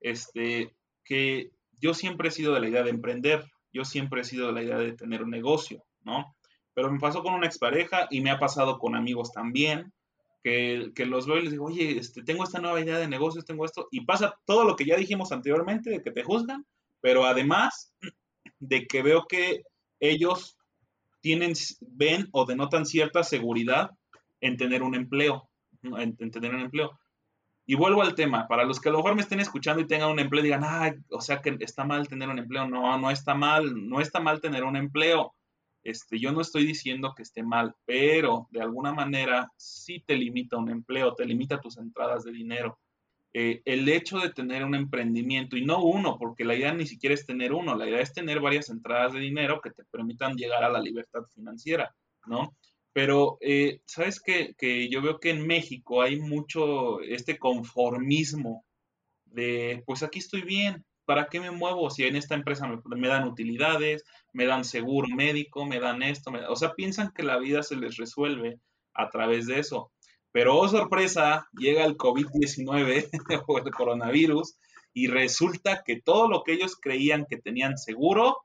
este, 0.01 0.77
que 1.05 1.51
yo 1.81 1.95
siempre 1.95 2.29
he 2.29 2.33
sido 2.33 2.55
de 2.55 2.61
la 2.61 2.69
idea 2.69 2.83
de 2.83 2.91
emprender, 2.91 3.45
yo 3.73 3.85
siempre 3.85 4.21
he 4.21 4.25
sido 4.25 4.47
de 4.49 4.53
la 4.53 4.63
idea 4.63 4.79
de 4.79 4.93
tener 4.93 5.23
un 5.23 5.31
negocio, 5.31 5.85
¿no? 6.03 6.37
Pero 6.75 6.91
me 6.91 7.01
pasó 7.01 7.23
con 7.23 7.35
una 7.35 7.47
expareja 7.47 8.07
y 8.11 8.21
me 8.21 8.31
ha 8.31 8.39
pasado 8.39 8.79
con 8.79 8.95
amigos 8.95 9.33
también, 9.33 9.93
que, 10.43 10.93
que, 10.95 11.07
los 11.07 11.27
veo 11.27 11.39
y 11.39 11.43
les 11.43 11.51
digo, 11.51 11.65
oye, 11.65 11.99
este, 11.99 12.23
tengo 12.23 12.45
esta 12.45 12.61
nueva 12.61 12.81
idea 12.81 12.99
de 12.99 13.09
negocios, 13.09 13.45
tengo 13.45 13.65
esto, 13.65 13.89
y 13.91 14.05
pasa 14.05 14.39
todo 14.45 14.65
lo 14.65 14.77
que 14.77 14.85
ya 14.85 14.97
dijimos 14.97 15.33
anteriormente, 15.33 15.91
de 15.91 16.03
que 16.03 16.13
te 16.13 16.23
juzgan, 16.23 16.65
pero 17.01 17.25
además 17.25 17.95
de 18.59 18.87
que 18.87 19.03
veo 19.03 19.27
que 19.27 19.63
ellos 20.01 20.57
tienen, 21.21 21.55
ven 21.81 22.29
o 22.33 22.45
denotan 22.45 22.87
cierta 22.87 23.23
seguridad 23.23 23.91
en 24.41 24.57
tener 24.57 24.83
un 24.83 24.95
empleo, 24.95 25.49
en, 25.83 26.17
tener 26.31 26.55
un 26.55 26.61
empleo. 26.61 26.99
Y 27.67 27.75
vuelvo 27.75 28.03
al 28.03 28.15
tema, 28.15 28.47
para 28.47 28.65
los 28.65 28.81
que 28.81 28.89
a 28.89 28.93
lo 28.93 28.99
mejor 28.99 29.17
me 29.17 29.23
estén 29.23 29.41
escuchando 29.41 29.83
y 29.83 29.89
tengan 29.89 30.11
un 30.11 30.21
empleo, 30.21 30.43
digan, 30.43 30.63
ah, 30.63 30.95
o 31.11 31.21
sea 31.21 31.43
que 31.43 31.57
está 31.61 31.85
mal 31.85 32.07
tener 32.07 32.29
un 32.29 32.39
empleo. 32.39 32.69
No, 32.69 32.97
no 32.97 33.11
está 33.11 33.35
mal, 33.35 33.89
no 33.89 34.01
está 34.01 34.21
mal 34.21 34.41
tener 34.41 34.63
un 34.63 34.77
empleo. 34.77 35.35
Este, 35.83 36.19
yo 36.19 36.33
no 36.33 36.41
estoy 36.41 36.67
diciendo 36.67 37.13
que 37.17 37.23
esté 37.23 37.43
mal, 37.43 37.75
pero 37.85 38.49
de 38.51 38.61
alguna 38.61 38.93
manera 38.93 39.53
sí 39.57 40.03
te 40.07 40.17
limita 40.17 40.57
un 40.57 40.71
empleo, 40.71 41.15
te 41.15 41.25
limita 41.25 41.61
tus 41.61 41.77
entradas 41.79 42.25
de 42.25 42.33
dinero. 42.33 42.79
Eh, 43.33 43.61
el 43.65 43.89
hecho 43.89 44.19
de 44.19 44.31
tener 44.31 44.65
un 44.65 44.75
emprendimiento, 44.75 45.57
y 45.57 45.65
no 45.65 45.83
uno, 45.83 46.17
porque 46.19 46.45
la 46.45 46.55
idea 46.55 46.73
ni 46.73 46.87
siquiera 46.87 47.15
es 47.15 47.27
tener 47.27 47.53
uno, 47.53 47.75
la 47.75 47.89
idea 47.89 48.01
es 48.01 48.13
tener 48.13 48.41
varias 48.41 48.71
entradas 48.71 49.13
de 49.13 49.21
dinero 49.21 49.61
que 49.61 49.71
te 49.71 49.85
permitan 49.85 50.37
llegar 50.37 50.65
a 50.65 50.71
la 50.71 50.81
libertad 50.81 51.23
financiera, 51.35 51.95
¿no? 52.27 52.57
Pero, 52.93 53.37
eh, 53.43 53.81
¿sabes 53.85 54.23
qué? 54.23 54.55
Que 54.57 54.89
yo 54.89 55.03
veo 55.03 55.21
que 55.21 55.29
en 55.29 55.47
México 55.47 56.01
hay 56.01 56.19
mucho 56.19 57.01
este 57.03 57.39
conformismo 57.39 58.65
de, 59.27 59.83
pues 59.85 60.03
aquí 60.03 60.19
estoy 60.19 60.41
bien, 60.41 60.83
¿para 61.05 61.29
qué 61.29 61.41
me 61.41 61.51
muevo? 61.51 61.91
Si 61.91 62.05
en 62.05 62.17
esta 62.17 62.35
empresa 62.35 62.67
me, 62.85 63.09
dan 63.09 63.29
utilidades, 63.29 64.05
me 64.33 64.47
dan 64.47 64.65
seguro 64.65 65.09
médico, 65.09 65.67
me 65.67 65.79
dan 65.79 66.03
esto, 66.03 66.33
o 66.49 66.57
sea, 66.57 66.75
piensan 66.75 67.13
que 67.13 67.23
la 67.23 67.39
vida 67.39 67.63
se 67.63 67.77
les 67.77 67.97
resuelve 67.97 68.61
a 68.95 69.11
través 69.11 69.47
de 69.47 69.59
eso. 69.59 69.93
Pero, 70.37 70.59
oh 70.59 70.69
sorpresa, 70.69 71.49
llega 71.59 71.87
el 71.87 71.97
COVID-19 71.97 73.09
o 73.47 73.59
el 73.59 73.71
coronavirus 73.71 74.59
y 74.93 75.07
resulta 75.07 75.83
que 75.83 76.03
todo 76.03 76.29
lo 76.29 76.43
que 76.43 76.53
ellos 76.53 76.77
creían 76.79 77.25
que 77.25 77.39
tenían 77.39 77.79
seguro 77.79 78.37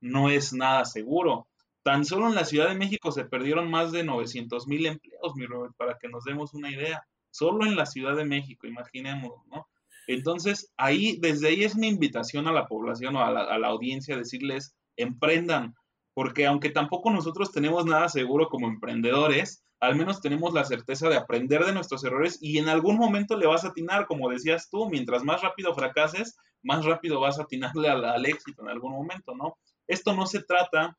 no 0.00 0.30
es 0.30 0.52
nada 0.52 0.84
seguro. 0.84 1.48
Tan 1.82 2.04
solo 2.04 2.28
en 2.28 2.36
la 2.36 2.44
Ciudad 2.44 2.68
de 2.68 2.76
México 2.76 3.10
se 3.10 3.24
perdieron 3.24 3.68
más 3.68 3.90
de 3.90 4.04
900 4.04 4.68
mil 4.68 4.86
empleos, 4.86 5.34
mi 5.34 5.44
Robert, 5.44 5.74
para 5.76 5.98
que 5.98 6.06
nos 6.06 6.22
demos 6.22 6.54
una 6.54 6.70
idea. 6.70 7.02
Solo 7.32 7.66
en 7.66 7.74
la 7.74 7.86
Ciudad 7.86 8.14
de 8.14 8.24
México, 8.24 8.68
imaginemos, 8.68 9.32
¿no? 9.48 9.66
Entonces, 10.06 10.72
ahí, 10.76 11.18
desde 11.20 11.48
ahí 11.48 11.64
es 11.64 11.74
una 11.74 11.88
invitación 11.88 12.46
a 12.46 12.52
la 12.52 12.68
población 12.68 13.16
o 13.16 13.24
a 13.24 13.32
la, 13.32 13.40
a 13.40 13.58
la 13.58 13.66
audiencia, 13.66 14.16
decirles, 14.16 14.76
emprendan, 14.96 15.74
porque 16.14 16.46
aunque 16.46 16.70
tampoco 16.70 17.10
nosotros 17.10 17.50
tenemos 17.50 17.86
nada 17.86 18.08
seguro 18.08 18.48
como 18.48 18.68
emprendedores, 18.68 19.64
al 19.80 19.96
menos 19.96 20.20
tenemos 20.20 20.52
la 20.52 20.64
certeza 20.64 21.08
de 21.08 21.16
aprender 21.16 21.64
de 21.64 21.72
nuestros 21.72 22.04
errores 22.04 22.38
y 22.40 22.58
en 22.58 22.68
algún 22.68 22.98
momento 22.98 23.36
le 23.36 23.46
vas 23.46 23.64
a 23.64 23.68
atinar, 23.68 24.06
como 24.06 24.28
decías 24.28 24.68
tú, 24.68 24.88
mientras 24.90 25.24
más 25.24 25.40
rápido 25.40 25.74
fracases, 25.74 26.36
más 26.62 26.84
rápido 26.84 27.18
vas 27.18 27.38
a 27.38 27.44
atinarle 27.44 27.88
al, 27.88 28.26
éxito 28.26 28.62
en 28.62 28.68
algún 28.68 28.92
momento, 28.92 29.34
¿no? 29.34 29.56
Esto 29.86 30.14
no 30.14 30.26
se 30.26 30.42
trata 30.42 30.98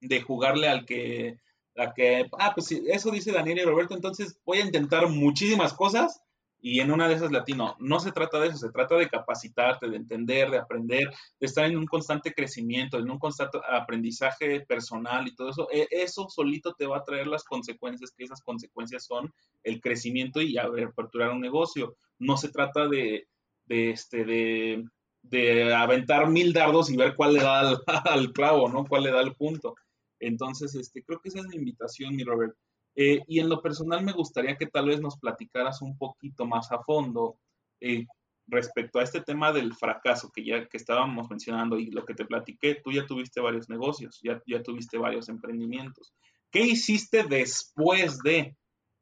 de 0.00 0.22
jugarle 0.22 0.68
al 0.68 0.86
que, 0.86 1.40
a 1.76 1.92
que, 1.92 2.28
ah, 2.38 2.52
pues 2.54 2.70
eso 2.70 3.10
dice 3.10 3.32
Daniel 3.32 3.58
y 3.58 3.64
Roberto, 3.64 3.94
entonces 3.94 4.40
voy 4.44 4.58
a 4.58 4.64
intentar 4.64 5.08
muchísimas 5.08 5.74
cosas 5.74 6.22
y 6.60 6.80
en 6.80 6.90
una 6.90 7.08
de 7.08 7.14
esas 7.14 7.32
latino. 7.32 7.76
No 7.78 8.00
se 8.00 8.12
trata 8.12 8.40
de 8.40 8.48
eso, 8.48 8.58
se 8.58 8.70
trata 8.70 8.96
de 8.96 9.08
capacitarte, 9.08 9.88
de 9.88 9.96
entender, 9.96 10.50
de 10.50 10.58
aprender, 10.58 11.12
de 11.38 11.46
estar 11.46 11.64
en 11.64 11.76
un 11.76 11.86
constante 11.86 12.32
crecimiento, 12.32 12.98
en 12.98 13.10
un 13.10 13.18
constante 13.18 13.58
aprendizaje 13.70 14.60
personal 14.60 15.28
y 15.28 15.34
todo 15.34 15.50
eso. 15.50 15.68
E, 15.70 15.86
eso 15.90 16.28
solito 16.28 16.74
te 16.74 16.86
va 16.86 16.98
a 16.98 17.04
traer 17.04 17.26
las 17.26 17.44
consecuencias, 17.44 18.12
que 18.16 18.24
esas 18.24 18.42
consecuencias 18.42 19.04
son 19.04 19.32
el 19.62 19.80
crecimiento 19.80 20.40
y 20.40 20.56
aperturar 20.58 21.30
un 21.30 21.40
negocio. 21.40 21.96
No 22.18 22.36
se 22.36 22.48
trata 22.48 22.88
de, 22.88 23.28
de 23.66 23.90
este, 23.90 24.24
de, 24.24 24.84
de, 25.22 25.74
aventar 25.74 26.28
mil 26.28 26.52
dardos 26.52 26.90
y 26.90 26.96
ver 26.96 27.14
cuál 27.14 27.34
le 27.34 27.40
da 27.40 27.60
al, 27.60 27.82
al, 28.04 28.32
clavo, 28.32 28.68
¿no? 28.68 28.84
Cuál 28.86 29.04
le 29.04 29.10
da 29.10 29.20
el 29.20 29.34
punto. 29.34 29.74
Entonces, 30.18 30.74
este, 30.74 31.04
creo 31.04 31.20
que 31.20 31.28
esa 31.28 31.40
es 31.40 31.46
la 31.46 31.56
invitación, 31.56 32.16
mi 32.16 32.24
Robert. 32.24 32.56
Eh, 32.96 33.22
y 33.28 33.40
en 33.40 33.48
lo 33.48 33.60
personal 33.60 34.02
me 34.02 34.12
gustaría 34.12 34.56
que 34.56 34.66
tal 34.66 34.88
vez 34.88 35.00
nos 35.00 35.18
platicaras 35.18 35.82
un 35.82 35.96
poquito 35.98 36.46
más 36.46 36.72
a 36.72 36.82
fondo 36.82 37.36
eh, 37.80 38.06
respecto 38.46 38.98
a 38.98 39.02
este 39.02 39.20
tema 39.20 39.52
del 39.52 39.74
fracaso 39.74 40.30
que 40.34 40.44
ya 40.44 40.66
que 40.66 40.78
estábamos 40.78 41.28
mencionando 41.28 41.78
y 41.78 41.90
lo 41.90 42.04
que 42.04 42.14
te 42.14 42.24
platiqué, 42.24 42.76
tú 42.76 42.92
ya 42.92 43.06
tuviste 43.06 43.40
varios 43.40 43.68
negocios, 43.68 44.18
ya, 44.22 44.42
ya 44.46 44.62
tuviste 44.62 44.96
varios 44.96 45.28
emprendimientos. 45.28 46.14
¿Qué 46.50 46.60
hiciste 46.60 47.24
después 47.24 48.18
de? 48.20 48.56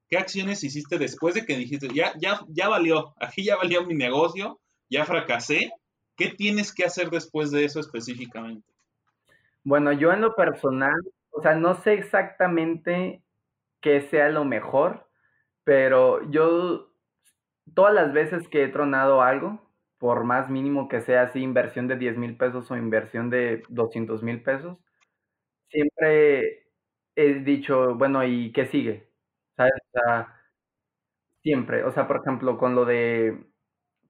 ¿qué 0.08 0.18
acciones 0.18 0.62
hiciste 0.62 0.98
después 0.98 1.34
de 1.34 1.44
que 1.44 1.56
dijiste, 1.56 1.88
ya, 1.92 2.12
ya, 2.18 2.40
ya 2.48 2.68
valió, 2.68 3.14
aquí 3.20 3.44
ya 3.44 3.56
valió 3.56 3.84
mi 3.84 3.94
negocio, 3.94 4.60
ya 4.88 5.04
fracasé? 5.04 5.72
¿Qué 6.16 6.28
tienes 6.28 6.72
que 6.72 6.84
hacer 6.84 7.10
después 7.10 7.50
de 7.50 7.64
eso 7.64 7.80
específicamente? 7.80 8.72
Bueno, 9.64 9.92
yo 9.92 10.12
en 10.12 10.20
lo 10.20 10.34
personal, 10.36 11.00
o 11.30 11.42
sea, 11.42 11.56
no 11.56 11.74
sé 11.82 11.94
exactamente 11.94 13.23
qué 13.84 14.02
sea 14.02 14.30
lo 14.30 14.46
mejor, 14.46 15.08
pero 15.64 16.30
yo 16.32 16.90
todas 17.74 17.94
las 17.94 18.12
veces 18.14 18.48
que 18.48 18.64
he 18.64 18.68
tronado 18.68 19.22
algo, 19.22 19.60
por 19.98 20.24
más 20.24 20.50
mínimo 20.50 20.88
que 20.88 21.00
sea 21.02 21.24
así, 21.24 21.40
inversión 21.42 21.88
de 21.88 21.96
10 21.98 22.18
mil 22.18 22.36
pesos 22.38 22.70
o 22.70 22.76
inversión 22.78 23.30
de 23.30 23.64
200 23.70 24.22
mil 24.24 24.42
pesos, 24.42 24.78
siempre 25.70 26.68
he 27.16 27.34
dicho, 27.44 27.96
bueno, 27.96 28.24
¿y 28.26 28.52
qué 28.52 28.66
sigue? 28.66 29.10
¿Sabes? 29.56 29.74
Siempre. 31.42 31.84
O 31.84 31.90
sea, 31.92 32.06
por 32.08 32.18
ejemplo, 32.18 32.56
con 32.58 32.74
lo 32.74 32.84
de, 32.86 33.44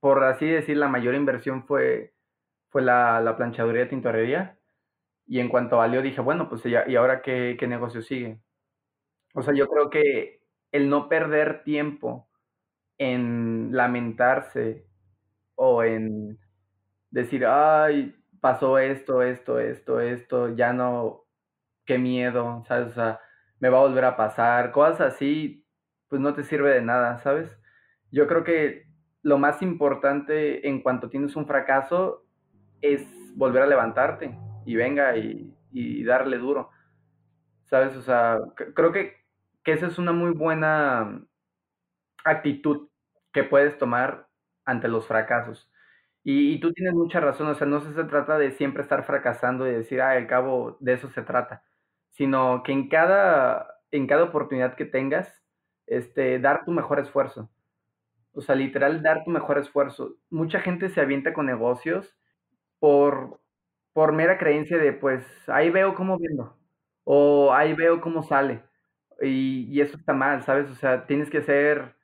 por 0.00 0.24
así 0.24 0.46
decir, 0.46 0.76
la 0.76 0.88
mayor 0.88 1.14
inversión 1.14 1.66
fue, 1.66 2.14
fue 2.70 2.82
la, 2.82 3.20
la 3.20 3.36
planchaduría 3.36 3.88
tintorería. 3.88 4.58
Y 5.26 5.40
en 5.40 5.48
cuanto 5.50 5.78
valió, 5.78 6.02
dije, 6.02 6.20
bueno, 6.22 6.48
pues 6.48 6.64
¿y 6.66 6.96
ahora 6.96 7.22
qué, 7.22 7.56
qué 7.58 7.66
negocio 7.68 8.02
sigue? 8.02 8.40
O 9.34 9.42
sea, 9.42 9.54
yo 9.54 9.68
creo 9.68 9.90
que 9.90 10.40
el 10.72 10.88
no 10.88 11.08
perder 11.08 11.64
tiempo 11.64 12.28
en 12.98 13.70
lamentarse 13.72 14.86
o 15.56 15.84
en 15.84 16.38
decir, 17.10 17.46
ay, 17.46 18.14
pasó 18.40 18.78
esto, 18.78 19.22
esto, 19.22 19.60
esto, 19.60 20.00
esto, 20.00 20.54
ya 20.56 20.72
no, 20.72 21.24
qué 21.86 21.98
miedo, 21.98 22.64
¿sabes? 22.68 22.88
O 22.88 22.94
sea, 22.94 23.20
me 23.60 23.68
va 23.70 23.78
a 23.78 23.82
volver 23.82 24.04
a 24.06 24.16
pasar, 24.16 24.72
cosas 24.72 25.14
así, 25.14 25.66
pues 26.08 26.20
no 26.22 26.34
te 26.34 26.44
sirve 26.44 26.72
de 26.74 26.82
nada, 26.82 27.18
¿sabes? 27.20 27.50
Yo 28.12 28.26
creo 28.28 28.44
que 28.44 28.86
lo 29.22 29.38
más 29.38 29.62
importante 29.62 30.68
en 30.68 30.82
cuanto 30.82 31.10
tienes 31.10 31.36
un 31.36 31.46
fracaso 31.46 32.26
es 32.82 33.02
volver 33.36 33.62
a 33.62 33.66
levantarte 33.66 34.38
y 34.66 34.76
venga 34.76 35.16
y, 35.16 35.54
y 35.72 36.04
darle 36.04 36.38
duro, 36.38 36.70
¿sabes? 37.66 37.96
O 37.96 38.02
sea, 38.02 38.38
creo 38.74 38.92
que, 38.92 39.23
que 39.64 39.72
esa 39.72 39.86
es 39.88 39.98
una 39.98 40.12
muy 40.12 40.32
buena 40.32 41.22
actitud 42.24 42.88
que 43.32 43.44
puedes 43.44 43.78
tomar 43.78 44.28
ante 44.64 44.88
los 44.88 45.06
fracasos. 45.06 45.70
Y, 46.24 46.58
tú 46.60 46.72
tienes 46.72 46.94
mucha 46.94 47.20
razón, 47.20 47.48
o 47.48 47.54
sea, 47.54 47.66
no 47.66 47.80
se 47.80 47.92
trata 48.04 48.38
de 48.38 48.52
siempre 48.52 48.82
estar 48.82 49.04
fracasando 49.04 49.68
y 49.68 49.72
decir, 49.72 50.00
ah, 50.00 50.12
al 50.12 50.26
cabo 50.26 50.78
de 50.80 50.94
eso 50.94 51.10
se 51.10 51.22
trata, 51.22 51.62
sino 52.10 52.62
que 52.62 52.72
en 52.72 52.88
cada, 52.88 53.80
en 53.90 54.06
cada 54.06 54.24
oportunidad 54.24 54.74
que 54.76 54.86
tengas, 54.86 55.42
este, 55.86 56.38
dar 56.38 56.64
tu 56.64 56.72
mejor 56.72 56.98
esfuerzo. 57.00 57.50
O 58.32 58.40
sea, 58.42 58.54
literal, 58.56 59.02
dar 59.02 59.24
tu 59.24 59.30
mejor 59.30 59.58
esfuerzo. 59.58 60.16
Mucha 60.30 60.60
gente 60.60 60.88
se 60.90 61.00
avienta 61.00 61.34
con 61.34 61.46
negocios 61.46 62.16
por, 62.80 63.40
por 63.92 64.12
mera 64.12 64.38
creencia 64.38 64.78
de, 64.78 64.92
pues, 64.92 65.26
ahí 65.48 65.70
veo 65.70 65.94
cómo 65.94 66.18
viendo, 66.18 66.56
o 67.04 67.52
ahí 67.54 67.74
veo 67.74 68.00
cómo 68.00 68.22
sale. 68.22 68.62
Y, 69.22 69.80
eso 69.80 69.96
está 69.96 70.12
mal, 70.12 70.42
¿sabes? 70.42 70.70
O 70.70 70.74
sea, 70.74 71.06
tienes 71.06 71.30
que 71.30 71.42
ser 71.42 71.96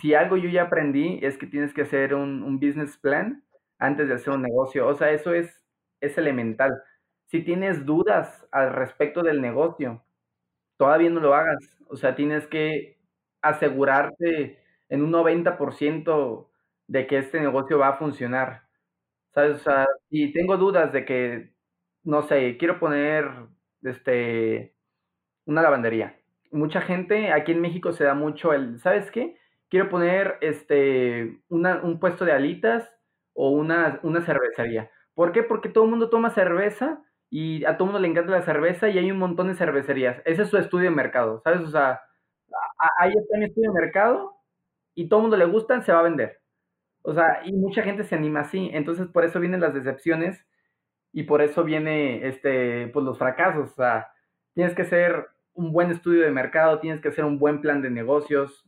si 0.00 0.14
algo 0.14 0.36
yo 0.36 0.48
ya 0.50 0.64
aprendí 0.64 1.18
es 1.22 1.38
que 1.38 1.46
tienes 1.46 1.72
que 1.74 1.82
hacer 1.82 2.14
un, 2.14 2.58
business 2.60 2.98
plan 2.98 3.44
antes 3.78 4.08
de 4.08 4.14
hacer 4.14 4.34
un 4.34 4.42
negocio. 4.42 4.86
O 4.88 4.94
sea, 4.94 5.10
eso 5.12 5.34
es, 5.34 5.64
es 6.00 6.18
elemental. 6.18 6.82
Si 7.26 7.42
tienes 7.42 7.86
dudas 7.86 8.46
al 8.52 8.72
respecto 8.72 9.22
del 9.22 9.40
negocio, 9.40 10.04
todavía 10.76 11.10
no 11.10 11.20
lo 11.20 11.34
hagas. 11.34 11.78
O 11.88 11.96
sea, 11.96 12.14
tienes 12.14 12.46
que 12.46 12.98
asegurarte 13.42 14.58
en 14.88 15.02
un 15.02 15.12
90% 15.12 16.48
de 16.88 17.06
que 17.06 17.18
este 17.18 17.40
negocio 17.40 17.78
va 17.78 17.88
a 17.88 17.96
funcionar. 17.98 18.64
¿Sabes? 19.34 19.56
O 19.56 19.58
sea, 19.60 19.86
si 20.10 20.32
tengo 20.32 20.56
dudas 20.58 20.92
de 20.92 21.04
que, 21.04 21.54
no 22.04 22.22
sé, 22.22 22.56
quiero 22.58 22.78
poner 22.78 23.30
este, 23.82 24.74
una 25.46 25.62
lavandería. 25.62 26.16
Mucha 26.50 26.80
gente 26.80 27.32
aquí 27.32 27.52
en 27.52 27.60
México 27.60 27.92
se 27.92 28.04
da 28.04 28.14
mucho 28.14 28.52
el, 28.52 28.78
¿sabes 28.80 29.10
qué? 29.10 29.36
quiero 29.72 29.88
poner 29.88 30.36
este, 30.42 31.40
un 31.48 31.98
puesto 31.98 32.26
de 32.26 32.32
alitas 32.32 32.86
o 33.32 33.48
una, 33.52 34.00
una 34.02 34.20
cervecería. 34.20 34.90
¿Por 35.14 35.32
qué? 35.32 35.42
Porque 35.42 35.70
todo 35.70 35.84
el 35.84 35.90
mundo 35.90 36.10
toma 36.10 36.28
cerveza 36.28 37.02
y 37.30 37.64
a 37.64 37.78
todo 37.78 37.84
el 37.84 37.92
mundo 37.92 38.00
le 38.00 38.08
encanta 38.08 38.32
la 38.32 38.42
cerveza 38.42 38.90
y 38.90 38.98
hay 38.98 39.10
un 39.10 39.16
montón 39.16 39.48
de 39.48 39.54
cervecerías. 39.54 40.20
Ese 40.26 40.42
es 40.42 40.50
su 40.50 40.58
estudio 40.58 40.90
de 40.90 40.96
mercado, 40.96 41.40
¿sabes? 41.42 41.62
O 41.62 41.70
sea, 41.70 42.02
ahí 42.98 43.14
está 43.16 43.38
mi 43.38 43.46
estudio 43.46 43.72
de 43.72 43.80
mercado 43.80 44.36
y 44.94 45.08
todo 45.08 45.20
el 45.20 45.22
mundo 45.22 45.38
le 45.38 45.46
gusta, 45.46 45.80
se 45.80 45.90
va 45.90 46.00
a 46.00 46.02
vender. 46.02 46.42
O 47.00 47.14
sea, 47.14 47.40
y 47.46 47.54
mucha 47.54 47.82
gente 47.82 48.04
se 48.04 48.14
anima 48.14 48.40
así. 48.40 48.68
Entonces, 48.74 49.06
por 49.06 49.24
eso 49.24 49.40
vienen 49.40 49.62
las 49.62 49.72
decepciones 49.72 50.46
y 51.14 51.22
por 51.22 51.40
eso 51.40 51.64
viene 51.64 52.28
este, 52.28 52.88
pues 52.88 53.06
los 53.06 53.16
fracasos. 53.16 53.70
O 53.70 53.74
sea, 53.74 54.11
tienes 54.54 54.74
que 54.74 54.82
hacer 54.82 55.28
un 55.54 55.72
buen 55.72 55.90
estudio 55.90 56.22
de 56.22 56.30
mercado, 56.30 56.80
tienes 56.80 57.00
que 57.00 57.08
hacer 57.08 57.24
un 57.24 57.38
buen 57.38 57.60
plan 57.60 57.82
de 57.82 57.90
negocios, 57.90 58.64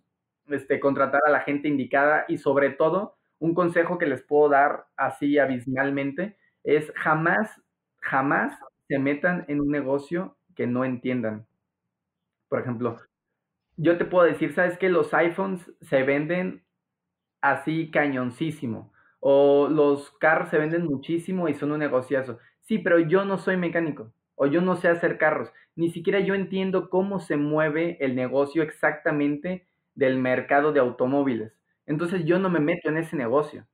este, 0.49 0.81
contratar 0.81 1.21
a 1.27 1.31
la 1.31 1.41
gente 1.41 1.69
indicada 1.69 2.25
y 2.29 2.39
sobre 2.39 2.71
todo, 2.71 3.17
un 3.39 3.55
consejo 3.55 3.99
que 3.99 4.07
les 4.07 4.23
puedo 4.23 4.49
dar 4.49 4.87
así 4.97 5.39
abismalmente 5.39 6.37
es 6.63 6.93
jamás, 6.97 7.61
jamás 8.01 8.59
se 8.89 8.99
metan 8.99 9.45
en 9.49 9.61
un 9.61 9.71
negocio 9.71 10.37
que 10.55 10.67
no 10.67 10.85
entiendan. 10.85 11.47
Por 12.49 12.61
ejemplo, 12.61 12.97
yo 13.77 13.99
te 13.99 14.05
puedo 14.05 14.25
decir, 14.25 14.53
¿sabes 14.53 14.79
que 14.79 14.89
Los 14.89 15.13
iPhones 15.15 15.73
se 15.81 16.03
venden 16.03 16.65
así 17.41 17.91
cañoncísimo. 17.91 18.93
O 19.21 19.69
los 19.69 20.11
carros 20.19 20.51
se 20.51 20.59
venden 20.59 20.85
muchísimo 20.85 21.49
y 21.49 21.55
son 21.55 21.73
un 21.73 21.79
negociazo. 21.79 22.39
Sí, 22.61 22.79
pero 22.79 22.99
yo 22.99 23.25
no 23.25 23.39
soy 23.39 23.57
mecánico. 23.57 24.13
O 24.35 24.47
yo 24.47 24.61
no 24.61 24.77
sé 24.77 24.89
hacer 24.89 25.19
carros. 25.19 25.51
Ni 25.77 25.91
siquiera 25.91 26.21
yo 26.21 26.35
entiendo 26.35 26.89
cómo 26.91 27.21
se 27.21 27.37
mueve 27.37 27.97
el 28.01 28.15
negocio 28.15 28.63
exactamente 28.63 29.67
del 29.95 30.19
mercado 30.19 30.73
de 30.73 30.81
automóviles. 30.81 31.53
Entonces 31.87 32.25
yo 32.25 32.39
no 32.39 32.51
me 32.51 32.61
meto 32.61 32.89
en 32.89 32.99
ese 32.99 33.17
negocio. 33.17 33.67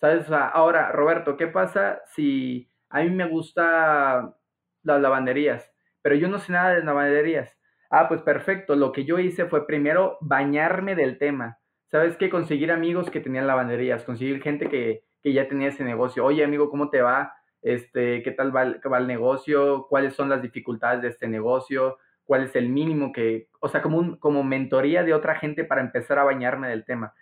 ¿Sabes? 0.00 0.30
ahora, 0.30 0.92
Roberto, 0.92 1.36
¿qué 1.36 1.48
pasa 1.48 2.00
si 2.06 2.70
a 2.88 3.00
mí 3.02 3.10
me 3.10 3.28
gusta 3.28 4.36
las 4.82 5.00
lavanderías, 5.00 5.72
pero 6.02 6.14
yo 6.14 6.28
no 6.28 6.38
sé 6.38 6.52
nada 6.52 6.74
de 6.74 6.84
lavanderías? 6.84 7.56
Ah, 7.90 8.06
pues 8.08 8.22
perfecto. 8.22 8.76
Lo 8.76 8.92
que 8.92 9.04
yo 9.04 9.18
hice 9.18 9.46
fue 9.46 9.66
primero 9.66 10.18
bañarme 10.20 10.94
del 10.94 11.18
tema. 11.18 11.58
¿Sabes 11.90 12.16
qué? 12.16 12.30
Conseguir 12.30 12.70
amigos 12.70 13.10
que 13.10 13.20
tenían 13.20 13.46
lavanderías, 13.46 14.04
conseguir 14.04 14.42
gente 14.42 14.68
que, 14.68 15.04
que 15.22 15.32
ya 15.32 15.48
tenía 15.48 15.68
ese 15.68 15.84
negocio. 15.84 16.24
Oye, 16.24 16.44
amigo, 16.44 16.70
¿cómo 16.70 16.90
te 16.90 17.00
va? 17.00 17.32
Este, 17.62 18.22
¿qué 18.22 18.30
tal 18.30 18.54
va 18.54 18.98
el, 18.98 19.06
negocio? 19.06 19.86
¿Cuáles 19.88 20.14
son 20.14 20.28
las 20.28 20.42
dificultades 20.42 21.02
de 21.02 21.08
este 21.08 21.28
negocio? 21.28 21.98
cuál 22.28 22.42
es 22.42 22.54
el 22.56 22.68
mínimo 22.68 23.10
que, 23.10 23.48
o 23.58 23.70
sea, 23.70 23.80
como, 23.80 23.96
un, 23.96 24.16
como 24.16 24.44
mentoría 24.44 25.02
de 25.02 25.14
otra 25.14 25.36
gente 25.36 25.64
para 25.64 25.80
empezar 25.80 26.18
a 26.18 26.24
bañarme 26.24 26.68
del 26.68 26.84
tema. 26.84 27.14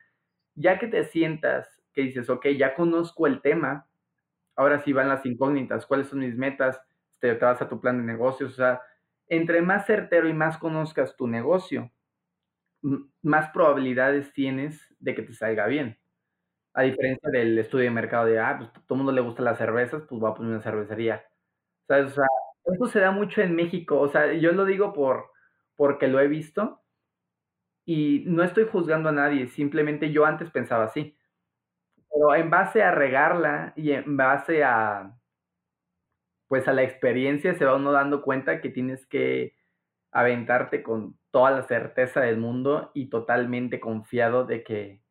Ya 0.57 0.81
que 0.81 0.89
te 0.89 1.05
sientas, 1.05 1.81
que 1.93 2.03
dices, 2.03 2.29
ok, 2.29 2.49
ya 2.59 2.75
conozco 2.75 3.29
el 3.29 3.41
tema, 3.41 3.87
ahora 4.57 4.81
sí 4.81 4.93
van 4.93 5.09
las 5.09 5.25
incógnitas, 5.25 5.87
cuáles 5.87 6.09
son 6.09 6.19
mis 6.19 6.37
metas, 6.37 6.83
te, 7.21 7.33
te 7.37 7.45
vas 7.45 7.63
a 7.63 7.69
tu 7.69 7.81
plan 7.81 7.99
de 7.99 8.03
negocios, 8.03 8.55
o 8.55 8.57
sea, 8.57 8.81
entre 9.29 9.63
más 9.63 9.87
certero 9.87 10.29
y 10.29 10.35
más 10.35 10.59
conozcas 10.59 11.15
tu 11.17 11.29
negocio, 11.29 11.93
más 13.23 13.51
probabilidades 13.51 14.33
tienes 14.33 14.93
de 14.99 15.15
que 15.15 15.23
te 15.23 15.35
salga 15.35 15.69
bien. 15.69 16.01
A 16.77 16.83
diferencia 16.83 17.29
del 17.31 17.59
estudio 17.59 17.87
de 17.87 17.91
mercado 17.91 18.27
de, 18.27 18.39
ah, 18.39 18.57
pues 18.59 18.71
todo 18.73 18.85
el 18.91 18.99
mundo 18.99 19.13
le 19.13 19.21
gusta 19.23 19.43
las 19.43 19.59
cervezas, 19.59 20.03
pues 20.09 20.23
va 20.23 20.29
a 20.31 20.35
poner 20.35 20.53
una 20.53 20.63
cervecería. 20.63 21.25
O 21.91 22.09
sea, 22.09 22.27
eso 22.75 22.87
se 22.89 23.01
da 23.01 23.11
mucho 23.13 23.43
en 23.43 23.57
México, 23.57 24.01
o 24.01 24.09
sea, 24.09 24.33
yo 24.35 24.53
lo 24.53 24.65
digo 24.67 24.93
por, 24.95 25.31
porque 25.77 26.09
lo 26.09 26.21
he 26.21 26.29
visto 26.29 26.83
y 27.89 28.25
no 28.27 28.43
estoy 28.43 28.65
juzgando 28.67 29.09
a 29.11 29.13
nadie, 29.13 29.47
simplemente 29.47 30.11
yo 30.13 30.25
antes 30.27 30.51
pensaba 30.51 30.85
así. 30.85 31.17
Pero 32.11 32.35
en 32.35 32.51
base 32.51 32.83
a 32.83 32.91
regarla 32.93 33.73
y 33.77 33.93
en 33.93 34.17
base 34.17 34.65
a, 34.65 35.17
pues 36.49 36.69
a 36.69 36.73
la 36.73 36.83
experiencia 36.83 37.55
se 37.55 37.65
va 37.65 37.77
uno 37.77 37.93
dando 37.93 38.23
cuenta 38.23 38.61
que 38.61 38.71
tienes 38.71 39.07
que 39.07 39.55
aventarte 40.13 40.83
con 40.83 41.19
toda 41.31 41.53
la 41.53 41.63
certeza 41.65 42.21
del 42.23 42.39
mundo 42.39 42.91
y 42.95 43.11
totalmente 43.11 43.81
confiado 43.81 44.47
de 44.47 44.65
que, 44.65 45.03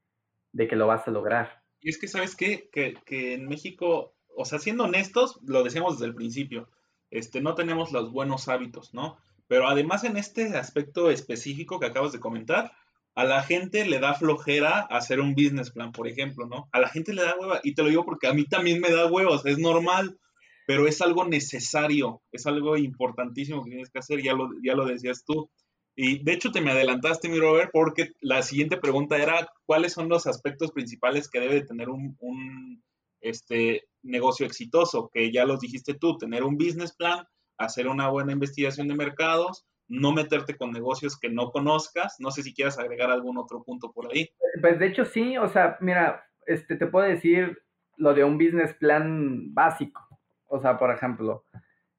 de 0.56 0.68
que 0.70 0.78
lo 0.78 0.88
vas 0.88 1.06
a 1.08 1.12
lograr. 1.12 1.62
Y 1.82 1.90
es 1.90 1.98
que, 2.00 2.08
¿sabes 2.08 2.36
qué? 2.36 2.70
Que, 2.72 2.96
que 3.06 3.34
en 3.34 3.46
México, 3.48 4.16
o 4.36 4.46
sea, 4.46 4.58
siendo 4.58 4.86
honestos, 4.86 5.38
lo 5.44 5.64
decíamos 5.64 5.96
desde 5.96 6.08
el 6.08 6.16
principio, 6.16 6.70
este, 7.12 7.42
no 7.42 7.56
tenemos 7.56 7.92
los 7.92 8.12
buenos 8.12 8.48
hábitos, 8.48 8.94
¿no? 8.94 9.18
Pero 9.48 9.68
además 9.68 10.06
en 10.06 10.16
este 10.16 10.56
aspecto 10.56 11.12
específico 11.12 11.80
que 11.80 11.88
acabas 11.88 12.14
de 12.14 12.22
comentar, 12.22 12.72
a 13.16 13.26
la 13.26 13.44
gente 13.44 13.86
le 13.86 14.00
da 14.00 14.14
flojera 14.14 14.80
hacer 14.80 15.20
un 15.20 15.36
business 15.36 15.72
plan, 15.72 15.92
por 15.92 16.08
ejemplo, 16.08 16.48
¿no? 16.48 16.70
A 16.72 16.80
la 16.80 16.88
gente 16.88 17.14
le 17.14 17.24
da 17.24 17.36
hueva, 17.38 17.60
y 17.62 17.76
te 17.76 17.84
lo 17.84 17.90
digo 17.90 18.06
porque 18.06 18.28
a 18.28 18.34
mí 18.34 18.46
también 18.46 18.80
me 18.80 18.92
da 18.92 19.12
huevos, 19.12 19.46
es 19.46 19.58
normal, 19.58 20.18
pero 20.66 20.88
es 20.88 21.02
algo 21.02 21.26
necesario, 21.26 22.22
es 22.32 22.46
algo 22.48 22.78
importantísimo 22.78 23.62
que 23.62 23.72
tienes 23.72 23.90
que 23.90 24.00
hacer, 24.00 24.24
ya 24.24 24.34
lo, 24.34 24.50
ya 24.64 24.74
lo 24.74 24.86
decías 24.86 25.24
tú. 25.26 25.50
Y 25.96 26.24
de 26.24 26.34
hecho 26.34 26.52
te 26.52 26.62
me 26.62 26.72
adelantaste, 26.72 27.30
mi 27.30 27.40
Robert, 27.40 27.70
porque 27.72 28.12
la 28.20 28.42
siguiente 28.42 28.78
pregunta 28.78 29.18
era, 29.18 29.50
¿cuáles 29.66 29.94
son 29.94 30.10
los 30.10 30.28
aspectos 30.28 30.72
principales 30.72 31.30
que 31.30 31.40
debe 31.40 31.62
tener 31.62 31.90
un, 31.90 32.18
un 32.20 32.84
este, 33.22 33.88
negocio 34.04 34.46
exitoso? 34.46 35.10
Que 35.14 35.32
ya 35.32 35.46
los 35.46 35.62
dijiste 35.62 35.94
tú, 35.94 36.18
tener 36.18 36.44
un 36.44 36.58
business 36.58 36.94
plan, 36.94 37.26
hacer 37.58 37.88
una 37.88 38.10
buena 38.10 38.34
investigación 38.34 38.90
de 38.90 38.96
mercados, 38.96 39.66
no 39.88 40.12
meterte 40.12 40.58
con 40.58 40.72
negocios 40.72 41.18
que 41.18 41.30
no 41.30 41.52
conozcas. 41.52 42.16
No 42.20 42.32
sé 42.32 42.44
si 42.44 42.54
quieras 42.54 42.78
agregar 42.78 43.12
algún 43.12 43.38
otro 43.38 43.64
punto 43.64 43.92
por 43.94 44.12
ahí. 44.12 44.30
Pues 44.62 44.80
de 44.80 44.88
hecho 44.88 45.06
sí, 45.06 45.38
o 45.38 45.48
sea, 45.48 45.78
mira, 45.80 46.24
este, 46.46 46.76
te 46.76 46.88
puedo 46.88 47.08
decir 47.08 47.58
lo 47.98 48.14
de 48.14 48.24
un 48.24 48.38
business 48.38 48.74
plan 48.74 49.54
básico. 49.54 50.02
O 50.48 50.60
sea, 50.60 50.78
por 50.78 50.92
ejemplo, 50.92 51.46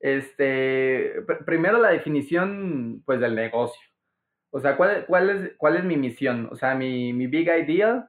este, 0.06 1.20
primero 1.44 1.78
la 1.78 1.88
definición, 1.88 3.02
pues, 3.04 3.18
del 3.18 3.34
negocio. 3.34 3.82
O 4.50 4.60
sea, 4.60 4.76
¿cuál, 4.76 5.04
cuál, 5.06 5.30
es, 5.30 5.52
cuál 5.56 5.76
es 5.76 5.84
mi 5.84 5.96
misión? 5.96 6.48
O 6.52 6.54
sea, 6.54 6.76
mi, 6.76 7.12
mi 7.12 7.26
big 7.26 7.48
idea 7.48 8.08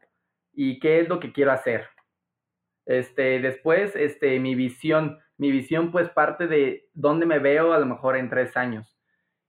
y 0.54 0.80
qué 0.80 1.00
es 1.00 1.10
lo 1.10 1.20
que 1.20 1.34
quiero 1.34 1.52
hacer. 1.52 1.88
Este, 2.86 3.40
después, 3.40 3.96
este, 3.96 4.40
mi 4.40 4.54
visión. 4.54 5.18
Mi 5.40 5.52
visión, 5.52 5.92
pues, 5.92 6.10
parte 6.10 6.48
de 6.48 6.88
dónde 6.94 7.26
me 7.26 7.40
veo 7.40 7.74
a 7.74 7.80
lo 7.80 7.88
mejor 7.88 8.16
en 8.16 8.30
tres 8.30 8.56
años. 8.58 9.00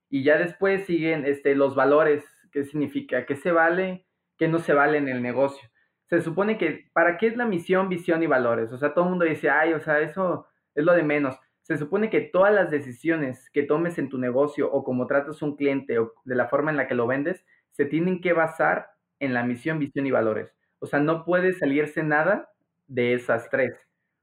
Y 0.09 0.23
ya 0.23 0.39
después 0.39 0.87
siguen, 0.87 1.25
este, 1.25 1.53
los 1.53 1.75
valores. 1.75 2.25
¿Qué 2.51 2.63
significa? 2.63 3.27
¿Qué 3.27 3.35
se 3.35 3.51
vale? 3.51 4.07
¿Qué 4.39 4.47
no 4.47 4.57
se 4.57 4.73
vale 4.73 4.97
en 4.97 5.07
el 5.07 5.21
negocio? 5.21 5.69
Se 6.07 6.21
supone 6.21 6.57
que, 6.57 6.89
¿para 6.93 7.17
qué 7.19 7.27
es 7.27 7.37
la 7.37 7.45
misión, 7.45 7.89
visión 7.89 8.23
y 8.23 8.27
valores? 8.27 8.71
O 8.71 8.79
sea, 8.79 8.95
todo 8.95 9.03
el 9.03 9.11
mundo 9.11 9.25
dice, 9.25 9.51
ay, 9.51 9.73
o 9.73 9.79
sea, 9.79 9.99
eso 9.99 10.47
es 10.73 10.83
lo 10.83 10.93
de 10.93 11.03
menos 11.03 11.39
se 11.69 11.77
supone 11.77 12.09
que 12.09 12.21
todas 12.21 12.51
las 12.51 12.71
decisiones 12.71 13.47
que 13.51 13.61
tomes 13.61 13.99
en 13.99 14.09
tu 14.09 14.17
negocio 14.17 14.71
o 14.71 14.83
como 14.83 15.05
tratas 15.05 15.39
a 15.39 15.45
un 15.45 15.55
cliente 15.55 15.99
o 15.99 16.15
de 16.25 16.33
la 16.33 16.47
forma 16.47 16.71
en 16.71 16.77
la 16.77 16.87
que 16.87 16.95
lo 16.95 17.05
vendes, 17.05 17.45
se 17.69 17.85
tienen 17.85 18.21
que 18.21 18.33
basar 18.33 18.89
en 19.19 19.35
la 19.35 19.43
misión, 19.43 19.77
visión 19.77 20.07
y 20.07 20.11
valores. 20.11 20.51
O 20.79 20.87
sea, 20.87 20.99
no 20.99 21.23
puede 21.23 21.53
salirse 21.53 22.01
nada 22.01 22.49
de 22.87 23.13
esas 23.13 23.51
tres. 23.51 23.71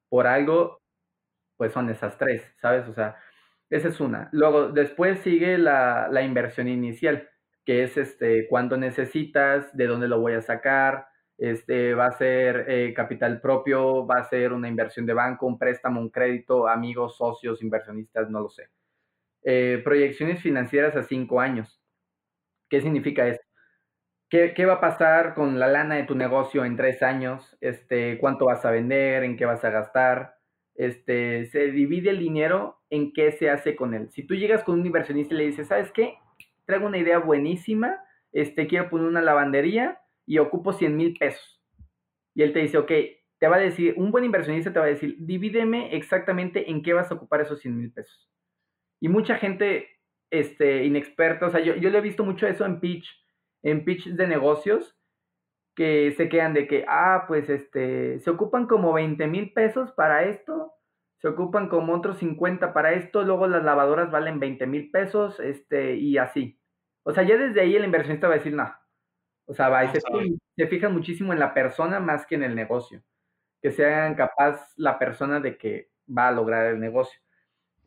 Por 0.09 0.26
algo, 0.26 0.82
pues 1.57 1.72
son 1.72 1.88
esas 1.88 2.18
tres, 2.18 2.42
¿sabes? 2.61 2.88
O 2.88 2.94
sea, 2.94 3.14
esa 3.70 3.88
es 3.90 4.01
una. 4.01 4.28
Luego, 4.32 4.70
después 4.70 5.20
sigue 5.20 5.57
la, 5.57 6.09
la 6.11 6.22
inversión 6.22 6.66
inicial, 6.66 7.28
que 7.64 7.84
es 7.84 7.97
este, 7.97 8.49
cuánto 8.49 8.76
necesitas, 8.76 9.76
de 9.76 9.86
dónde 9.86 10.09
lo 10.09 10.18
voy 10.18 10.32
a 10.32 10.42
sacar, 10.42 11.07
este, 11.39 11.95
va 11.95 12.07
a 12.07 12.12
ser 12.12 12.64
eh, 12.68 12.95
capital 12.95 13.41
propio, 13.41 14.07
va 14.07 14.20
a 14.20 14.28
ser 14.28 14.53
una 14.53 14.68
inversión 14.68 15.07
de 15.07 15.14
banco, 15.14 15.47
un 15.47 15.59
préstamo, 15.59 16.01
un 16.01 16.11
crédito, 16.11 16.66
amigos, 16.68 17.16
socios, 17.16 17.62
inversionistas, 17.62 18.30
no 18.30 18.41
lo 18.41 18.49
sé. 18.49 18.70
Eh, 19.43 19.80
proyecciones 19.84 20.41
financieras 20.43 20.97
a 20.97 21.03
cinco 21.03 21.41
años. 21.41 21.80
¿Qué 22.68 22.80
significa 22.80 23.28
esto? 23.28 23.45
¿Qué, 24.28 24.55
¿Qué, 24.55 24.66
va 24.66 24.74
a 24.74 24.80
pasar 24.80 25.34
con 25.34 25.61
la 25.61 25.68
lana 25.68 25.95
de 25.97 26.03
tu 26.05 26.16
negocio 26.16 26.64
en 26.64 26.76
tres 26.76 27.03
años? 27.03 27.57
Este, 27.61 28.18
¿Cuánto 28.18 28.47
vas 28.47 28.64
a 28.64 28.72
vender? 28.72 29.22
¿En 29.22 29.37
qué 29.37 29.45
vas 29.45 29.64
a 29.64 29.70
gastar? 29.70 30.37
Este, 30.74 31.47
se 31.47 31.70
divide 31.70 32.11
el 32.11 32.18
dinero 32.18 32.80
en 32.91 33.12
qué 33.12 33.32
se 33.32 33.51
hace 33.51 33.76
con 33.76 33.95
él. 33.95 34.11
Si 34.11 34.26
tú 34.26 34.34
llegas 34.34 34.64
con 34.64 34.80
un 34.80 34.87
inversionista 34.87 35.34
y 35.34 35.39
le 35.39 35.47
dices, 35.47 35.68
¿sabes 35.68 35.93
qué? 35.93 36.18
Traigo 36.64 36.87
una 36.87 36.99
idea 36.99 37.18
buenísima, 37.18 38.01
este, 38.32 38.66
quiero 38.66 38.91
poner 38.91 39.07
una 39.07 39.22
lavandería, 39.22 40.01
y 40.27 40.39
ocupo 40.39 40.72
100 40.72 40.97
mil 40.97 41.16
pesos. 41.16 41.62
Y 42.35 42.43
él 42.43 42.53
te 42.53 42.59
dice, 42.59 42.77
ok, 42.79 42.93
te 43.39 43.49
va 43.49 43.57
a 43.57 43.61
decir, 43.61 43.95
un 43.97 44.11
buen 44.11 44.24
inversionista 44.24 44.72
te 44.72 44.79
va 44.79 44.87
a 44.87 44.89
decir, 44.89 45.16
divídeme 45.18 45.95
exactamente 45.95 46.70
en 46.70 46.83
qué 46.83 46.93
vas 46.93 47.11
a 47.11 47.14
ocupar 47.14 47.41
esos 47.41 47.61
100 47.61 47.77
mil 47.77 47.93
pesos. 47.93 48.31
Y 49.01 49.09
mucha 49.09 49.37
gente 49.37 49.89
este, 50.31 50.85
inexperta, 50.85 51.47
o 51.47 51.51
sea, 51.51 51.61
yo, 51.61 51.77
yo 51.77 51.91
le 51.91 51.99
he 51.99 52.03
visto 52.03 52.24
mucho 52.24 52.47
eso 52.47 52.64
en 52.64 52.81
pitch, 52.81 53.09
en 53.62 53.85
pitch 53.85 54.09
de 54.09 54.27
negocios, 54.27 54.99
que 55.74 56.12
se 56.16 56.29
quedan 56.29 56.55
de 56.55 56.66
que, 56.66 56.85
ah, 56.89 57.24
pues 57.29 57.51
este, 57.51 58.18
se 58.20 58.31
ocupan 58.31 58.66
como 58.66 58.95
20 58.95 59.27
mil 59.27 59.53
pesos 59.53 59.93
para 59.93 60.24
esto, 60.24 60.72
se 61.18 61.29
ocupan 61.29 61.68
como 61.68 61.95
otros 61.95 62.18
50 62.18 62.72
para 62.72 62.95
esto, 62.95 63.22
luego 63.22 63.47
las 63.47 63.62
lavadoras 63.62 64.11
valen 64.11 64.41
20 64.41 64.66
mil 64.66 64.91
pesos, 64.91 65.39
este, 65.41 65.97
y 65.97 66.16
así. 66.18 66.59
O 67.03 67.12
sea, 67.12 67.22
ya 67.24 67.37
desde 67.37 67.61
ahí 67.61 67.77
el 67.77 67.85
inversionista 67.85 68.29
va 68.29 68.35
a 68.35 68.39
decir, 68.39 68.55
no, 68.55 68.72
o 69.47 69.55
sea, 69.55 69.68
va, 69.68 69.90
se, 69.92 70.01
se 70.57 70.66
fijan 70.66 70.92
muchísimo 70.92 71.32
en 71.32 71.38
la 71.38 71.55
persona 71.55 72.01
más 72.01 72.26
que 72.26 72.34
en 72.34 72.42
el 72.42 72.55
negocio. 72.55 73.03
Que 73.62 73.70
sean 73.70 74.14
capaz 74.14 74.72
la 74.76 74.99
persona 74.99 75.40
de 75.40 75.57
que 75.57 75.90
va 76.07 76.28
a 76.28 76.32
lograr 76.32 76.66
el 76.66 76.80
negocio. 76.80 77.20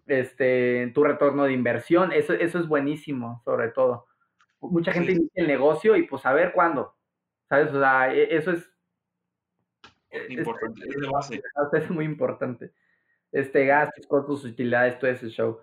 Este, 0.07 0.91
tu 0.93 1.03
retorno 1.03 1.43
de 1.43 1.53
inversión, 1.53 2.11
eso, 2.11 2.33
eso 2.33 2.59
es 2.59 2.67
buenísimo, 2.67 3.41
sobre 3.43 3.69
todo. 3.69 4.07
Mucha 4.61 4.91
gente 4.91 5.11
inicia 5.11 5.43
el 5.43 5.47
negocio 5.47 5.95
y 5.95 6.03
pues 6.03 6.25
a 6.25 6.33
ver 6.33 6.53
cuándo. 6.53 6.95
¿Sabes? 7.47 7.73
O 7.73 7.79
sea, 7.79 8.13
e, 8.13 8.35
eso 8.35 8.51
es. 8.51 8.71
Importante, 10.29 10.81
es, 10.87 10.95
de 10.95 11.07
base. 11.07 11.41
Es 11.73 11.89
muy 11.89 12.05
importante. 12.05 12.73
Este, 13.31 13.65
gastos, 13.65 14.07
costos, 14.07 14.45
utilidades, 14.45 14.97
todo 14.97 15.11
ese 15.11 15.29
show. 15.29 15.59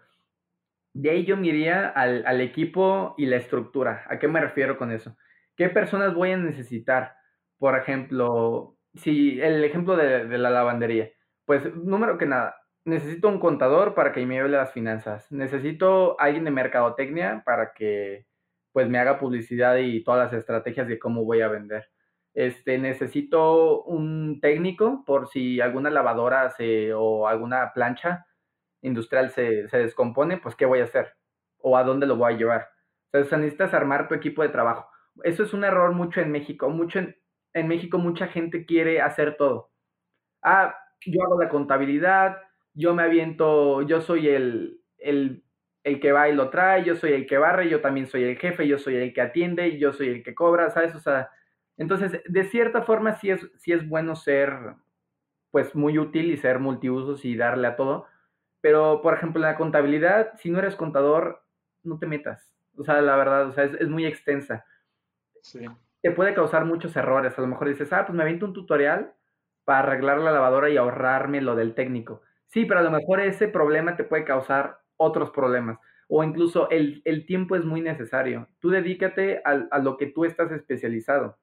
De 0.92 1.10
ahí 1.10 1.24
yo 1.24 1.36
me 1.36 1.48
iría 1.48 1.88
al, 1.88 2.24
al 2.26 2.40
equipo 2.40 3.14
y 3.18 3.26
la 3.26 3.36
estructura. 3.36 4.04
¿A 4.08 4.18
qué 4.18 4.28
me 4.28 4.40
refiero 4.40 4.78
con 4.78 4.92
eso? 4.92 5.16
¿Qué 5.56 5.70
personas 5.70 6.14
voy 6.14 6.32
a 6.32 6.36
necesitar? 6.36 7.16
Por 7.58 7.76
ejemplo, 7.78 8.76
si 8.94 9.40
el 9.40 9.64
ejemplo 9.64 9.96
de, 9.96 10.26
la 10.38 10.50
lavandería, 10.50 11.10
pues 11.46 11.74
número 11.74 12.18
que 12.18 12.26
nada, 12.26 12.56
necesito 12.84 13.28
un 13.28 13.40
contador 13.40 13.94
para 13.94 14.12
que 14.12 14.24
me 14.26 14.34
lleve 14.36 14.50
las 14.50 14.72
finanzas, 14.72 15.30
necesito 15.32 16.20
alguien 16.20 16.44
de 16.44 16.50
mercadotecnia 16.50 17.42
para 17.44 17.72
que 17.72 18.26
pues 18.72 18.88
me 18.88 18.98
haga 18.98 19.18
publicidad 19.18 19.76
y 19.78 20.04
todas 20.04 20.30
las 20.30 20.38
estrategias 20.38 20.88
de 20.88 20.98
cómo 20.98 21.24
voy 21.24 21.40
a 21.40 21.48
vender. 21.48 21.88
Este, 22.34 22.78
necesito 22.78 23.82
un 23.84 24.40
técnico 24.42 25.04
por 25.06 25.28
si 25.28 25.60
alguna 25.62 25.88
lavadora 25.90 26.50
se, 26.50 26.92
o 26.94 27.28
alguna 27.28 27.72
plancha 27.74 28.26
industrial 28.82 29.30
se, 29.30 29.68
se 29.68 29.78
descompone, 29.78 30.38
pues 30.38 30.54
qué 30.56 30.66
voy 30.66 30.80
a 30.80 30.84
hacer 30.84 31.14
o 31.58 31.76
a 31.78 31.84
dónde 31.84 32.06
lo 32.06 32.16
voy 32.16 32.34
a 32.34 32.36
llevar. 32.36 32.68
Sea, 33.12 33.38
necesitas 33.38 33.72
armar 33.74 34.08
tu 34.08 34.14
equipo 34.14 34.42
de 34.42 34.50
trabajo 34.50 34.86
eso 35.24 35.42
es 35.42 35.52
un 35.52 35.64
error 35.64 35.92
mucho 35.92 36.20
en 36.20 36.30
México. 36.30 36.68
Mucho 36.70 37.00
en, 37.00 37.68
México 37.68 37.98
mucha 37.98 38.28
gente 38.28 38.66
quiere 38.66 39.00
hacer 39.00 39.36
todo. 39.36 39.70
Ah, 40.42 40.74
yo 41.06 41.22
hago 41.22 41.40
la 41.40 41.48
contabilidad, 41.48 42.38
yo 42.74 42.94
me 42.94 43.02
aviento, 43.02 43.82
yo 43.82 44.00
soy 44.00 44.28
el, 44.28 44.80
el, 44.98 45.44
el, 45.84 46.00
que 46.00 46.12
va 46.12 46.28
y 46.28 46.34
lo 46.34 46.50
trae, 46.50 46.84
yo 46.84 46.96
soy 46.96 47.12
el 47.12 47.26
que 47.26 47.38
barre, 47.38 47.68
yo 47.68 47.80
también 47.80 48.06
soy 48.06 48.24
el 48.24 48.36
jefe, 48.38 48.68
yo 48.68 48.78
soy 48.78 48.96
el 48.96 49.14
que 49.14 49.22
atiende, 49.22 49.78
yo 49.78 49.92
soy 49.92 50.08
el 50.08 50.22
que 50.22 50.34
cobra, 50.34 50.70
¿sabes? 50.70 50.94
O 50.94 51.00
sea, 51.00 51.30
entonces, 51.76 52.22
de 52.26 52.44
cierta 52.44 52.82
forma 52.82 53.14
sí 53.16 53.30
es, 53.30 53.46
sí 53.56 53.72
es 53.72 53.86
bueno 53.88 54.16
ser, 54.16 54.52
pues, 55.50 55.74
muy 55.74 55.98
útil 55.98 56.30
y 56.30 56.36
ser 56.36 56.58
multiusos 56.58 57.24
y 57.24 57.36
darle 57.36 57.68
a 57.68 57.76
todo. 57.76 58.06
Pero, 58.60 59.02
por 59.02 59.14
ejemplo, 59.14 59.40
en 59.40 59.50
la 59.50 59.56
contabilidad, 59.56 60.32
si 60.38 60.50
no 60.50 60.58
eres 60.58 60.76
contador, 60.76 61.44
no 61.82 61.98
te 61.98 62.06
metas. 62.06 62.54
O 62.76 62.84
sea, 62.84 63.00
la 63.02 63.16
verdad, 63.16 63.48
o 63.48 63.52
sea, 63.52 63.64
es, 63.64 63.74
es 63.74 63.88
muy 63.88 64.06
extensa. 64.06 64.64
Te 66.02 66.10
puede 66.10 66.34
causar 66.34 66.64
muchos 66.64 66.96
errores. 66.96 67.36
A 67.38 67.40
lo 67.40 67.46
mejor 67.46 67.68
dices, 67.68 67.92
ah, 67.92 68.04
pues 68.06 68.16
me 68.16 68.22
aviento 68.22 68.46
un 68.46 68.52
tutorial 68.52 69.14
para 69.64 69.80
arreglar 69.80 70.18
la 70.18 70.32
lavadora 70.32 70.70
y 70.70 70.76
ahorrarme 70.76 71.40
lo 71.40 71.56
del 71.56 71.74
técnico. 71.74 72.22
Sí, 72.46 72.64
pero 72.64 72.80
a 72.80 72.82
lo 72.82 72.90
mejor 72.90 73.20
ese 73.20 73.48
problema 73.48 73.96
te 73.96 74.04
puede 74.04 74.24
causar 74.24 74.78
otros 74.96 75.30
problemas. 75.30 75.78
O 76.08 76.22
incluso 76.22 76.70
el, 76.70 77.02
tiempo 77.26 77.56
es 77.56 77.64
muy 77.64 77.80
necesario. 77.80 78.48
Tú 78.60 78.70
dedícate 78.70 79.42
a, 79.44 79.66
a 79.70 79.78
lo 79.78 79.96
que 79.96 80.06
tú 80.06 80.24
estás 80.24 80.52
especializado. 80.52 81.38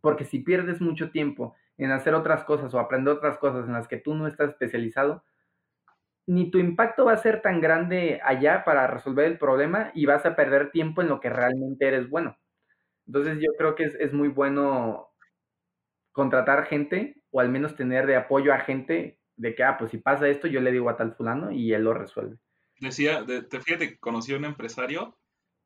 Porque 0.00 0.24
si 0.24 0.40
pierdes 0.40 0.80
mucho 0.80 1.10
tiempo 1.10 1.54
en 1.78 1.92
hacer 1.92 2.14
otras 2.14 2.44
cosas 2.44 2.74
o 2.74 2.80
aprender 2.80 3.14
otras 3.14 3.38
cosas 3.38 3.66
en 3.66 3.72
las 3.72 3.88
que 3.88 3.98
tú 3.98 4.14
no 4.14 4.26
estás 4.26 4.50
especializado, 4.50 5.22
ni 6.26 6.50
tu 6.50 6.58
impacto 6.58 7.04
va 7.04 7.12
a 7.12 7.18
ser 7.18 7.42
tan 7.42 7.60
grande 7.60 8.20
allá 8.24 8.64
para 8.64 8.86
resolver 8.86 9.26
el 9.26 9.38
problema 9.38 9.90
y 9.94 10.06
vas 10.06 10.24
a 10.26 10.36
perder 10.36 10.70
tiempo 10.70 11.02
en 11.02 11.08
lo 11.08 11.20
que 11.20 11.30
realmente 11.30 11.86
eres 11.86 12.08
bueno. 12.08 12.36
Entonces 13.06 13.38
yo 13.40 13.50
creo 13.58 13.74
que 13.74 13.84
es, 13.84 14.12
muy 14.12 14.28
bueno 14.28 15.10
contratar 16.12 16.66
gente 16.66 17.16
o 17.30 17.40
al 17.40 17.48
menos 17.48 17.76
tener 17.76 18.06
de 18.06 18.16
apoyo 18.16 18.52
a 18.52 18.60
gente 18.60 19.18
de 19.36 19.54
que, 19.54 19.64
ah, 19.64 19.76
pues 19.78 19.90
si 19.90 19.98
pasa 19.98 20.28
esto, 20.28 20.46
yo 20.46 20.60
le 20.60 20.72
digo 20.72 20.88
a 20.88 20.96
tal 20.96 21.14
fulano 21.14 21.50
y 21.50 21.72
él 21.72 21.84
lo 21.84 21.94
resuelve. 21.94 22.38
Decía, 22.80 23.24
te 23.26 23.60
fíjate, 23.60 23.98
conocí 23.98 24.32
a 24.32 24.36
un 24.36 24.44
empresario 24.44 25.18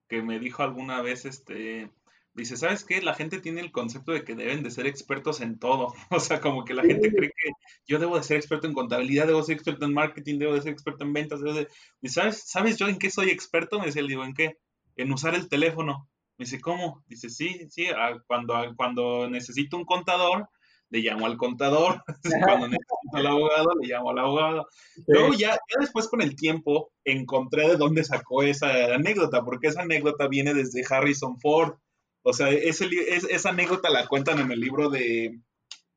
que 0.08 0.22
me 0.22 0.38
dijo 0.38 0.62
alguna 0.62 1.02
vez, 1.02 1.26
este, 1.26 1.90
dice, 2.38 2.56
¿sabes 2.56 2.84
qué? 2.84 3.02
La 3.02 3.14
gente 3.14 3.40
tiene 3.40 3.60
el 3.60 3.72
concepto 3.72 4.12
de 4.12 4.24
que 4.24 4.34
deben 4.34 4.62
de 4.62 4.70
ser 4.70 4.86
expertos 4.86 5.40
en 5.40 5.58
todo. 5.58 5.92
O 6.10 6.20
sea, 6.20 6.40
como 6.40 6.64
que 6.64 6.74
la 6.74 6.82
gente 6.82 7.12
cree 7.12 7.30
que 7.30 7.50
yo 7.86 7.98
debo 7.98 8.16
de 8.16 8.22
ser 8.22 8.38
experto 8.38 8.66
en 8.66 8.72
contabilidad, 8.72 9.26
debo 9.26 9.40
de 9.40 9.44
ser 9.44 9.56
experto 9.56 9.84
en 9.84 9.94
marketing, 9.94 10.38
debo 10.38 10.54
de 10.54 10.62
ser 10.62 10.72
experto 10.72 11.04
en 11.04 11.12
ventas, 11.12 11.40
debo 11.40 11.54
de... 11.54 11.68
¿sabes, 12.08 12.44
¿sabes 12.48 12.78
yo 12.78 12.88
en 12.88 12.98
qué 12.98 13.10
soy 13.10 13.28
experto? 13.30 13.78
Me 13.78 13.86
decía, 13.86 14.02
le 14.02 14.08
digo, 14.08 14.24
¿en 14.24 14.34
qué? 14.34 14.58
En 14.96 15.12
usar 15.12 15.34
el 15.34 15.48
teléfono. 15.48 16.08
Me 16.38 16.44
dice, 16.44 16.60
¿cómo? 16.60 17.02
Dice, 17.08 17.28
sí, 17.30 17.66
sí, 17.68 17.88
cuando, 18.28 18.54
cuando 18.76 19.28
necesito 19.28 19.76
un 19.76 19.84
contador, 19.84 20.48
le 20.90 21.00
llamo 21.00 21.26
al 21.26 21.36
contador. 21.36 22.02
cuando 22.44 22.68
necesito 22.68 22.94
al 23.12 23.26
abogado, 23.26 23.70
le 23.80 23.88
llamo 23.88 24.10
al 24.10 24.18
abogado. 24.18 24.68
Luego 25.08 25.34
ya, 25.34 25.50
ya 25.50 25.80
después 25.80 26.06
con 26.08 26.22
el 26.22 26.36
tiempo 26.36 26.92
encontré 27.04 27.68
de 27.68 27.76
dónde 27.76 28.04
sacó 28.04 28.44
esa 28.44 28.94
anécdota, 28.94 29.44
porque 29.44 29.66
esa 29.66 29.82
anécdota 29.82 30.28
viene 30.28 30.54
desde 30.54 30.84
Harrison 30.88 31.40
Ford. 31.40 31.74
O 32.22 32.32
sea, 32.32 32.50
ese, 32.50 32.88
esa 33.08 33.48
anécdota 33.50 33.90
la 33.90 34.06
cuentan 34.06 34.38
en 34.38 34.52
el 34.52 34.60
libro 34.60 34.90
de, 34.90 35.40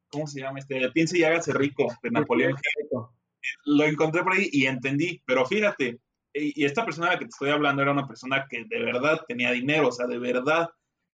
¿cómo 0.09 0.27
se 0.27 0.41
llama? 0.41 0.59
Este, 0.59 0.89
Piense 0.91 1.19
y 1.19 1.23
hágase 1.23 1.53
rico, 1.53 1.87
de 2.01 2.09
Napoleón 2.11 2.55
Lo 3.65 3.83
encontré 3.85 4.23
por 4.23 4.33
ahí 4.33 4.49
y 4.51 4.65
entendí, 4.65 5.21
pero 5.25 5.45
fíjate, 5.45 5.99
y 6.33 6.63
esta 6.65 6.85
persona 6.85 7.07
de 7.07 7.13
la 7.13 7.19
que 7.19 7.25
te 7.25 7.29
estoy 7.29 7.49
hablando 7.49 7.81
era 7.81 7.91
una 7.91 8.07
persona 8.07 8.45
que 8.49 8.65
de 8.65 8.83
verdad 8.83 9.21
tenía 9.27 9.51
dinero, 9.51 9.89
o 9.89 9.91
sea, 9.91 10.07
de 10.07 10.17
verdad. 10.17 10.69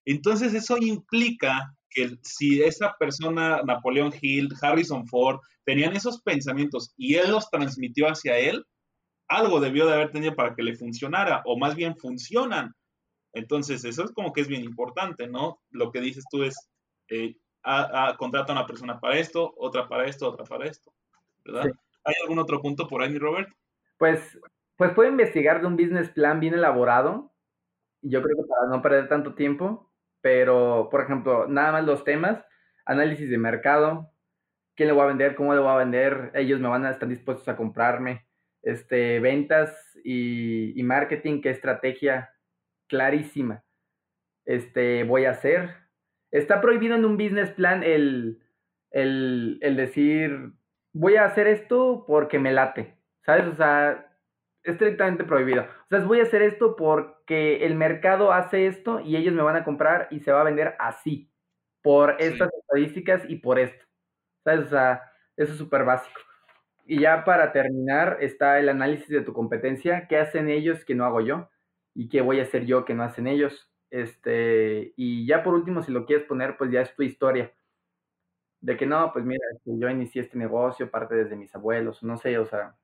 Entonces 0.05 0.53
eso 0.53 0.77
implica 0.77 1.73
que 1.89 2.17
si 2.21 2.61
esa 2.61 2.95
persona, 2.99 3.61
Napoleón 3.63 4.13
Hill, 4.21 4.53
Harrison 4.61 5.07
Ford, 5.07 5.39
tenían 5.65 5.95
esos 5.95 6.21
pensamientos 6.21 6.93
y 6.97 7.15
él 7.15 7.31
los 7.31 7.49
transmitió 7.49 8.07
hacia 8.07 8.37
él, 8.37 8.65
algo 9.27 9.59
debió 9.59 9.85
de 9.85 9.93
haber 9.93 10.11
tenido 10.11 10.35
para 10.35 10.55
que 10.55 10.63
le 10.63 10.75
funcionara, 10.75 11.41
o 11.45 11.57
más 11.57 11.75
bien 11.75 11.97
funcionan. 11.97 12.73
Entonces, 13.33 13.83
eso 13.83 14.03
es 14.03 14.11
como 14.11 14.31
que 14.31 14.41
es 14.41 14.47
bien 14.47 14.63
importante, 14.63 15.27
¿no? 15.27 15.59
Lo 15.69 15.91
que 15.91 15.99
dices 15.99 16.23
tú 16.31 16.43
es, 16.43 16.55
eh, 17.09 17.35
a, 17.63 18.15
contrata 18.17 18.53
a 18.53 18.55
una 18.55 18.65
persona 18.65 18.99
para 18.99 19.17
esto, 19.17 19.53
otra 19.57 19.87
para 19.87 20.05
esto, 20.07 20.29
otra 20.29 20.45
para 20.45 20.67
esto, 20.67 20.93
¿verdad? 21.43 21.65
¿Hay 22.05 22.15
algún 22.21 22.39
otro 22.39 22.61
punto 22.61 22.87
por 22.87 23.01
ahí, 23.01 23.09
mi 23.09 23.19
Robert? 23.19 23.49
Pues, 23.97 24.39
pues 24.77 24.91
puede 24.93 25.09
investigar 25.09 25.61
de 25.61 25.67
un 25.67 25.75
business 25.75 26.09
plan 26.09 26.39
bien 26.39 26.53
elaborado, 26.53 27.33
yo 28.01 28.21
creo 28.21 28.37
que 28.37 28.47
para 28.47 28.67
no 28.69 28.81
perder 28.81 29.09
tanto 29.09 29.35
tiempo, 29.35 29.91
pero, 30.21 30.87
por 30.91 31.01
ejemplo, 31.01 31.47
nada 31.47 31.71
más 31.73 31.85
los 31.85 32.03
temas, 32.03 32.43
análisis 32.85 33.29
de 33.29 33.37
mercado, 33.37 34.11
quién 34.75 34.87
le 34.87 34.93
voy 34.93 35.03
a 35.03 35.07
vender, 35.07 35.35
cómo 35.35 35.53
le 35.53 35.59
voy 35.59 35.71
a 35.71 35.77
vender, 35.77 36.31
ellos 36.35 36.59
me 36.59 36.69
van 36.69 36.85
a 36.85 36.91
estar 36.91 37.09
dispuestos 37.09 37.47
a 37.49 37.57
comprarme, 37.57 38.27
este, 38.61 39.19
ventas 39.19 39.75
y, 40.03 40.79
y 40.79 40.83
marketing, 40.83 41.41
qué 41.41 41.49
estrategia 41.49 42.33
clarísima 42.87 43.63
este, 44.47 45.03
voy 45.03 45.25
a 45.25 45.31
hacer. 45.31 45.75
Está 46.31 46.61
prohibido 46.61 46.95
en 46.95 47.05
un 47.05 47.17
business 47.17 47.51
plan 47.51 47.83
el, 47.83 48.41
el, 48.89 49.59
el 49.61 49.75
decir, 49.75 50.53
voy 50.93 51.17
a 51.17 51.25
hacer 51.25 51.47
esto 51.47 52.05
porque 52.07 52.39
me 52.39 52.51
late, 52.51 52.97
¿sabes? 53.25 53.45
O 53.45 53.55
sea, 53.55 54.06
estrictamente 54.67 55.23
prohibido. 55.23 55.63
O 55.63 55.87
sea, 55.89 55.99
voy 56.01 56.19
a 56.19 56.23
hacer 56.23 56.41
esto 56.41 56.75
porque 56.75 57.65
el 57.65 57.75
mercado 57.75 58.31
hace 58.31 58.67
esto 58.67 58.99
y 58.99 59.15
ellos 59.15 59.33
me 59.33 59.41
van 59.41 59.55
a 59.55 59.63
comprar 59.63 60.07
y 60.11 60.19
se 60.19 60.31
va 60.31 60.41
a 60.41 60.45
vender 60.45 60.75
así, 60.79 61.31
por 61.81 62.15
estas 62.19 62.49
estadísticas 62.53 63.23
y 63.29 63.37
por 63.37 63.59
esto. 63.59 63.85
¿Sabes? 64.43 64.67
O 64.67 64.69
sea, 64.69 65.11
eso 65.37 65.53
es 65.53 65.57
súper 65.57 65.85
básico. 65.85 66.19
Y 66.85 67.01
ya 67.01 67.23
para 67.25 67.51
terminar 67.51 68.17
está 68.21 68.59
el 68.59 68.69
análisis 68.69 69.09
de 69.09 69.21
tu 69.21 69.33
competencia, 69.33 70.07
qué 70.07 70.17
hacen 70.17 70.49
ellos 70.49 70.85
que 70.85 70.95
no 70.95 71.05
hago 71.05 71.21
yo 71.21 71.49
y 71.93 72.09
qué 72.09 72.21
voy 72.21 72.39
a 72.39 72.43
hacer 72.43 72.65
yo 72.65 72.85
que 72.85 72.93
no 72.93 73.03
hacen 73.03 73.27
ellos. 73.27 73.71
Este, 73.89 74.93
y 74.95 75.25
ya 75.25 75.43
por 75.43 75.53
último, 75.53 75.81
si 75.83 75.91
lo 75.91 76.05
quieres 76.05 76.25
poner, 76.25 76.57
pues 76.57 76.71
ya 76.71 76.81
es 76.81 76.95
tu 76.95 77.03
historia. 77.03 77.53
De 78.61 78.75
que 78.77 78.85
no, 78.85 79.11
pues 79.13 79.25
mira, 79.25 79.43
yo 79.65 79.89
inicié 79.89 80.21
este 80.21 80.37
negocio, 80.37 80.89
parte 80.91 81.15
desde 81.15 81.35
mis 81.35 81.53
abuelos, 81.55 82.03
no 82.03 82.17
sé, 82.17 82.37
o 82.39 82.45
sea, 82.45 82.75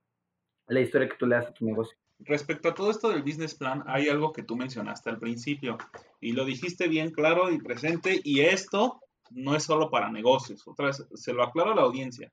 la 0.68 0.82
historia 0.82 1.10
que 1.10 1.18
tú 1.18 1.26
le 1.26 1.36
das 1.36 1.48
a 1.48 1.54
tu 1.54 1.66
negocio. 1.66 1.98
Respecto 2.20 2.70
a 2.70 2.74
todo 2.74 2.92
esto 2.92 3.10
del 3.10 3.24
business 3.24 3.56
plan, 3.56 3.84
hay 3.86 4.08
algo 4.08 4.32
que 4.32 4.44
tú 4.44 4.56
mencionaste 4.56 5.10
al 5.10 5.20
principio 5.20 5.78
y 6.22 6.32
lo 6.32 6.46
dijiste 6.46 6.88
bien 6.88 7.12
claro 7.12 7.52
y 7.52 7.60
presente 7.60 8.22
y 8.24 8.42
esto 8.42 9.02
no 9.32 9.56
es 9.56 9.64
solo 9.64 9.90
para 9.90 10.12
negocios, 10.12 10.68
otra 10.68 10.88
vez 10.88 11.06
se 11.14 11.34
lo 11.34 11.44
aclaro 11.44 11.74
a 11.74 11.76
la 11.76 11.82
audiencia. 11.82 12.32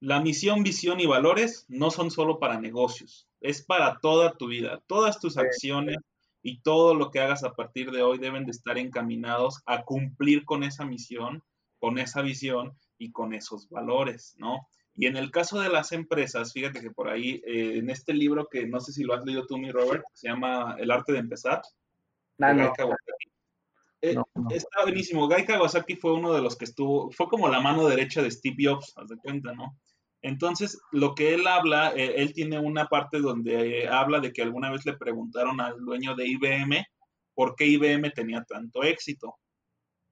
La 0.00 0.20
misión, 0.20 0.62
visión 0.62 1.00
y 1.00 1.06
valores 1.06 1.66
no 1.68 1.90
son 1.90 2.10
solo 2.10 2.38
para 2.38 2.60
negocios, 2.60 3.28
es 3.40 3.62
para 3.62 3.98
toda 4.00 4.32
tu 4.32 4.48
vida. 4.48 4.82
Todas 4.86 5.20
tus 5.20 5.36
acciones 5.36 5.98
y 6.42 6.60
todo 6.60 6.94
lo 6.94 7.10
que 7.10 7.20
hagas 7.20 7.44
a 7.44 7.52
partir 7.54 7.90
de 7.90 8.02
hoy 8.02 8.18
deben 8.18 8.44
de 8.44 8.52
estar 8.52 8.78
encaminados 8.78 9.60
a 9.66 9.82
cumplir 9.82 10.44
con 10.44 10.62
esa 10.62 10.84
misión, 10.84 11.42
con 11.78 11.98
esa 11.98 12.22
visión 12.22 12.78
y 12.96 13.12
con 13.12 13.34
esos 13.34 13.68
valores, 13.68 14.34
¿no? 14.38 14.68
Y 14.96 15.06
en 15.06 15.16
el 15.16 15.30
caso 15.30 15.60
de 15.60 15.68
las 15.68 15.92
empresas, 15.92 16.52
fíjate 16.52 16.80
que 16.80 16.90
por 16.90 17.08
ahí, 17.08 17.42
eh, 17.46 17.78
en 17.78 17.90
este 17.90 18.12
libro 18.12 18.48
que 18.50 18.66
no 18.66 18.80
sé 18.80 18.92
si 18.92 19.04
lo 19.04 19.14
has 19.14 19.24
leído 19.24 19.46
tú, 19.46 19.56
mi 19.56 19.70
Robert, 19.70 20.04
se 20.14 20.28
llama 20.28 20.76
El 20.78 20.90
arte 20.90 21.12
de 21.12 21.18
empezar. 21.18 21.62
Ah, 22.38 22.52
no, 22.52 22.72
eh, 24.02 24.16
Está 24.50 24.82
buenísimo. 24.82 25.28
Guy 25.28 25.44
Kawasaki 25.44 25.96
fue 25.96 26.14
uno 26.14 26.32
de 26.32 26.40
los 26.40 26.56
que 26.56 26.64
estuvo, 26.64 27.10
fue 27.12 27.28
como 27.28 27.48
la 27.48 27.60
mano 27.60 27.86
derecha 27.86 28.22
de 28.22 28.30
Steve 28.30 28.56
Jobs, 28.64 28.92
haz 28.96 29.08
de 29.08 29.16
cuenta, 29.16 29.52
¿no? 29.52 29.76
Entonces, 30.22 30.78
lo 30.92 31.14
que 31.14 31.34
él 31.34 31.46
habla, 31.46 31.92
eh, 31.94 32.14
él 32.16 32.32
tiene 32.32 32.58
una 32.58 32.86
parte 32.86 33.20
donde 33.20 33.88
habla 33.88 34.20
de 34.20 34.32
que 34.32 34.42
alguna 34.42 34.70
vez 34.70 34.84
le 34.84 34.96
preguntaron 34.96 35.60
al 35.60 35.82
dueño 35.84 36.14
de 36.14 36.28
IBM 36.28 36.84
por 37.34 37.54
qué 37.56 37.66
IBM 37.66 38.10
tenía 38.10 38.44
tanto 38.44 38.82
éxito. 38.82 39.36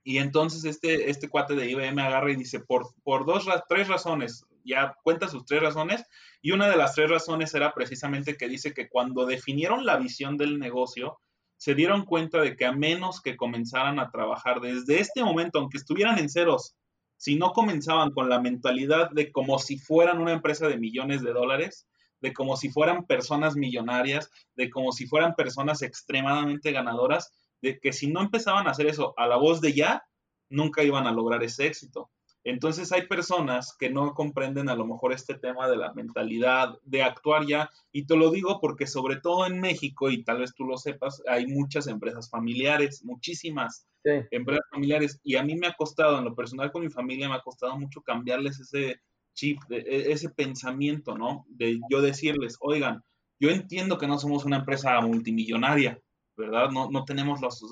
Y 0.03 0.19
entonces 0.19 0.65
este, 0.65 1.11
este 1.11 1.29
cuate 1.29 1.55
de 1.55 1.71
IBM 1.71 2.01
agarra 2.01 2.33
y 2.33 2.37
dice, 2.37 2.61
por, 2.61 2.89
por 3.03 3.27
dos, 3.27 3.47
tres 3.69 3.89
razones, 3.89 4.47
ya 4.69 4.95
cuenta 5.03 5.29
sus 5.29 5.45
tres 5.45 5.63
razones, 5.63 6.05
y 6.41 6.53
una 6.53 6.69
de 6.69 6.77
las 6.77 6.95
tres 6.95 7.11
razones 7.11 7.55
era 7.55 7.73
precisamente 7.73 8.37
que 8.37 8.49
dice 8.49 8.73
que 8.75 8.89
cuando 8.89 9.27
definieron 9.27 9.85
la 9.85 9.97
visión 9.97 10.37
del 10.37 10.59
negocio, 10.59 11.19
se 11.57 11.75
dieron 11.75 12.05
cuenta 12.05 12.41
de 12.41 12.55
que 12.55 12.67
a 12.67 12.73
menos 12.73 13.21
que 13.21 13.37
comenzaran 13.37 13.99
a 13.99 14.11
trabajar 14.11 14.61
desde 14.61 15.01
este 15.01 15.25
momento, 15.25 15.59
aunque 15.59 15.79
estuvieran 15.79 16.19
en 16.19 16.29
ceros, 16.29 16.77
si 17.17 17.35
no 17.35 17.53
comenzaban 17.53 18.13
con 18.13 18.29
la 18.29 18.41
mentalidad 18.41 19.11
de 19.11 19.33
como 19.33 19.59
si 19.59 19.77
fueran 19.77 20.21
una 20.21 20.33
empresa 20.33 20.69
de 20.69 20.79
millones 20.79 21.23
de 21.23 21.33
dólares, 21.33 21.89
de 22.21 22.33
como 22.33 22.57
si 22.57 22.71
fueran 22.71 23.07
personas 23.07 23.57
millonarias, 23.57 24.31
de 24.55 24.71
como 24.71 24.93
si 24.93 25.07
fueran 25.07 25.35
personas 25.35 25.83
extremadamente 25.83 26.71
ganadoras, 26.71 27.33
de 27.61 27.81
que 27.81 27.93
si 27.93 28.07
no 28.07 28.21
empezaban 28.21 28.69
a 28.69 28.71
hacer 28.71 28.87
eso 28.87 29.15
a 29.17 29.27
la 29.27 29.37
voz 29.37 29.61
de 29.61 29.73
ya, 29.73 30.05
nunca 30.49 30.85
iban 30.85 31.07
a 31.07 31.13
lograr 31.13 31.43
ese 31.43 31.67
éxito. 31.67 32.11
Entonces 32.45 32.93
hay 32.93 33.07
personas 33.07 33.77
que 33.79 33.91
no 33.91 34.15
comprenden 34.15 34.69
a 34.69 34.75
lo 34.75 34.87
mejor 34.87 35.13
este 35.13 35.35
tema 35.35 35.69
de 35.69 35.77
la 35.77 35.93
mentalidad, 35.93 36.79
de 36.83 37.03
actuar 37.03 37.47
ya, 37.47 37.69
y 37.93 38.07
te 38.07 38.17
lo 38.17 38.31
digo 38.31 38.61
porque 38.61 38.87
sobre 38.87 39.17
todo 39.17 39.47
en 39.47 39.61
México, 39.61 40.09
y 40.11 40.25
tal 40.25 40.39
vez 40.39 40.55
tú 40.55 40.65
lo 40.65 40.79
sepas, 40.79 41.23
hay 41.29 41.47
muchas 41.47 41.87
empresas 41.89 42.31
familiares, 42.31 43.05
muchísimas 43.05 43.87
empresas 44.31 44.65
familiares, 44.71 45.21
y 45.23 45.37
a 45.37 45.43
mí 45.43 45.57
me 45.57 45.67
ha 45.67 45.75
costado, 45.75 46.19
en 46.19 46.25
lo 46.25 46.35
personal 46.35 46.73
con 46.73 46.83
mi 46.83 46.91
familia, 46.91 47.29
me 47.29 47.35
ha 47.35 47.41
costado 47.43 47.79
mucho 47.79 48.01
cambiarles 48.03 48.59
ese 48.61 49.01
chip, 49.35 49.59
e, 49.71 50.11
ese 50.13 50.31
pensamiento, 50.31 51.17
¿no? 51.17 51.45
De 51.49 51.79
yo 51.91 52.01
decirles, 52.01 52.57
oigan, 52.61 53.03
yo 53.41 53.51
entiendo 53.51 53.99
que 53.99 54.07
no 54.07 54.19
somos 54.19 54.45
una 54.45 54.59
empresa 54.59 55.01
multimillonaria, 55.01 56.01
¿verdad? 56.37 56.71
No, 56.71 56.91
no 56.91 57.05
tenemos 57.05 57.41
los, 57.41 57.63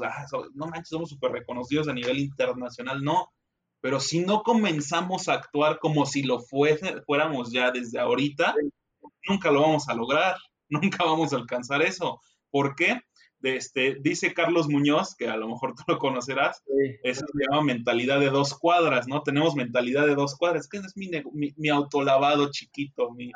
no 0.54 0.66
manches, 0.66 0.88
somos 0.88 1.08
súper 1.10 1.32
reconocidos 1.32 1.88
a 1.88 1.94
nivel 1.94 2.18
internacional, 2.18 3.02
no. 3.02 3.32
Pero 3.86 4.00
si 4.00 4.18
no 4.18 4.42
comenzamos 4.42 5.28
a 5.28 5.34
actuar 5.34 5.78
como 5.78 6.06
si 6.06 6.24
lo 6.24 6.40
fuéramos 6.40 7.52
ya 7.52 7.70
desde 7.70 8.00
ahorita, 8.00 8.52
nunca 9.28 9.52
lo 9.52 9.60
vamos 9.60 9.88
a 9.88 9.94
lograr, 9.94 10.34
nunca 10.68 11.04
vamos 11.04 11.32
a 11.32 11.36
alcanzar 11.36 11.82
eso. 11.82 12.20
¿Por 12.50 12.74
qué? 12.74 13.00
este, 13.42 13.96
dice 14.00 14.34
Carlos 14.34 14.66
Muñoz, 14.66 15.14
que 15.14 15.28
a 15.28 15.36
lo 15.36 15.46
mejor 15.46 15.76
tú 15.76 15.84
lo 15.86 16.00
conocerás, 16.00 16.64
eso 17.04 17.24
se 17.32 17.44
llama 17.44 17.62
mentalidad 17.62 18.18
de 18.18 18.30
dos 18.30 18.58
cuadras, 18.58 19.06
¿no? 19.06 19.22
Tenemos 19.22 19.54
mentalidad 19.54 20.04
de 20.04 20.16
dos 20.16 20.34
cuadras, 20.34 20.66
que 20.66 20.78
es 20.78 20.96
mi, 20.96 21.08
mi, 21.56 21.68
autolavado 21.68 22.50
chiquito, 22.50 23.12
mi, 23.12 23.30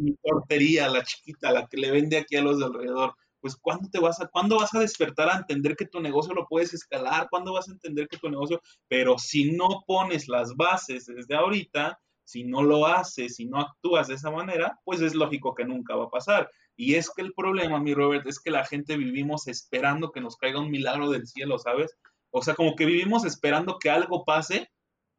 mi, 0.00 0.12
portería, 0.20 0.88
la 0.88 1.04
chiquita, 1.04 1.52
la 1.52 1.68
que 1.68 1.76
le 1.76 1.92
vende 1.92 2.18
aquí 2.18 2.34
a 2.34 2.42
los 2.42 2.58
de 2.58 2.64
alrededor 2.64 3.14
pues 3.40 3.56
¿cuándo, 3.56 3.88
te 3.90 4.00
vas 4.00 4.20
a, 4.20 4.26
¿cuándo 4.28 4.56
vas 4.56 4.74
a 4.74 4.80
despertar 4.80 5.28
a 5.28 5.36
entender 5.36 5.76
que 5.76 5.86
tu 5.86 6.00
negocio 6.00 6.34
lo 6.34 6.46
puedes 6.46 6.74
escalar? 6.74 7.28
¿Cuándo 7.30 7.52
vas 7.52 7.68
a 7.68 7.72
entender 7.72 8.08
que 8.08 8.18
tu 8.18 8.28
negocio, 8.28 8.60
pero 8.88 9.18
si 9.18 9.52
no 9.52 9.84
pones 9.86 10.28
las 10.28 10.54
bases 10.56 11.06
desde 11.06 11.34
ahorita, 11.34 11.98
si 12.24 12.44
no 12.44 12.62
lo 12.62 12.86
haces, 12.86 13.36
si 13.36 13.46
no 13.46 13.58
actúas 13.58 14.08
de 14.08 14.14
esa 14.14 14.30
manera, 14.30 14.78
pues 14.84 15.00
es 15.00 15.14
lógico 15.14 15.54
que 15.54 15.64
nunca 15.64 15.96
va 15.96 16.04
a 16.04 16.10
pasar. 16.10 16.50
Y 16.76 16.94
es 16.94 17.10
que 17.10 17.22
el 17.22 17.32
problema, 17.32 17.80
mi 17.80 17.94
Robert, 17.94 18.26
es 18.26 18.38
que 18.38 18.50
la 18.50 18.64
gente 18.64 18.96
vivimos 18.96 19.48
esperando 19.48 20.12
que 20.12 20.20
nos 20.20 20.36
caiga 20.36 20.60
un 20.60 20.70
milagro 20.70 21.10
del 21.10 21.26
cielo, 21.26 21.58
¿sabes? 21.58 21.96
O 22.30 22.42
sea, 22.42 22.54
como 22.54 22.76
que 22.76 22.84
vivimos 22.84 23.24
esperando 23.24 23.78
que 23.78 23.90
algo 23.90 24.24
pase, 24.24 24.70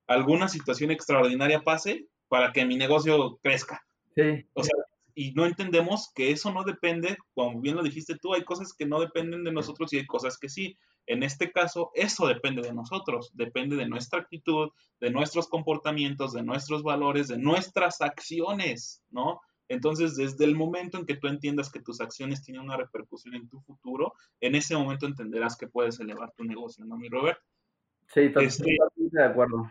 alguna 0.08 0.48
situación 0.48 0.92
extraordinaria 0.92 1.62
pase 1.62 2.08
para 2.28 2.54
que 2.54 2.66
mi 2.66 2.78
negocio 2.78 3.40
crezca. 3.42 3.84
Sí. 4.16 4.46
O 4.54 4.64
sea, 4.64 4.76
y 5.20 5.34
no 5.34 5.46
entendemos 5.46 6.14
que 6.16 6.32
eso 6.32 6.50
no 6.54 6.64
depende, 6.64 7.18
como 7.34 7.60
bien 7.60 7.76
lo 7.76 7.84
dijiste 7.84 8.16
tú, 8.16 8.34
hay 8.34 8.46
cosas 8.46 8.74
que 8.74 8.86
no 8.86 9.02
dependen 9.02 9.44
de 9.44 9.52
nosotros 9.52 9.92
y 9.92 9.98
hay 9.98 10.06
cosas 10.06 10.38
que 10.38 10.48
sí. 10.48 10.78
En 11.08 11.24
este 11.24 11.52
caso, 11.52 11.92
eso 11.94 12.26
depende 12.26 12.62
de 12.62 12.74
nosotros, 12.74 13.30
depende 13.34 13.76
de 13.76 13.86
nuestra 13.86 14.22
actitud, 14.22 14.70
de 15.02 15.12
nuestros 15.12 15.50
comportamientos, 15.50 16.32
de 16.32 16.42
nuestros 16.42 16.84
valores, 16.84 17.28
de 17.28 17.38
nuestras 17.38 18.00
acciones, 18.00 19.04
¿no? 19.10 19.42
Entonces, 19.68 20.16
desde 20.16 20.46
el 20.46 20.56
momento 20.56 20.98
en 20.98 21.06
que 21.06 21.18
tú 21.18 21.28
entiendas 21.28 21.70
que 21.70 21.82
tus 21.82 22.00
acciones 22.00 22.42
tienen 22.42 22.64
una 22.64 22.78
repercusión 22.78 23.36
en 23.36 23.50
tu 23.50 23.60
futuro, 23.60 24.14
en 24.40 24.56
ese 24.56 24.78
momento 24.78 25.06
entenderás 25.06 25.58
que 25.58 25.68
puedes 25.68 26.00
elevar 26.00 26.32
tu 26.38 26.46
negocio, 26.46 26.86
¿no, 26.86 26.96
mi 26.96 27.10
Robert? 27.10 27.40
Sí, 28.08 28.30
totalmente 28.30 28.46
este, 28.46 28.78
de 28.96 29.26
acuerdo. 29.26 29.70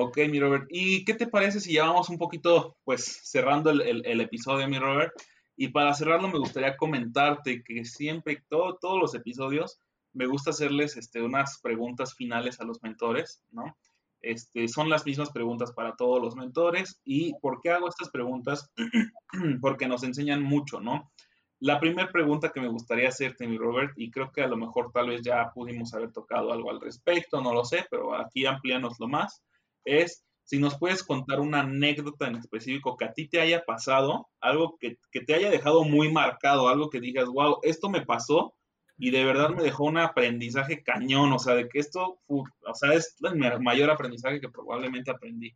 Ok, 0.00 0.16
mi 0.30 0.38
Robert. 0.38 0.66
¿Y 0.70 1.04
qué 1.04 1.14
te 1.14 1.26
parece 1.26 1.58
si 1.58 1.72
ya 1.72 1.86
vamos 1.86 2.08
un 2.08 2.18
poquito, 2.18 2.76
pues, 2.84 3.04
cerrando 3.24 3.70
el, 3.70 4.20
episodio, 4.20 4.68
mi 4.68 4.78
Robert? 4.78 5.12
Y 5.56 5.68
para 5.68 5.92
cerrarlo 5.92 6.28
me 6.28 6.38
gustaría 6.38 6.76
comentarte 6.76 7.64
que 7.64 7.84
siempre, 7.84 8.44
todo, 8.48 8.78
todos 8.80 9.00
los 9.00 9.16
episodios, 9.16 9.80
me 10.12 10.26
gusta 10.26 10.50
hacerles 10.50 10.96
este, 10.96 11.20
unas 11.20 11.58
preguntas 11.60 12.14
finales 12.14 12.60
a 12.60 12.64
los 12.64 12.80
mentores, 12.80 13.42
¿no? 13.50 13.76
Este, 14.20 14.68
son 14.68 14.88
las 14.88 15.04
mismas 15.04 15.30
preguntas 15.30 15.72
para 15.72 15.96
todos 15.96 16.22
los 16.22 16.36
mentores. 16.36 17.00
¿Y 17.04 17.34
por 17.40 17.60
qué 17.60 17.70
hago 17.70 17.88
estas 17.88 18.10
preguntas? 18.10 18.70
Porque 19.60 19.88
nos 19.88 20.04
enseñan 20.04 20.44
mucho, 20.44 20.80
¿no? 20.80 21.10
La 21.58 21.80
primera 21.80 22.12
pregunta 22.12 22.50
que 22.50 22.60
me 22.60 22.68
gustaría 22.68 23.08
hacerte, 23.08 23.48
mi 23.48 23.58
Robert, 23.58 23.94
y 23.96 24.12
creo 24.12 24.30
que 24.30 24.42
a 24.42 24.46
lo 24.46 24.56
mejor 24.56 24.92
tal 24.92 25.08
vez 25.08 25.22
ya 25.22 25.50
pudimos 25.52 25.92
haber 25.92 26.12
tocado 26.12 26.52
algo 26.52 26.70
al 26.70 26.80
respecto, 26.80 27.40
no 27.40 27.52
lo 27.52 27.64
sé, 27.64 27.84
pero 27.90 28.14
aquí 28.14 28.46
amplíanos 28.46 29.00
lo 29.00 29.08
más, 29.08 29.42
es 29.88 30.24
si 30.48 30.58
nos 30.58 30.78
puedes 30.78 31.02
contar 31.02 31.40
una 31.40 31.60
anécdota 31.60 32.26
en 32.26 32.36
específico 32.36 32.96
que 32.96 33.04
a 33.04 33.12
ti 33.12 33.28
te 33.28 33.38
haya 33.38 33.66
pasado, 33.66 34.28
algo 34.40 34.78
que, 34.78 34.96
te 35.26 35.34
haya 35.34 35.50
dejado 35.50 35.84
muy 35.84 36.10
marcado, 36.10 36.68
algo 36.68 36.88
que 36.88 37.00
digas, 37.00 37.26
wow, 37.26 37.58
esto 37.62 37.90
me 37.90 38.06
pasó 38.06 38.54
y 38.96 39.10
de 39.10 39.26
verdad 39.26 39.50
me 39.50 39.62
dejó 39.62 39.84
un 39.84 39.98
aprendizaje 39.98 40.82
cañón, 40.82 41.32
o 41.34 41.38
sea, 41.38 41.54
de 41.54 41.68
que 41.68 41.78
esto, 41.78 42.20
o 42.26 42.74
sea, 42.74 42.94
es 42.94 43.14
el 43.22 43.60
mayor 43.60 43.90
aprendizaje 43.90 44.40
que 44.40 44.48
probablemente 44.48 45.10
aprendí. 45.10 45.54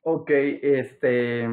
Ok, 0.00 0.30
este, 0.30 1.46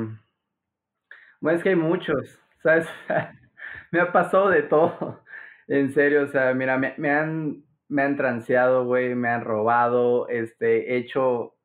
bueno, 1.42 1.58
es 1.58 1.64
que 1.64 1.70
hay 1.70 1.76
muchos, 1.76 2.40
¿sabes? 2.64 2.88
me 3.92 4.00
ha 4.00 4.12
pasado 4.14 4.50
de 4.50 4.64
todo. 4.64 5.22
En 5.68 5.94
serio, 5.94 6.24
o 6.24 6.28
sea, 6.28 6.54
mira, 6.54 6.78
me, 6.78 7.10
han, 7.10 7.64
me 7.90 8.02
han 8.02 8.16
transeado, 8.16 8.86
güey, 8.86 9.14
me 9.16 9.30
han 9.30 9.44
robado, 9.44 10.28
este, 10.30 10.94
he 10.94 10.98
hecho, 10.98 11.56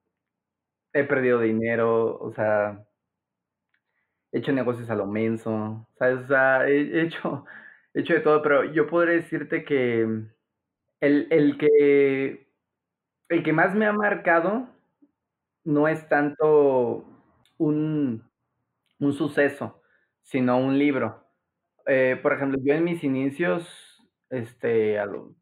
he 1.01 1.05
perdido 1.05 1.41
dinero, 1.41 2.19
o 2.19 2.33
sea, 2.33 2.85
he 4.33 4.39
hecho 4.39 4.53
negocios 4.53 4.91
a 4.91 4.95
lo 4.95 5.07
menso, 5.07 5.89
¿sabes? 5.99 6.25
O 6.25 6.27
sea, 6.27 6.67
he, 6.69 7.03
hecho, 7.03 7.45
he 7.95 8.01
hecho 8.01 8.15
de 8.15 8.21
todo, 8.21 8.43
pero 8.43 8.65
yo 8.65 8.87
podría 8.87 9.15
decirte 9.15 9.65
que 9.65 10.03
el, 11.01 11.29
el 11.31 11.59
que, 11.59 12.49
el 13.29 13.45
que 13.45 13.53
más 13.53 13.75
me 13.75 13.87
ha 13.87 13.93
marcado 13.93 14.69
no 15.65 15.89
es 15.89 16.09
tanto 16.09 17.05
un, 17.59 18.25
un 19.01 19.13
suceso, 19.15 19.83
sino 20.23 20.59
un 20.59 20.79
libro. 20.79 21.25
Eh, 21.87 22.19
por 22.23 22.35
ejemplo, 22.35 22.59
yo 22.63 22.75
en 22.75 22.85
mis 22.85 23.05
inicios, 23.05 24.03
este, 24.31 24.99
a 24.99 25.07
los 25.07 25.33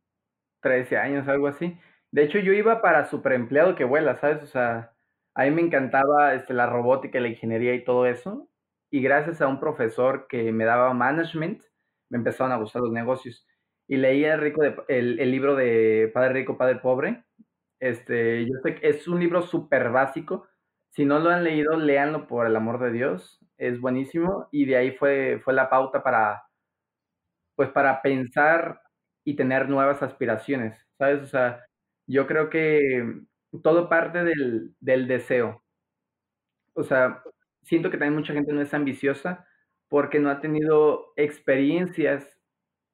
13 0.62 0.98
años, 0.98 1.28
algo 1.28 1.48
así, 1.48 1.78
de 2.12 2.24
hecho 2.24 2.38
yo 2.40 2.52
iba 2.54 2.82
para 2.82 3.06
superempleado 3.06 3.76
que 3.76 3.84
vuela, 3.84 4.18
¿sabes? 4.20 4.42
O 4.44 4.46
sea, 4.46 4.93
a 5.34 5.44
mí 5.44 5.50
me 5.50 5.62
encantaba 5.62 6.34
este, 6.34 6.54
la 6.54 6.66
robótica, 6.66 7.20
la 7.20 7.28
ingeniería 7.28 7.74
y 7.74 7.84
todo 7.84 8.06
eso, 8.06 8.48
y 8.90 9.02
gracias 9.02 9.40
a 9.40 9.48
un 9.48 9.60
profesor 9.60 10.26
que 10.28 10.52
me 10.52 10.64
daba 10.64 10.94
management, 10.94 11.62
me 12.10 12.18
empezaron 12.18 12.52
a 12.52 12.56
gustar 12.56 12.82
los 12.82 12.92
negocios. 12.92 13.46
Y 13.88 13.96
leí 13.96 14.24
el, 14.24 14.40
rico 14.40 14.62
el, 14.88 15.16
libro 15.30 15.56
de 15.56 16.10
Padre 16.14 16.34
Rico, 16.34 16.56
Padre 16.56 16.76
Pobre. 16.76 17.24
Este, 17.80 18.46
yo 18.46 18.54
sé 18.62 18.76
que 18.76 18.88
es 18.88 19.08
un 19.08 19.20
libro 19.20 19.42
súper 19.42 19.90
básico. 19.90 20.46
Si 20.90 21.04
no 21.04 21.18
lo 21.18 21.30
han 21.30 21.44
leído, 21.44 21.76
léanlo 21.76 22.26
por 22.28 22.46
el 22.46 22.56
amor 22.56 22.78
de 22.80 22.92
Dios 22.92 23.44
es 23.58 23.80
buenísimo 23.80 24.48
y 24.50 24.66
de 24.66 24.76
ahí 24.76 24.92
fue, 24.92 25.40
fue 25.44 25.54
la 25.54 25.70
pauta 25.70 26.02
para, 26.02 26.44
pues 27.56 27.70
para 27.70 28.02
pensar 28.02 28.80
y 29.24 29.36
tener 29.36 29.68
nuevas 29.68 30.02
aspiraciones, 30.02 30.86
¿sabes? 30.98 31.22
O 31.22 31.26
sea, 31.26 31.64
yo 32.06 32.26
creo 32.26 32.50
que 32.50 33.22
todo 33.62 33.88
parte 33.88 34.24
del, 34.24 34.74
del 34.80 35.08
deseo. 35.08 35.62
O 36.74 36.82
sea, 36.82 37.22
siento 37.62 37.90
que 37.90 37.96
también 37.98 38.18
mucha 38.18 38.32
gente 38.32 38.52
no 38.52 38.60
es 38.62 38.74
ambiciosa 38.74 39.46
porque 39.88 40.18
no 40.18 40.30
ha 40.30 40.40
tenido 40.40 41.12
experiencias 41.16 42.38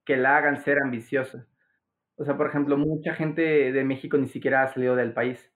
que 0.04 0.16
la 0.16 0.36
hagan 0.38 0.62
ser 0.62 0.78
ambiciosa. 0.82 1.48
O 2.16 2.24
sea, 2.24 2.36
por 2.36 2.48
ejemplo, 2.48 2.76
mucha 2.78 3.14
gente 3.14 3.42
de 3.72 3.84
México 3.84 4.18
ni 4.18 4.28
siquiera 4.28 4.62
ha 4.64 4.68
salido 4.74 4.96
del 4.96 5.14
país. 5.14 5.52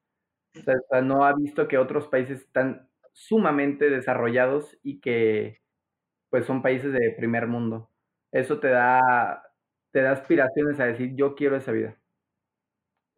O 0.56 0.60
sea, 0.62 1.02
no 1.02 1.24
ha 1.24 1.34
visto 1.34 1.68
que 1.68 1.78
otros 1.78 2.08
países 2.08 2.42
están 2.42 2.88
sumamente 3.12 3.90
desarrollados 3.90 4.78
y 4.82 5.00
que 5.00 5.62
pues 6.30 6.46
son 6.46 6.62
países 6.62 6.92
de 6.92 7.14
primer 7.16 7.46
mundo. 7.48 7.90
Eso 8.32 8.60
te 8.60 8.68
da, 8.68 9.42
te 9.92 10.02
da 10.02 10.12
aspiraciones 10.12 10.80
a 10.80 10.86
decir, 10.86 11.14
yo 11.16 11.34
quiero 11.36 11.56
esa 11.56 11.72
vida. 11.72 11.98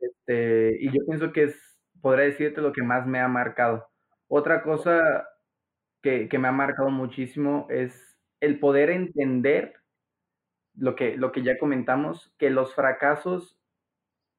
Este, 0.01 0.77
y 0.81 0.87
yo 0.93 1.05
pienso 1.07 1.33
que 1.33 1.45
es, 1.45 1.76
podría 2.01 2.27
decirte 2.27 2.61
lo 2.61 2.73
que 2.73 2.83
más 2.83 3.07
me 3.07 3.21
ha 3.21 3.29
marcado. 3.29 3.89
Otra 4.29 4.63
cosa 4.63 5.29
que, 6.03 6.29
que 6.29 6.39
me 6.39 6.49
ha 6.49 6.53
marcado 6.53 6.91
muchísimo 6.91 7.67
es 7.71 8.19
el 8.41 8.61
poder 8.61 8.91
entender 8.91 9.75
lo 10.75 10.95
que, 10.97 11.17
lo 11.17 11.33
que 11.33 11.43
ya 11.43 11.59
comentamos, 11.59 12.35
que 12.39 12.51
los 12.51 12.75
fracasos 12.75 13.59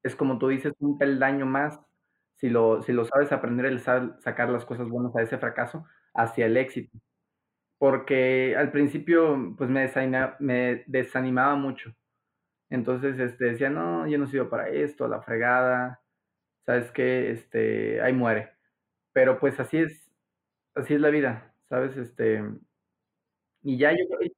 es 0.02 0.16
como 0.16 0.38
tú 0.38 0.48
dices, 0.48 0.74
un 0.80 0.98
peldaño 0.98 1.46
más 1.46 1.80
si 2.36 2.50
lo, 2.50 2.82
si 2.82 2.92
lo 2.92 3.04
sabes 3.04 3.32
aprender, 3.32 3.66
el 3.66 3.80
sacar 3.80 4.50
las 4.50 4.64
cosas 4.64 4.88
buenas 4.88 5.14
a 5.16 5.22
ese 5.22 5.38
fracaso 5.38 5.86
hacia 6.14 6.46
el 6.46 6.56
éxito. 6.56 6.98
Porque 7.78 8.56
al 8.56 8.72
principio, 8.72 9.54
pues 9.58 9.70
me, 9.70 9.90
me 10.40 10.84
desanimaba 10.86 11.56
mucho. 11.56 11.94
Entonces, 12.70 13.18
este, 13.20 13.46
decía, 13.46 13.70
no, 13.70 14.06
yo 14.08 14.18
no 14.18 14.26
sirvo 14.26 14.50
para 14.50 14.68
esto, 14.70 15.08
la 15.08 15.22
fregada, 15.22 16.02
¿sabes 16.68 16.92
qué? 16.92 17.32
Este, 17.32 18.02
ahí 18.02 18.14
muere. 18.14 18.52
Pero 19.14 19.40
pues 19.40 19.60
así 19.60 19.78
es, 19.78 20.12
así 20.74 20.94
es 20.94 21.00
la 21.00 21.10
vida, 21.10 21.54
¿sabes? 21.70 21.96
Este, 21.96 22.42
y 23.62 23.78
ya 23.78 23.92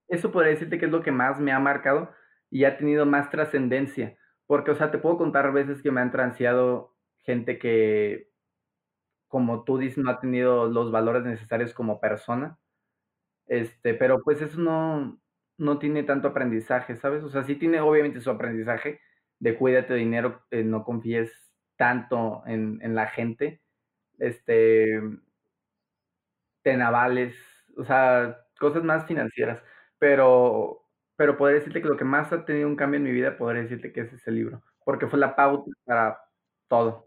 eso 0.08 0.32
podría 0.32 0.52
decirte 0.52 0.78
que 0.78 0.86
es 0.86 0.90
lo 0.92 1.02
que 1.02 1.12
más 1.12 1.38
me 1.40 1.52
ha 1.52 1.58
marcado 1.58 2.10
y 2.50 2.64
ha 2.64 2.76
tenido 2.78 3.06
más 3.06 3.30
trascendencia. 3.30 4.16
Porque, 4.46 4.72
o 4.72 4.74
sea, 4.74 4.90
te 4.90 4.98
puedo 4.98 5.18
contar 5.18 5.52
veces 5.52 5.82
que 5.82 5.90
me 5.92 6.00
han 6.00 6.10
transeado 6.10 6.96
gente 7.18 7.58
que, 7.58 8.30
como 9.28 9.64
tú 9.64 9.78
dices, 9.78 9.98
no 9.98 10.10
ha 10.10 10.20
tenido 10.20 10.66
los 10.68 10.90
valores 10.92 11.24
necesarios 11.24 11.74
como 11.74 12.00
persona. 12.00 12.58
Este, 13.46 13.94
pero 13.94 14.22
pues 14.22 14.42
eso 14.42 14.60
no, 14.60 15.20
no 15.58 15.78
tiene 15.78 16.04
tanto 16.04 16.28
aprendizaje, 16.28 16.96
¿sabes? 16.98 17.24
O 17.24 17.30
sea, 17.30 17.44
sí 17.44 17.56
tiene 17.56 17.80
obviamente 17.80 18.20
su 18.20 18.30
aprendizaje 18.30 19.00
de 19.40 19.56
cuídate 19.56 19.94
de 19.94 20.00
dinero, 20.00 20.42
eh, 20.50 20.64
no 20.64 20.84
confíes 20.84 21.49
tanto 21.80 22.42
en, 22.46 22.78
en, 22.82 22.94
la 22.94 23.06
gente, 23.06 23.62
este, 24.18 25.00
te 26.62 26.76
navales, 26.76 27.34
o 27.78 27.84
sea, 27.84 28.36
cosas 28.58 28.84
más 28.84 29.06
financieras. 29.06 29.62
Pero, 29.98 30.84
pero 31.16 31.38
podría 31.38 31.60
decirte 31.60 31.80
que 31.80 31.88
lo 31.88 31.96
que 31.96 32.04
más 32.04 32.30
ha 32.34 32.44
tenido 32.44 32.68
un 32.68 32.76
cambio 32.76 32.98
en 32.98 33.04
mi 33.04 33.12
vida, 33.12 33.38
podría 33.38 33.62
decirte 33.62 33.94
que 33.94 34.02
es 34.02 34.12
ese 34.12 34.30
libro, 34.30 34.62
porque 34.84 35.06
fue 35.06 35.18
la 35.18 35.34
pauta 35.34 35.70
para 35.86 36.20
todo 36.68 37.06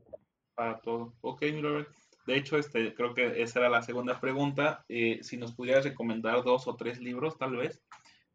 para 0.56 0.80
todo. 0.82 1.14
Ok, 1.22 1.44
mi 1.44 1.62
De 1.62 2.36
hecho, 2.36 2.58
este, 2.58 2.96
creo 2.96 3.14
que 3.14 3.44
esa 3.44 3.60
era 3.60 3.70
la 3.70 3.84
segunda 3.84 4.20
pregunta. 4.20 4.86
Eh, 4.90 5.20
si 5.22 5.38
nos 5.38 5.54
pudieras 5.54 5.86
recomendar 5.86 6.44
dos 6.44 6.68
o 6.68 6.76
tres 6.76 7.00
libros, 7.00 7.38
tal 7.38 7.58
vez, 7.58 7.84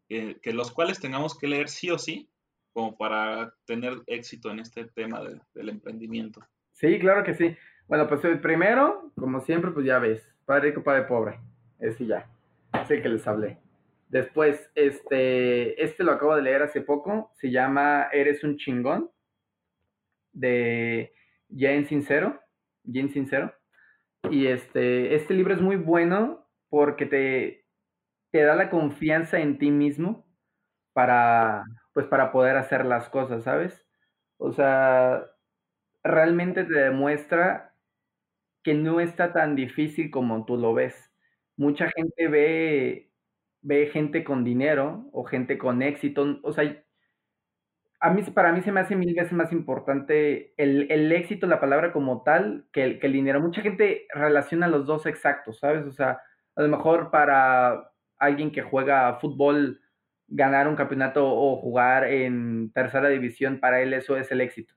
eh, 0.09 0.39
que 0.43 0.53
los 0.53 0.71
cuales 0.71 1.01
tengamos 1.01 1.37
que 1.37 1.49
leer 1.49 1.69
sí 1.69 1.91
o 1.91 1.99
sí, 1.99 2.31
como 2.79 2.97
para 2.97 3.53
tener 3.65 3.93
éxito 4.07 4.53
en 4.53 4.61
este 4.61 4.85
tema 4.85 5.21
del 5.53 5.69
emprendimiento. 5.69 6.47
Sí, 6.71 7.01
claro 7.01 7.25
que 7.25 7.35
sí. 7.35 7.57
Bueno, 7.89 8.07
pues 8.07 8.25
el 8.25 8.41
primero, 8.41 9.11
como 9.19 9.41
siempre, 9.41 9.73
pues 9.73 9.85
ya 9.85 9.99
ves, 9.99 10.25
Padre 10.45 10.69
Rico, 10.69 10.85
Padre 10.85 11.03
Pobre. 11.03 11.41
Ese 11.81 12.07
ya, 12.07 12.31
es 12.81 12.89
el 12.89 13.03
que 13.03 13.09
les 13.09 13.27
hablé. 13.27 13.59
Después, 14.11 14.71
este, 14.77 15.83
este 15.83 16.05
lo 16.05 16.13
acabo 16.13 16.37
de 16.37 16.43
leer 16.43 16.63
hace 16.63 16.81
poco, 16.81 17.33
se 17.35 17.51
llama 17.51 18.11
Eres 18.13 18.45
un 18.45 18.57
chingón, 18.57 19.11
de 20.33 21.13
en 21.49 21.87
sincero, 21.89 22.41
bien 22.85 23.11
sincero. 23.11 23.53
Y 24.31 24.47
este, 24.47 25.17
este 25.17 25.35
libro 25.35 25.53
es 25.53 25.61
muy 25.61 25.75
bueno 25.75 26.49
porque 26.69 27.07
te, 27.07 27.67
te 28.31 28.43
da 28.45 28.55
la 28.55 28.71
confianza 28.71 29.41
en 29.41 29.59
ti 29.59 29.73
mismo 29.73 30.29
para, 30.93 31.65
pues 31.99 32.07
para 32.07 32.31
poder 32.31 32.57
hacer 32.57 32.85
las 32.85 33.09
cosas, 33.09 33.43
¿sabes? 33.43 33.85
O 34.37 34.53
sea, 34.53 35.27
realmente 36.05 36.63
te 36.63 36.75
demuestra 36.75 37.75
que 38.63 38.73
no 38.75 39.01
está 39.01 39.33
tan 39.33 39.57
difícil 39.57 40.13
como 40.13 40.45
tú 40.45 40.57
lo 40.57 40.75
ves. 40.75 41.13
Mucha 41.57 41.91
gente 41.91 42.29
ve, 42.29 43.11
ve 43.63 43.89
gente 43.89 44.23
con 44.23 44.45
dinero 44.45 45.09
o 45.13 45.25
gente 45.25 45.59
con 45.59 45.83
éxito, 45.83 46.39
o 46.45 46.53
sea, 46.53 46.73
a 47.99 48.11
mí, 48.11 48.23
para 48.23 48.53
mí 48.53 48.63
se 48.63 48.71
me 48.71 48.79
hace 48.79 48.95
mil 48.95 49.13
veces 49.13 49.33
más 49.33 49.51
importante 49.53 50.55
el, 50.57 50.89
el 50.93 51.11
éxito, 51.11 51.49
la 51.49 51.59
palabra 51.59 51.93
como 51.93 52.23
tal, 52.23 52.69
que 52.73 52.85
el, 52.85 53.01
que 53.01 53.09
el 53.09 53.13
dinero. 53.13 53.41
Mucha 53.41 53.61
gente 53.63 54.07
relaciona 54.15 54.69
los 54.69 54.87
dos 54.87 55.05
exactos, 55.07 55.59
¿sabes? 55.59 55.85
O 55.85 55.91
sea, 55.91 56.21
a 56.55 56.63
lo 56.63 56.69
mejor 56.69 57.11
para 57.11 57.91
alguien 58.19 58.53
que 58.53 58.63
juega 58.63 59.19
fútbol, 59.19 59.81
ganar 60.29 60.69
un 60.69 60.77
campeonato 60.77 61.27
o 61.27 61.57
jugar 61.57 62.05
en 62.05 62.73
tercera 62.73 63.09
división, 63.09 63.61
para 63.61 63.81
él 63.83 63.95
eso 63.95 64.17
es 64.17 64.31
el 64.33 64.41
éxito. 64.41 64.75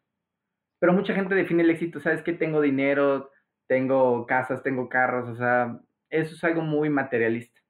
Pero 0.80 0.94
mucha 0.94 1.14
gente 1.16 1.36
define 1.36 1.64
el 1.64 1.70
éxito, 1.70 2.00
¿sabes? 2.00 2.24
Que 2.24 2.34
tengo 2.34 2.62
dinero, 2.62 3.32
tengo 3.68 4.26
casas, 4.26 4.64
tengo 4.64 4.90
carros, 4.90 5.30
o 5.30 5.36
sea, 5.36 5.80
eso 6.10 6.36
es 6.36 6.44
algo 6.44 6.62
muy 6.62 6.90
materialista. 6.90 7.62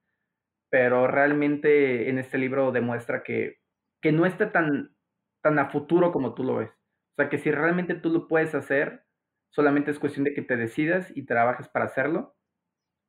Pero 0.69 1.07
realmente 1.07 2.09
en 2.09 2.19
este 2.19 2.37
libro 2.37 2.71
demuestra 2.71 3.23
que, 3.23 3.59
que 4.01 4.11
no 4.11 4.25
está 4.25 4.51
tan, 4.51 4.95
tan 5.41 5.59
a 5.59 5.69
futuro 5.69 6.11
como 6.11 6.33
tú 6.33 6.43
lo 6.43 6.57
ves. 6.57 6.71
O 6.71 7.15
sea, 7.17 7.29
que 7.29 7.37
si 7.37 7.51
realmente 7.51 7.95
tú 7.95 8.09
lo 8.09 8.27
puedes 8.27 8.55
hacer, 8.55 9.05
solamente 9.51 9.91
es 9.91 9.99
cuestión 9.99 10.23
de 10.25 10.33
que 10.33 10.41
te 10.41 10.57
decidas 10.57 11.11
y 11.15 11.25
trabajes 11.25 11.67
para 11.69 11.85
hacerlo. 11.85 12.35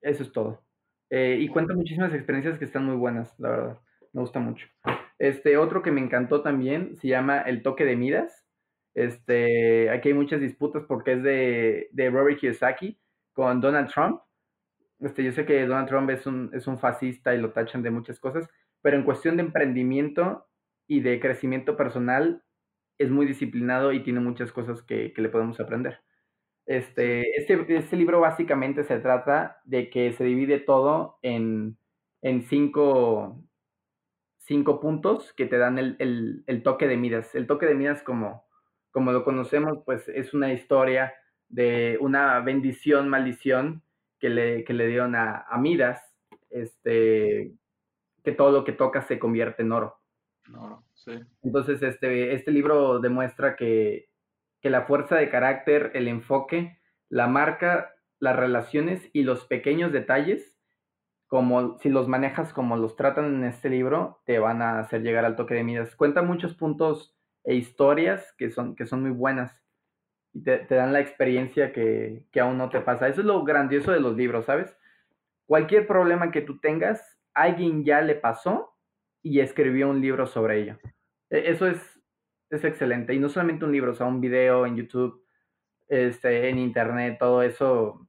Eso 0.02 0.22
es 0.24 0.32
todo. 0.32 0.64
Eh, 1.10 1.38
y 1.40 1.48
cuenta 1.48 1.74
muchísimas 1.74 2.14
experiencias 2.14 2.58
que 2.58 2.64
están 2.64 2.86
muy 2.86 2.96
buenas, 2.96 3.38
la 3.38 3.50
verdad. 3.50 3.80
Me 4.12 4.20
gusta 4.20 4.40
mucho. 4.40 4.66
Este 5.18 5.56
otro 5.56 5.82
que 5.82 5.90
me 5.90 6.00
encantó 6.00 6.42
también 6.42 6.96
se 6.96 7.08
llama 7.08 7.40
El 7.40 7.62
toque 7.62 7.84
de 7.84 7.96
Midas. 7.96 8.46
Este, 8.94 9.90
aquí 9.90 10.08
hay 10.08 10.14
muchas 10.14 10.40
disputas 10.40 10.84
porque 10.86 11.12
es 11.12 11.22
de, 11.22 11.88
de 11.92 12.10
Robert 12.10 12.38
Kiyosaki 12.38 12.98
con 13.32 13.60
Donald 13.60 13.90
Trump. 13.90 14.20
Este, 15.00 15.24
yo 15.24 15.32
sé 15.32 15.44
que 15.46 15.66
Donald 15.66 15.88
Trump 15.88 16.10
es 16.10 16.26
un, 16.26 16.50
es 16.52 16.66
un 16.66 16.78
fascista 16.78 17.34
y 17.34 17.38
lo 17.38 17.52
tachan 17.52 17.82
de 17.82 17.90
muchas 17.90 18.20
cosas, 18.20 18.48
pero 18.82 18.96
en 18.96 19.04
cuestión 19.04 19.36
de 19.36 19.42
emprendimiento 19.42 20.46
y 20.86 21.00
de 21.00 21.18
crecimiento 21.20 21.76
personal 21.76 22.42
es 22.98 23.10
muy 23.10 23.26
disciplinado 23.26 23.92
y 23.92 24.02
tiene 24.02 24.20
muchas 24.20 24.52
cosas 24.52 24.82
que, 24.82 25.12
que 25.12 25.22
le 25.22 25.28
podemos 25.28 25.58
aprender. 25.60 26.00
Este, 26.66 27.22
este, 27.36 27.76
este, 27.76 27.96
libro 27.96 28.20
básicamente 28.20 28.84
se 28.84 29.00
trata 29.00 29.60
de 29.64 29.90
que 29.90 30.12
se 30.12 30.24
divide 30.24 30.60
todo 30.60 31.18
en, 31.22 31.76
en 32.20 32.42
cinco, 32.42 33.42
cinco 34.44 34.80
puntos 34.80 35.32
que 35.32 35.46
te 35.46 35.58
dan 35.58 35.78
el, 35.78 35.96
el, 35.98 36.44
el, 36.46 36.62
toque 36.62 36.86
de 36.86 36.96
Midas. 36.96 37.34
El 37.34 37.46
toque 37.46 37.66
de 37.66 37.74
Midas, 37.74 38.02
como, 38.02 38.46
como 38.90 39.12
lo 39.12 39.24
conocemos, 39.24 39.78
pues 39.84 40.08
es 40.08 40.34
una 40.34 40.52
historia 40.52 41.14
de 41.48 41.98
una 42.00 42.40
bendición, 42.40 43.08
maldición 43.08 43.82
que 44.18 44.30
le, 44.30 44.64
que 44.64 44.72
le 44.72 44.86
dieron 44.88 45.14
a, 45.14 45.46
a 45.48 45.58
Midas, 45.58 46.00
este, 46.50 47.52
que 48.24 48.32
todo 48.32 48.52
lo 48.52 48.64
que 48.64 48.72
toca 48.72 49.02
se 49.02 49.18
convierte 49.18 49.62
en 49.62 49.72
oro. 49.72 50.00
sí. 50.94 51.12
Entonces, 51.42 51.82
este, 51.82 52.34
este 52.34 52.50
libro 52.50 53.00
demuestra 53.00 53.56
que, 53.56 54.08
que 54.60 54.70
la 54.70 54.82
fuerza 54.82 55.16
de 55.16 55.28
carácter, 55.28 55.90
el 55.94 56.08
enfoque, 56.08 56.78
la 57.08 57.26
marca, 57.26 57.94
las 58.18 58.36
relaciones 58.36 59.10
y 59.12 59.22
los 59.24 59.46
pequeños 59.46 59.92
detalles, 59.92 60.51
como 61.32 61.78
si 61.78 61.88
los 61.88 62.08
manejas 62.08 62.52
como 62.52 62.76
los 62.76 62.94
tratan 62.94 63.36
en 63.36 63.44
este 63.44 63.70
libro, 63.70 64.20
te 64.26 64.38
van 64.38 64.60
a 64.60 64.80
hacer 64.80 65.00
llegar 65.00 65.24
al 65.24 65.34
toque 65.34 65.54
de 65.54 65.64
Midas. 65.64 65.96
Cuenta 65.96 66.20
muchos 66.20 66.54
puntos 66.54 67.16
e 67.42 67.54
historias 67.54 68.34
que 68.36 68.50
son, 68.50 68.76
que 68.76 68.84
son 68.84 69.00
muy 69.00 69.12
buenas 69.12 69.58
y 70.34 70.42
te, 70.42 70.66
dan 70.68 70.92
la 70.92 71.00
experiencia 71.00 71.72
que, 71.72 72.26
que, 72.32 72.40
aún 72.40 72.58
no 72.58 72.68
te 72.68 72.82
pasa. 72.82 73.08
Eso 73.08 73.22
es 73.22 73.26
lo 73.26 73.44
grandioso 73.44 73.92
de 73.92 74.00
los 74.00 74.14
libros, 74.14 74.44
¿sabes? 74.44 74.76
Cualquier 75.46 75.86
problema 75.86 76.30
que 76.30 76.42
tú 76.42 76.60
tengas, 76.60 77.18
alguien 77.32 77.82
ya 77.82 78.02
le 78.02 78.14
pasó 78.14 78.76
y 79.22 79.40
escribió 79.40 79.88
un 79.88 80.02
libro 80.02 80.26
sobre 80.26 80.60
ello. 80.60 80.78
E, 81.30 81.50
eso 81.50 81.66
es 81.66 82.02
es 82.52 82.64
excelente. 82.64 83.14
Y 83.14 83.18
no 83.18 83.28
solamente 83.28 83.64
un 83.64 83.72
libro, 83.72 83.92
o 83.92 83.94
sea, 83.94 84.06
un 84.06 84.20
video 84.20 84.66
en 84.66 84.76
YouTube, 84.76 85.24
este, 85.88 86.48
en 86.48 86.58
internet, 86.58 87.16
todo 87.18 87.42
eso 87.42 88.08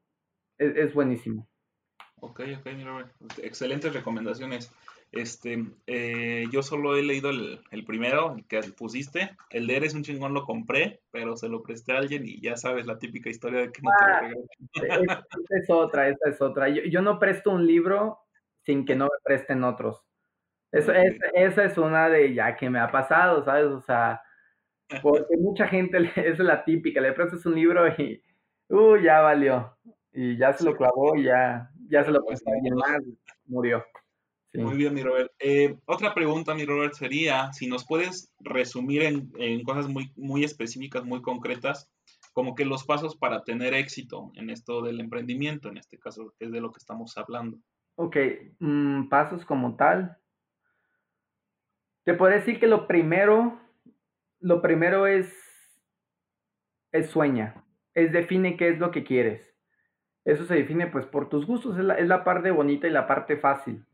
es, 0.58 0.94
buenísimo. 0.94 1.48
Ok, 2.24 2.40
ok, 2.58 2.68
mira, 2.78 3.12
excelentes 3.42 3.94
recomendaciones. 3.94 4.72
Este, 5.12 5.66
eh, 5.88 6.46
yo 6.52 6.64
solo 6.64 6.96
he 6.96 7.04
leído 7.04 7.30
el, 7.30 7.86
primero, 7.86 8.34
el 8.38 8.48
que 8.48 8.62
pusiste. 8.78 9.36
El 9.50 9.68
de 9.68 9.76
Eres 9.76 9.94
un 9.94 10.04
chingón 10.04 10.34
lo 10.34 10.46
compré, 10.46 11.02
pero 11.12 11.36
se 11.36 11.50
lo 11.50 11.62
presté 11.62 11.92
a 11.92 11.98
alguien 11.98 12.24
y 12.26 12.40
ya 12.40 12.56
sabes 12.56 12.86
la 12.86 12.98
típica 12.98 13.30
historia 13.30 13.60
de 13.60 13.72
que 13.74 13.82
no 13.82 13.92
te 14.00 14.30
lo 14.30 15.12
ah, 15.12 15.24
Esta 15.32 15.58
es 15.58 15.70
otra, 15.70 16.08
esta 16.08 16.30
es 16.30 16.42
otra. 16.42 16.70
Yo, 16.70 16.84
yo, 16.84 17.02
no 17.02 17.20
presto 17.20 17.52
un 17.52 17.68
libro 17.68 18.20
sin 18.62 18.86
que 18.86 18.96
no 18.96 19.06
me 19.06 19.20
presten 19.22 19.66
otros. 19.66 20.02
Es, 20.72 20.88
esa 21.36 21.66
es 21.66 21.78
una 21.78 22.08
de 22.08 22.34
ya 22.34 22.56
que 22.56 22.70
me 22.70 22.80
ha 22.80 22.90
pasado, 22.90 23.44
¿sabes? 23.44 23.66
O 23.66 23.82
sea, 23.82 24.22
porque 25.02 25.36
mucha 25.38 25.68
gente, 25.68 25.98
es 26.16 26.40
la 26.40 26.64
típica, 26.64 27.02
le 27.02 27.12
prestas 27.12 27.46
un 27.46 27.56
libro 27.56 27.86
y, 27.90 28.24
uh, 28.70 28.96
ya 28.96 29.20
valió. 29.20 29.78
Y 30.14 30.38
ya 30.38 30.54
se 30.54 30.64
lo 30.64 30.76
clavó 30.76 31.16
y 31.16 31.24
ya, 31.24 31.72
ya 31.94 32.04
se 32.04 32.12
lo 32.12 32.20
a 32.20 32.52
alguien 32.56 32.76
más, 32.76 33.02
murió. 33.46 33.84
Muy 34.54 34.78
bien, 34.78 34.94
mi 34.94 35.02
Robert. 35.02 35.32
Eh, 35.40 35.76
otra 35.86 36.14
pregunta, 36.14 36.54
mi 36.54 36.66
Robert, 36.66 36.94
sería 36.94 37.52
si 37.54 37.68
nos 37.68 37.86
puedes 37.86 38.32
resumir 38.40 39.04
en, 39.04 39.32
en, 39.38 39.64
cosas 39.64 39.88
muy, 39.88 40.12
muy 40.16 40.44
específicas, 40.44 41.04
muy 41.04 41.22
concretas, 41.22 41.90
como 42.34 42.54
que 42.54 42.66
los 42.66 42.84
pasos 42.84 43.16
para 43.16 43.44
tener 43.44 43.74
éxito 43.74 44.32
en 44.36 44.50
esto 44.50 44.82
del 44.82 45.00
emprendimiento, 45.00 45.70
en 45.70 45.78
este 45.78 45.98
caso, 45.98 46.34
que 46.38 46.46
es 46.46 46.52
de 46.52 46.62
lo 46.62 46.72
que 46.72 46.78
estamos 46.78 47.18
hablando. 47.18 47.58
Ok, 47.96 48.18
mm, 48.60 49.08
pasos 49.10 49.46
como 49.46 49.76
tal. 49.76 50.18
Te 52.04 52.14
puedo 52.14 52.34
decir 52.34 52.60
que 52.60 52.68
lo 52.68 52.86
primero 52.86 53.60
lo 54.44 54.62
primero 54.62 55.08
es, 55.08 55.34
es 56.92 57.10
sueña, 57.10 57.64
es 57.94 58.12
define 58.12 58.58
qué 58.58 58.68
es 58.68 58.78
lo 58.78 58.92
que 58.92 59.06
quieres. 59.06 59.53
Eso 60.26 60.46
se 60.46 60.56
define 60.56 60.88
pues 60.88 61.06
por 61.06 61.30
tus 61.30 61.46
gustos, 61.46 61.78
es 61.78 61.84
la, 61.84 61.96
es 61.96 62.08
la 62.08 62.24
parte 62.24 62.52
bonita 62.52 62.88
y 62.88 62.92
la 62.92 63.08
parte 63.08 63.38
fácil. 63.38 63.86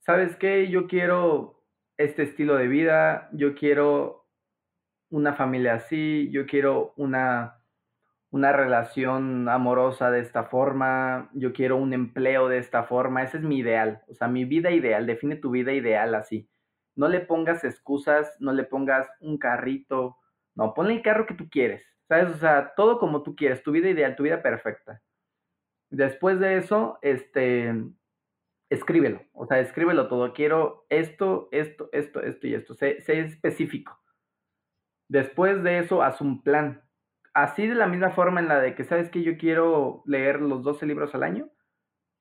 ¿Sabes 0.00 0.36
qué? 0.36 0.68
Yo 0.68 0.86
quiero 0.86 1.64
este 1.96 2.22
estilo 2.22 2.56
de 2.56 2.68
vida, 2.68 3.28
yo 3.32 3.54
quiero 3.54 4.26
una 5.10 5.34
familia 5.34 5.74
así, 5.74 6.30
yo 6.30 6.46
quiero 6.46 6.92
una, 6.96 7.64
una 8.30 8.52
relación 8.52 9.48
amorosa 9.48 10.10
de 10.10 10.20
esta 10.20 10.44
forma, 10.44 11.30
yo 11.34 11.52
quiero 11.52 11.76
un 11.76 11.92
empleo 11.92 12.48
de 12.48 12.58
esta 12.58 12.84
forma, 12.84 13.22
ese 13.22 13.38
es 13.38 13.42
mi 13.42 13.58
ideal, 13.58 14.02
o 14.08 14.14
sea, 14.14 14.28
mi 14.28 14.44
vida 14.44 14.70
ideal, 14.70 15.06
define 15.06 15.36
tu 15.36 15.50
vida 15.50 15.72
ideal 15.72 16.14
así 16.14 16.48
no 16.96 17.08
le 17.08 17.20
pongas 17.20 17.62
excusas, 17.62 18.34
no 18.40 18.52
le 18.52 18.64
pongas 18.64 19.06
un 19.20 19.38
carrito, 19.38 20.16
no, 20.54 20.74
ponle 20.74 20.94
el 20.94 21.02
carro 21.02 21.26
que 21.26 21.34
tú 21.34 21.48
quieres, 21.50 21.84
¿sabes? 22.08 22.34
O 22.34 22.38
sea, 22.38 22.72
todo 22.74 22.98
como 22.98 23.22
tú 23.22 23.36
quieres, 23.36 23.62
tu 23.62 23.70
vida 23.70 23.88
ideal, 23.88 24.16
tu 24.16 24.22
vida 24.24 24.42
perfecta. 24.42 25.02
Después 25.90 26.40
de 26.40 26.56
eso, 26.58 26.98
este, 27.02 27.72
escríbelo, 28.70 29.22
o 29.32 29.46
sea, 29.46 29.60
escríbelo 29.60 30.08
todo, 30.08 30.32
quiero 30.32 30.86
esto, 30.88 31.48
esto, 31.52 31.88
esto, 31.92 32.20
esto 32.22 32.46
y 32.46 32.54
esto, 32.54 32.74
sé, 32.74 33.00
sé 33.02 33.20
específico. 33.20 34.00
Después 35.08 35.62
de 35.62 35.78
eso, 35.78 36.02
haz 36.02 36.20
un 36.20 36.42
plan. 36.42 36.82
Así 37.32 37.66
de 37.66 37.74
la 37.74 37.86
misma 37.86 38.10
forma 38.10 38.40
en 38.40 38.48
la 38.48 38.60
de 38.60 38.74
que, 38.74 38.84
¿sabes 38.84 39.10
que 39.10 39.22
Yo 39.22 39.36
quiero 39.36 40.02
leer 40.06 40.40
los 40.40 40.62
12 40.62 40.86
libros 40.86 41.14
al 41.14 41.22
año. 41.22 41.50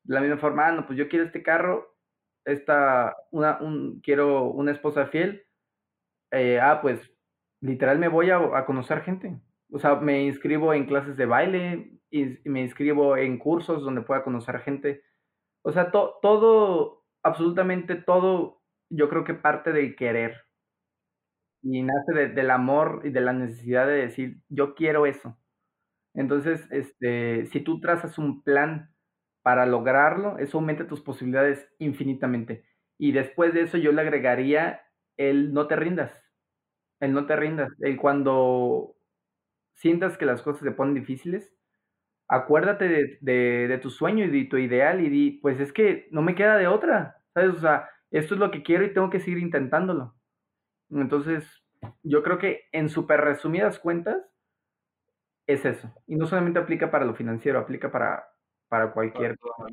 De 0.03 0.13
la 0.13 0.21
misma 0.21 0.37
forma, 0.37 0.67
ah, 0.67 0.71
no, 0.71 0.85
pues 0.85 0.99
yo 0.99 1.09
quiero 1.09 1.25
este 1.25 1.41
carro, 1.41 1.95
esta, 2.45 3.15
una, 3.31 3.57
un, 3.59 4.01
quiero 4.01 4.43
una 4.43 4.71
esposa 4.71 5.07
fiel, 5.07 5.45
eh, 6.31 6.59
ah, 6.59 6.79
pues 6.81 6.99
literal 7.61 7.97
me 7.99 8.07
voy 8.07 8.29
a, 8.29 8.65
conocer 8.65 9.01
gente. 9.01 9.39
O 9.71 9.79
sea, 9.79 9.95
me 9.95 10.23
inscribo 10.23 10.73
en 10.73 10.85
clases 10.85 11.17
de 11.17 11.25
baile 11.25 11.91
y, 12.15 12.49
me 12.49 12.61
inscribo 12.61 13.17
en 13.17 13.37
cursos 13.37 13.83
donde 13.83 14.01
pueda 14.01 14.23
conocer 14.23 14.59
gente. 14.61 15.03
O 15.63 15.71
sea, 15.71 15.91
todo, 15.91 17.03
absolutamente 17.23 17.95
todo, 17.95 18.61
yo 18.89 19.09
creo 19.09 19.23
que 19.23 19.33
parte 19.33 19.73
del 19.73 19.95
querer. 19.95 20.45
Y 21.61 21.81
nace 21.83 22.29
del 22.29 22.51
amor 22.51 23.01
y 23.05 23.09
de 23.09 23.21
la 23.21 23.33
necesidad 23.33 23.87
de 23.87 23.93
decir, 23.93 24.41
yo 24.49 24.75
quiero 24.75 25.05
eso. 25.05 25.37
Entonces, 26.13 26.67
este, 26.71 27.47
si 27.47 27.61
tú 27.61 27.79
trazas 27.81 28.17
un 28.17 28.43
plan 28.43 28.93
para 29.41 29.65
lograrlo, 29.65 30.37
eso 30.37 30.59
aumenta 30.59 30.87
tus 30.87 31.01
posibilidades 31.01 31.69
infinitamente. 31.79 32.65
Y 32.97 33.11
después 33.11 33.53
de 33.53 33.61
eso 33.61 33.77
yo 33.77 33.91
le 33.91 34.01
agregaría 34.01 34.81
el 35.17 35.53
no 35.53 35.67
te 35.67 35.75
rindas, 35.75 36.13
el 36.99 37.13
no 37.13 37.25
te 37.25 37.35
rindas, 37.35 37.71
el 37.79 37.97
cuando 37.97 38.95
sientas 39.73 40.17
que 40.17 40.25
las 40.25 40.41
cosas 40.41 40.61
se 40.63 40.71
ponen 40.71 40.95
difíciles, 40.95 41.54
acuérdate 42.27 43.19
de, 43.21 43.79
tu 43.81 43.89
sueño 43.89 44.25
y 44.25 44.29
de 44.29 44.49
tu 44.49 44.57
ideal 44.57 45.01
y 45.01 45.09
di, 45.09 45.31
pues 45.41 45.59
es 45.59 45.71
que 45.73 46.07
no 46.11 46.21
me 46.21 46.35
queda 46.35 46.57
de 46.57 46.67
otra, 46.67 47.21
¿sabes? 47.33 47.55
O 47.55 47.59
sea, 47.59 47.89
esto 48.11 48.33
es 48.33 48.39
lo 48.39 48.51
que 48.51 48.63
quiero 48.63 48.85
y 48.85 48.93
tengo 48.93 49.09
que 49.09 49.19
seguir 49.19 49.39
intentándolo. 49.39 50.15
Entonces, 50.89 51.63
yo 52.03 52.23
creo 52.23 52.37
que 52.37 52.63
en 52.71 52.89
súper 52.89 53.21
resumidas 53.21 53.79
cuentas, 53.79 54.17
es 55.47 55.63
eso. 55.65 55.93
Y 56.07 56.15
no 56.15 56.25
solamente 56.25 56.59
aplica 56.59 56.89
para 56.89 57.05
lo 57.05 57.13
financiero, 57.13 57.59
aplica 57.59 57.91
para 57.91 58.25
para 58.67 58.91
cualquier 58.91 59.37
cosa. 59.37 59.65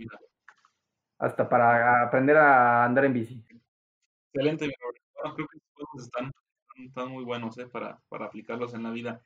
Hasta 1.18 1.48
para 1.48 2.03
aprender 2.05 2.36
a 2.36 2.84
andar 2.84 3.05
en 3.05 3.12
bici. 3.12 3.44
Excelente, 4.32 4.68
Bueno, 5.14 5.34
creo 5.34 5.46
que 5.92 6.03
están, 6.03 6.32
están 6.84 7.11
muy 7.11 7.24
buenos 7.24 7.57
¿eh? 7.59 7.66
para, 7.66 8.00
para, 8.09 8.26
aplicarlos 8.26 8.74
en 8.74 8.82
la 8.82 8.90
vida. 8.90 9.22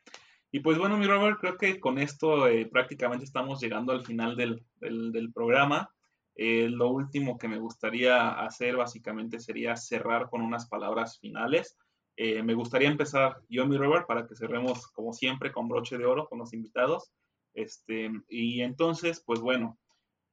Y 0.51 0.61
pues 0.61 0.79
bueno, 0.79 0.97
mi 0.97 1.07
Robert, 1.07 1.39
creo 1.41 1.57
que 1.57 1.81
con 1.81 1.99
esto 1.99 2.49
eh, 2.49 2.67
prácticamente 2.67 3.25
estamos 3.25 3.61
llegando 3.61 3.93
al 3.93 4.05
final 4.05 4.37
del, 4.37 4.63
del, 4.77 5.13
del 5.13 5.33
programa. 5.33 5.91
Eh, 6.35 6.69
lo 6.69 6.91
último 6.91 7.39
que 7.39 7.49
me 7.49 7.59
gustaría 7.59 8.31
hacer 8.31 8.77
básicamente 8.77 9.41
sería 9.41 9.77
cerrar 9.77 10.29
con 10.31 10.43
unas 10.43 10.69
palabras 10.69 11.19
finales. 11.19 11.77
me 12.19 12.55
gustaría 12.55 12.89
empezar 12.89 13.37
yo, 13.49 13.67
mi 13.67 13.77
Robert, 13.77 14.07
para 14.07 14.27
que 14.27 14.37
cerremos 14.37 14.87
como 14.89 15.13
siempre 15.13 15.53
con 15.53 15.69
broche 15.69 15.99
de 15.99 16.07
oro 16.07 16.27
con 16.29 16.39
los 16.39 16.53
invitados. 16.55 17.13
Este, 17.57 18.11
y 18.29 18.61
entonces, 18.61 19.23
pues 19.25 19.41
bueno, 19.41 19.79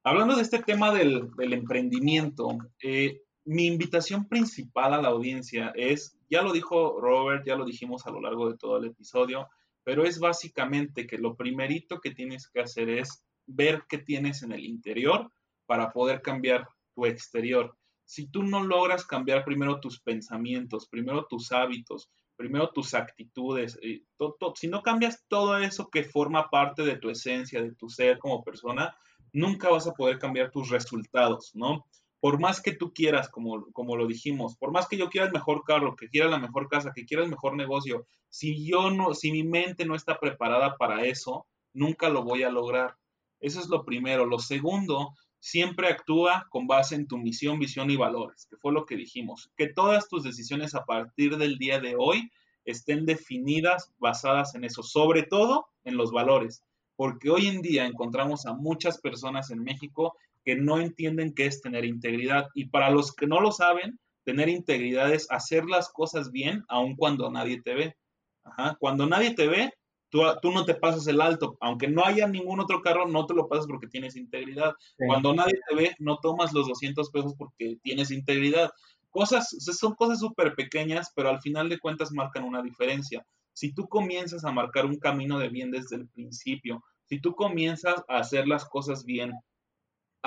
hablando 0.04 0.36
de 0.36 0.42
este 0.42 0.62
tema 0.62 0.92
del, 0.92 1.30
emprendimiento, 1.38 2.58
eh, 2.82 3.22
mi 3.46 3.66
invitación 3.66 4.28
principal 4.28 4.92
a 4.92 5.00
la 5.00 5.08
audiencia 5.08 5.72
es, 5.74 6.18
ya 6.28 6.42
lo 6.42 6.52
dijo 6.52 7.00
Robert, 7.00 7.44
ya 7.46 7.56
lo 7.56 7.64
dijimos 7.64 8.06
a 8.06 8.10
lo 8.10 8.20
largo 8.20 8.50
de 8.50 8.58
todo 8.58 8.76
el 8.76 8.84
episodio, 8.84 9.48
pero 9.84 10.04
es 10.04 10.18
básicamente 10.18 11.06
que 11.06 11.18
lo 11.18 11.36
primerito 11.36 12.00
que 12.00 12.10
tienes 12.10 12.48
que 12.48 12.60
hacer 12.60 12.88
es 12.88 13.24
ver 13.46 13.84
qué 13.88 13.98
tienes 13.98 14.42
en 14.42 14.52
el 14.52 14.64
interior 14.64 15.30
para 15.66 15.92
poder 15.92 16.22
cambiar 16.22 16.68
tu 16.94 17.06
exterior. 17.06 17.76
Si 18.04 18.26
tú 18.26 18.42
no 18.42 18.64
logras 18.64 19.04
cambiar 19.04 19.44
primero 19.44 19.80
tus 19.80 20.00
pensamientos, 20.00 20.88
primero 20.88 21.26
tus 21.26 21.52
hábitos, 21.52 22.10
primero 22.36 22.70
tus 22.70 22.94
actitudes, 22.94 23.78
eh, 23.82 24.02
si 24.56 24.68
no 24.68 24.82
cambias 24.82 25.24
todo 25.28 25.58
eso 25.58 25.88
que 25.88 26.04
forma 26.04 26.50
parte 26.50 26.82
de 26.82 26.96
tu 26.96 27.10
esencia, 27.10 27.62
de 27.62 27.74
tu 27.74 27.88
ser 27.88 28.18
como 28.18 28.42
persona, 28.42 28.96
nunca 29.32 29.70
vas 29.70 29.86
a 29.86 29.92
poder 29.92 30.18
cambiar 30.18 30.50
tus 30.50 30.70
resultados, 30.70 31.52
¿no? 31.54 31.86
Por 32.24 32.40
más 32.40 32.62
que 32.62 32.72
tú 32.72 32.94
quieras, 32.94 33.28
como, 33.28 33.70
como 33.72 33.96
lo 33.96 34.06
dijimos, 34.06 34.56
por 34.56 34.72
más 34.72 34.88
que 34.88 34.96
yo 34.96 35.10
quiera 35.10 35.26
el 35.26 35.32
mejor 35.34 35.62
carro, 35.62 35.94
que 35.94 36.08
quiera 36.08 36.30
la 36.30 36.38
mejor 36.38 36.70
casa, 36.70 36.90
que 36.94 37.04
quiera 37.04 37.22
el 37.22 37.28
mejor 37.28 37.54
negocio, 37.54 38.06
si 38.30 38.66
yo 38.66 38.90
no, 38.90 39.12
si 39.12 39.30
mi 39.30 39.42
mente 39.42 39.84
no 39.84 39.94
está 39.94 40.18
preparada 40.18 40.78
para 40.78 41.04
eso, 41.04 41.46
nunca 41.74 42.08
lo 42.08 42.24
voy 42.24 42.42
a 42.42 42.48
lograr. 42.48 42.96
Eso 43.40 43.60
es 43.60 43.68
lo 43.68 43.84
primero. 43.84 44.24
Lo 44.24 44.38
segundo, 44.38 45.12
siempre 45.38 45.88
actúa 45.88 46.46
con 46.48 46.66
base 46.66 46.94
en 46.94 47.06
tu 47.06 47.18
misión, 47.18 47.58
visión 47.58 47.90
y 47.90 47.96
valores, 47.96 48.46
que 48.48 48.56
fue 48.56 48.72
lo 48.72 48.86
que 48.86 48.96
dijimos. 48.96 49.50
Que 49.54 49.68
todas 49.68 50.08
tus 50.08 50.22
decisiones 50.22 50.74
a 50.74 50.86
partir 50.86 51.36
del 51.36 51.58
día 51.58 51.78
de 51.78 51.94
hoy 51.94 52.32
estén 52.64 53.04
definidas, 53.04 53.92
basadas 53.98 54.54
en 54.54 54.64
eso, 54.64 54.82
sobre 54.82 55.24
todo 55.24 55.66
en 55.84 55.98
los 55.98 56.10
valores, 56.10 56.62
porque 56.96 57.28
hoy 57.28 57.48
en 57.48 57.60
día 57.60 57.84
encontramos 57.84 58.46
a 58.46 58.54
muchas 58.54 58.98
personas 58.98 59.50
en 59.50 59.62
México 59.62 60.16
que 60.44 60.56
no 60.56 60.80
entienden 60.80 61.34
qué 61.34 61.46
es 61.46 61.60
tener 61.60 61.84
integridad. 61.84 62.48
Y 62.54 62.66
para 62.66 62.90
los 62.90 63.14
que 63.14 63.26
no 63.26 63.40
lo 63.40 63.52
saben, 63.52 63.98
tener 64.24 64.48
integridad 64.48 65.12
es 65.12 65.30
hacer 65.30 65.64
las 65.64 65.90
cosas 65.90 66.30
bien 66.30 66.64
aun 66.68 66.96
cuando 66.96 67.30
nadie 67.30 67.62
te 67.62 67.74
ve. 67.74 67.96
Cuando 68.78 69.06
nadie 69.06 69.34
te 69.34 69.48
ve, 69.48 69.72
tú, 70.10 70.22
tú, 70.42 70.52
no 70.52 70.64
te 70.64 70.74
pasas 70.74 71.06
el 71.06 71.20
alto. 71.20 71.56
Aunque 71.60 71.88
no 71.88 72.04
haya 72.04 72.26
ningún 72.26 72.60
otro 72.60 72.82
carro, 72.82 73.08
no 73.08 73.26
te 73.26 73.34
lo 73.34 73.48
pasas 73.48 73.66
porque 73.66 73.86
tienes 73.86 74.16
integridad. 74.16 74.74
Cuando 75.06 75.34
nadie 75.34 75.58
te 75.68 75.74
ve, 75.74 75.94
no 75.98 76.18
tomas 76.18 76.52
los 76.52 76.68
200 76.68 77.10
pesos 77.10 77.34
porque 77.38 77.78
tienes 77.82 78.10
integridad. 78.10 78.70
Cosas, 79.10 79.48
son 79.48 79.94
cosas 79.94 80.18
súper 80.18 80.54
pequeñas, 80.54 81.12
pero 81.14 81.30
al 81.30 81.40
final 81.40 81.68
de 81.68 81.78
cuentas 81.78 82.12
marcan 82.12 82.44
una 82.44 82.62
diferencia. 82.62 83.24
Si 83.52 83.72
tú 83.72 83.88
comienzas 83.88 84.44
a 84.44 84.52
marcar 84.52 84.84
un 84.84 84.98
camino 84.98 85.38
de 85.38 85.48
bien 85.48 85.70
desde 85.70 85.96
el 85.96 86.08
principio, 86.08 86.82
si 87.06 87.20
tú 87.20 87.34
comienzas 87.34 88.02
a 88.08 88.18
hacer 88.18 88.48
las 88.48 88.64
cosas 88.64 89.04
bien, 89.04 89.32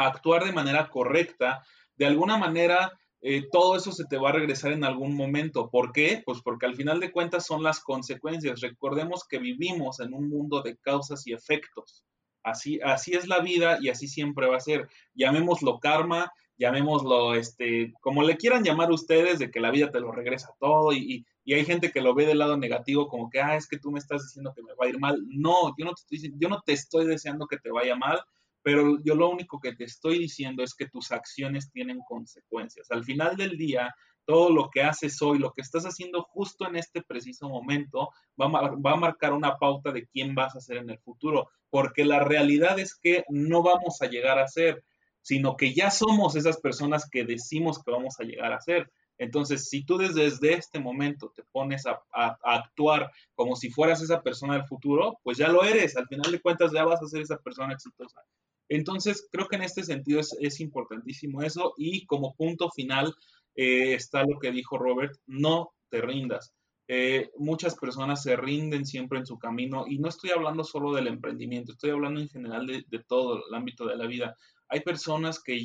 actuar 0.06 0.46
de 0.46 0.52
manera 0.52 0.90
correcta, 0.90 1.64
de 1.96 2.06
alguna 2.06 2.38
manera 2.38 2.92
eh, 3.22 3.48
todo 3.52 3.76
eso 3.76 3.92
se 3.92 4.06
te 4.06 4.18
va 4.18 4.30
a 4.30 4.34
regresar 4.34 4.72
en 4.72 4.84
algún 4.84 5.16
momento. 5.16 5.70
¿Por 5.70 5.92
qué? 5.92 6.22
Pues 6.26 6.42
porque 6.42 6.66
al 6.66 6.76
final 6.76 7.00
de 7.00 7.12
cuentas 7.12 7.46
son 7.46 7.64
las 7.64 7.80
consecuencias. 7.80 8.62
Recordemos 8.62 9.26
que 9.28 9.40
vivimos 9.40 10.00
en 10.00 10.14
un 10.14 10.30
mundo 10.30 10.62
de 10.62 10.78
causas 10.78 11.26
y 11.26 11.34
efectos. 11.34 12.06
Así, 12.44 12.80
así 12.84 13.14
es 13.14 13.28
la 13.28 13.40
vida 13.40 13.80
y 13.82 13.90
así 13.90 14.08
siempre 14.08 14.48
va 14.48 14.58
a 14.58 14.62
ser. 14.62 14.88
Llamémoslo 15.16 15.80
karma, 15.80 16.32
llamémoslo, 16.58 17.36
este, 17.36 17.94
como 18.02 18.24
le 18.24 18.38
quieran 18.38 18.64
llamar 18.64 18.92
ustedes, 18.92 19.40
de 19.40 19.52
que 19.52 19.60
la 19.60 19.72
vida 19.72 19.92
te 19.92 20.00
lo 20.00 20.12
regresa 20.12 20.54
todo 20.60 20.94
y, 20.94 21.26
y, 21.44 21.54
hay 21.54 21.66
gente 21.66 21.92
que 21.92 22.02
lo 22.02 22.14
ve 22.14 22.26
del 22.26 22.40
lado 22.40 22.58
negativo 22.58 23.08
como 23.08 23.30
que, 23.30 23.42
ah, 23.42 23.56
es 23.56 23.68
que 23.68 23.80
tú 23.80 23.92
me 23.92 24.00
estás 24.00 24.24
diciendo 24.24 24.54
que 24.56 24.64
me 24.64 24.74
va 24.74 24.86
a 24.86 24.90
ir 24.90 25.00
mal. 25.00 25.22
No, 25.28 25.76
yo 25.78 25.86
no 25.86 25.94
te 25.94 26.02
estoy, 26.02 26.34
yo 26.38 26.50
no 26.50 26.62
te 26.62 26.74
estoy 26.74 27.06
deseando 27.06 27.48
que 27.48 27.58
te 27.58 27.72
vaya 27.72 27.96
mal 27.96 28.22
pero 28.68 28.98
yo 29.02 29.16
lo 29.16 29.30
único 29.30 29.62
que 29.62 29.74
te 29.74 29.86
estoy 29.86 30.20
diciendo 30.20 30.62
es 30.62 30.76
que 30.76 30.90
tus 30.90 31.14
acciones 31.14 31.72
tienen 31.72 32.02
consecuencias. 32.06 32.92
Al 32.92 33.06
final 33.06 33.38
del 33.38 33.58
día, 33.58 33.96
todo 34.26 34.50
lo 34.50 34.70
que 34.70 34.82
haces 34.82 35.22
hoy, 35.22 35.40
lo 35.40 35.54
que 35.54 35.62
estás 35.62 35.86
haciendo 35.86 36.24
justo 36.24 36.68
en 36.68 36.76
este 36.76 37.02
preciso 37.02 37.48
momento, 37.48 38.10
va 38.38 38.92
a, 38.92 38.96
marcar 38.98 39.32
una 39.32 39.56
pauta 39.56 39.94
de 39.94 40.06
quién 40.08 40.36
vas 40.36 40.54
a 40.58 40.60
ser 40.60 40.80
en 40.80 40.90
el 40.90 41.00
futuro, 41.00 41.50
porque 41.70 42.04
la 42.04 42.26
realidad 42.26 42.78
es 42.78 42.94
que 42.96 43.24
no 43.30 43.64
vamos 43.64 44.02
a 44.02 44.08
llegar 44.08 44.38
a 44.38 44.50
ser, 44.50 44.84
sino 45.22 45.56
que 45.56 45.74
ya 45.74 45.90
somos 45.90 46.36
esas 46.36 46.60
personas 46.60 47.10
que 47.10 47.24
decimos 47.24 47.82
que 47.82 47.92
vamos 47.92 48.20
a 48.20 48.26
llegar 48.26 48.52
a 48.52 48.60
ser. 48.60 48.92
Entonces, 49.18 49.70
si 49.70 49.86
tú 49.86 49.98
desde, 49.98 50.54
este 50.54 50.80
momento 50.82 51.32
te 51.34 51.44
pones 51.54 51.86
a, 51.86 52.02
actuar 52.44 53.10
como 53.34 53.56
si 53.56 53.70
fueras 53.70 54.02
esa 54.02 54.22
persona 54.22 54.56
del 54.56 54.68
futuro, 54.68 55.20
pues 55.24 55.38
ya 55.38 55.48
lo 55.48 55.64
eres. 55.64 55.96
Al 55.96 56.08
final 56.10 56.34
de 56.34 56.42
cuentas, 56.42 56.74
ya 56.74 56.84
vas 56.84 57.02
a 57.02 57.08
ser 57.08 57.22
esa 57.22 57.38
persona 57.38 57.74
exitosa. 57.74 58.22
Entonces, 58.70 59.28
creo 59.32 59.48
que 59.48 59.56
en 59.56 59.64
este 59.64 59.84
sentido 59.84 60.20
es, 60.20 60.60
importantísimo 60.60 61.42
eso 61.42 61.74
y 61.78 62.06
como 62.06 62.36
punto 62.36 62.70
final 62.72 63.14
eh, 63.56 63.94
está 63.94 64.24
lo 64.24 64.40
que 64.40 64.52
dijo 64.52 64.78
Robert, 64.78 65.18
no 65.26 65.72
te 65.90 66.02
rindas. 66.02 66.54
Eh, 66.90 67.32
muchas 67.38 67.76
personas 67.76 68.24
se 68.24 68.38
rinden 68.38 68.86
siempre 68.86 69.20
en 69.20 69.26
su 69.26 69.38
camino 69.38 69.86
y 69.88 70.00
no 70.00 70.08
estoy 70.08 70.30
hablando 70.32 70.64
solo 70.64 70.94
del 70.94 71.08
emprendimiento, 71.08 71.74
estoy 71.74 71.90
hablando 71.90 72.22
en 72.22 72.30
general 72.30 72.66
de, 72.66 73.04
todo 73.08 73.42
el 73.48 73.54
ámbito 73.54 73.86
de 73.86 73.98
la 73.98 74.08
vida. 74.08 74.36
Hay 74.70 74.82
personas 74.82 75.42
que 75.42 75.58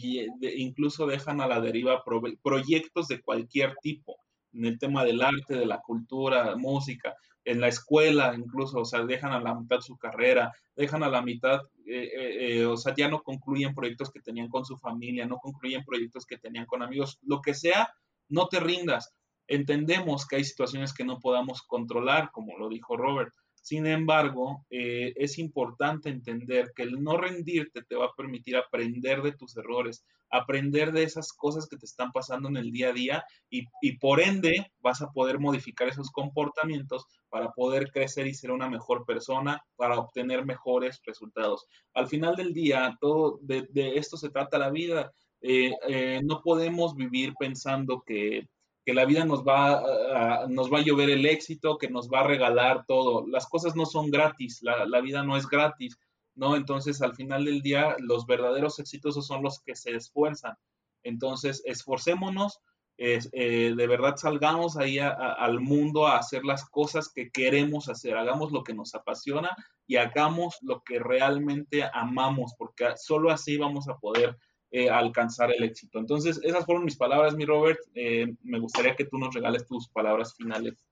incluso 0.56 1.06
dejan 1.06 1.40
a 1.40 1.48
la 1.48 1.60
deriva 1.60 2.02
proyectos 2.42 3.08
de 3.08 3.20
cualquier 3.20 3.74
tipo, 3.82 4.16
en 4.52 4.66
el 4.66 4.78
tema 4.78 5.04
del 5.04 5.22
arte, 5.22 5.56
de 5.56 5.66
la 5.66 5.80
cultura, 5.80 6.56
música 6.56 7.14
en 7.44 7.60
la 7.60 7.68
escuela 7.68 8.34
incluso, 8.36 8.80
o 8.80 8.84
sea, 8.84 9.04
dejan 9.04 9.32
a 9.32 9.40
la 9.40 9.54
mitad 9.54 9.80
su 9.80 9.96
carrera, 9.96 10.52
dejan 10.76 11.02
a 11.02 11.08
la 11.08 11.22
mitad, 11.22 11.60
eh, 11.86 12.10
eh, 12.14 12.58
eh, 12.60 12.66
o 12.66 12.76
sea, 12.76 12.94
ya 12.96 13.08
no 13.08 13.22
concluyen 13.22 13.74
proyectos 13.74 14.10
que 14.10 14.20
tenían 14.20 14.48
con 14.48 14.64
su 14.64 14.76
familia, 14.76 15.26
no 15.26 15.38
concluyen 15.38 15.84
proyectos 15.84 16.24
que 16.24 16.38
tenían 16.38 16.66
con 16.66 16.82
amigos, 16.82 17.18
lo 17.22 17.40
que 17.40 17.54
sea, 17.54 17.92
no 18.28 18.48
te 18.48 18.60
rindas. 18.60 19.14
Entendemos 19.48 20.26
que 20.26 20.36
hay 20.36 20.44
situaciones 20.44 20.94
que 20.94 21.04
no 21.04 21.18
podamos 21.18 21.62
controlar, 21.62 22.30
como 22.32 22.56
lo 22.56 22.68
dijo 22.68 22.96
Robert, 22.96 23.32
sin 23.54 23.86
embargo, 23.86 24.66
es 24.70 25.38
importante 25.38 26.08
entender 26.08 26.72
que 26.74 26.82
el 26.82 27.00
no 27.00 27.16
rendirte 27.16 27.82
te 27.84 27.94
va 27.94 28.06
a 28.06 28.14
permitir 28.16 28.56
aprender 28.56 29.22
de 29.22 29.32
tus 29.32 29.56
errores, 29.56 30.04
aprender 30.32 30.92
de 30.92 31.04
esas 31.04 31.32
cosas 31.32 31.68
que 31.68 31.76
te 31.76 31.86
están 31.86 32.10
pasando 32.10 32.48
en 32.48 32.56
el 32.56 32.72
día 32.72 32.88
a 32.88 32.92
día 32.92 33.24
y, 33.50 33.66
por 33.98 34.20
ende 34.20 34.72
vas 34.80 35.02
a 35.02 35.10
poder 35.10 35.38
modificar 35.38 35.88
esos 35.88 36.10
comportamientos 36.10 37.06
para 37.28 37.52
poder 37.52 37.90
crecer 37.92 38.26
y 38.26 38.34
ser 38.34 38.50
una 38.50 38.68
mejor 38.68 39.04
persona, 39.04 39.62
para 39.76 39.98
obtener 39.98 40.44
mejores 40.44 41.00
resultados. 41.06 41.66
Al 41.94 42.08
final 42.08 42.34
del 42.34 42.52
día, 42.52 42.96
todo 43.00 43.38
de, 43.42 43.68
esto 43.74 44.16
se 44.16 44.30
trata 44.30 44.58
la 44.58 44.70
vida. 44.70 45.12
Eh, 45.40 45.72
eh, 45.88 46.20
no 46.24 46.40
podemos 46.42 46.96
vivir 46.96 47.34
pensando 47.38 48.02
que 48.04 48.48
que 48.84 48.94
la 48.94 49.04
vida 49.04 49.24
nos 49.24 49.44
va, 49.44 50.42
a, 50.42 50.46
nos 50.48 50.72
va 50.72 50.78
a 50.78 50.82
llover 50.82 51.10
el 51.10 51.26
éxito, 51.26 51.78
que 51.78 51.88
nos 51.88 52.08
va 52.08 52.20
a 52.20 52.26
regalar 52.26 52.84
todo. 52.86 53.26
Las 53.28 53.48
cosas 53.48 53.76
no 53.76 53.86
son 53.86 54.10
gratis, 54.10 54.60
la, 54.62 55.00
vida 55.00 55.22
no 55.22 55.36
es 55.36 55.46
gratis, 55.46 55.98
¿no? 56.34 56.56
Entonces, 56.56 57.02
al 57.02 57.14
final 57.14 57.44
del 57.44 57.62
día, 57.62 57.96
los 57.98 58.26
verdaderos 58.26 58.78
exitosos 58.78 59.26
son 59.26 59.42
los 59.42 59.60
que 59.60 59.76
se 59.76 59.94
esfuerzan. 59.94 60.56
Entonces, 61.02 61.62
esforcémonos, 61.64 62.60
eh, 62.98 63.74
de 63.76 63.86
verdad 63.86 64.16
salgamos 64.16 64.76
ahí 64.76 64.98
al 64.98 65.60
mundo 65.60 66.06
a 66.06 66.18
hacer 66.18 66.44
las 66.44 66.68
cosas 66.68 67.10
que 67.12 67.30
queremos 67.30 67.88
hacer, 67.88 68.16
hagamos 68.16 68.52
lo 68.52 68.62
que 68.62 68.74
nos 68.74 68.94
apasiona 68.94 69.56
y 69.86 69.96
hagamos 69.96 70.58
lo 70.62 70.82
que 70.84 70.98
realmente 70.98 71.84
amamos, 71.92 72.54
porque 72.56 72.90
solo 72.96 73.30
así 73.30 73.56
vamos 73.56 73.88
a 73.88 73.98
poder 73.98 74.38
eh, 74.74 74.88
alcanzar 74.88 75.52
el 75.52 75.62
éxito. 75.64 75.98
Entonces, 75.98 76.40
esas 76.42 76.64
fueron 76.64 76.86
mis 76.86 76.96
palabras, 76.96 77.36
mi 77.36 77.44
Robert. 77.44 77.78
Eh, 77.94 78.34
me 78.42 78.58
gustaría 78.58 78.96
que 78.96 79.04
tú 79.04 79.18
nos 79.18 79.34
regales 79.34 79.66
tus 79.66 79.86
palabras 79.90 80.34
finales. 80.34 80.82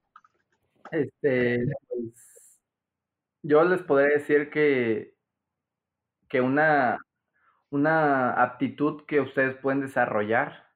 Este, 0.90 1.64
pues, 1.88 2.60
yo 3.42 3.64
les 3.64 3.82
podría 3.82 4.18
decir 4.18 4.50
que, 4.50 5.14
que 6.30 6.40
una, 6.40 6.98
una 7.68 8.42
aptitud 8.42 9.04
que 9.06 9.20
ustedes 9.20 9.56
pueden 9.56 9.82
desarrollar, 9.82 10.68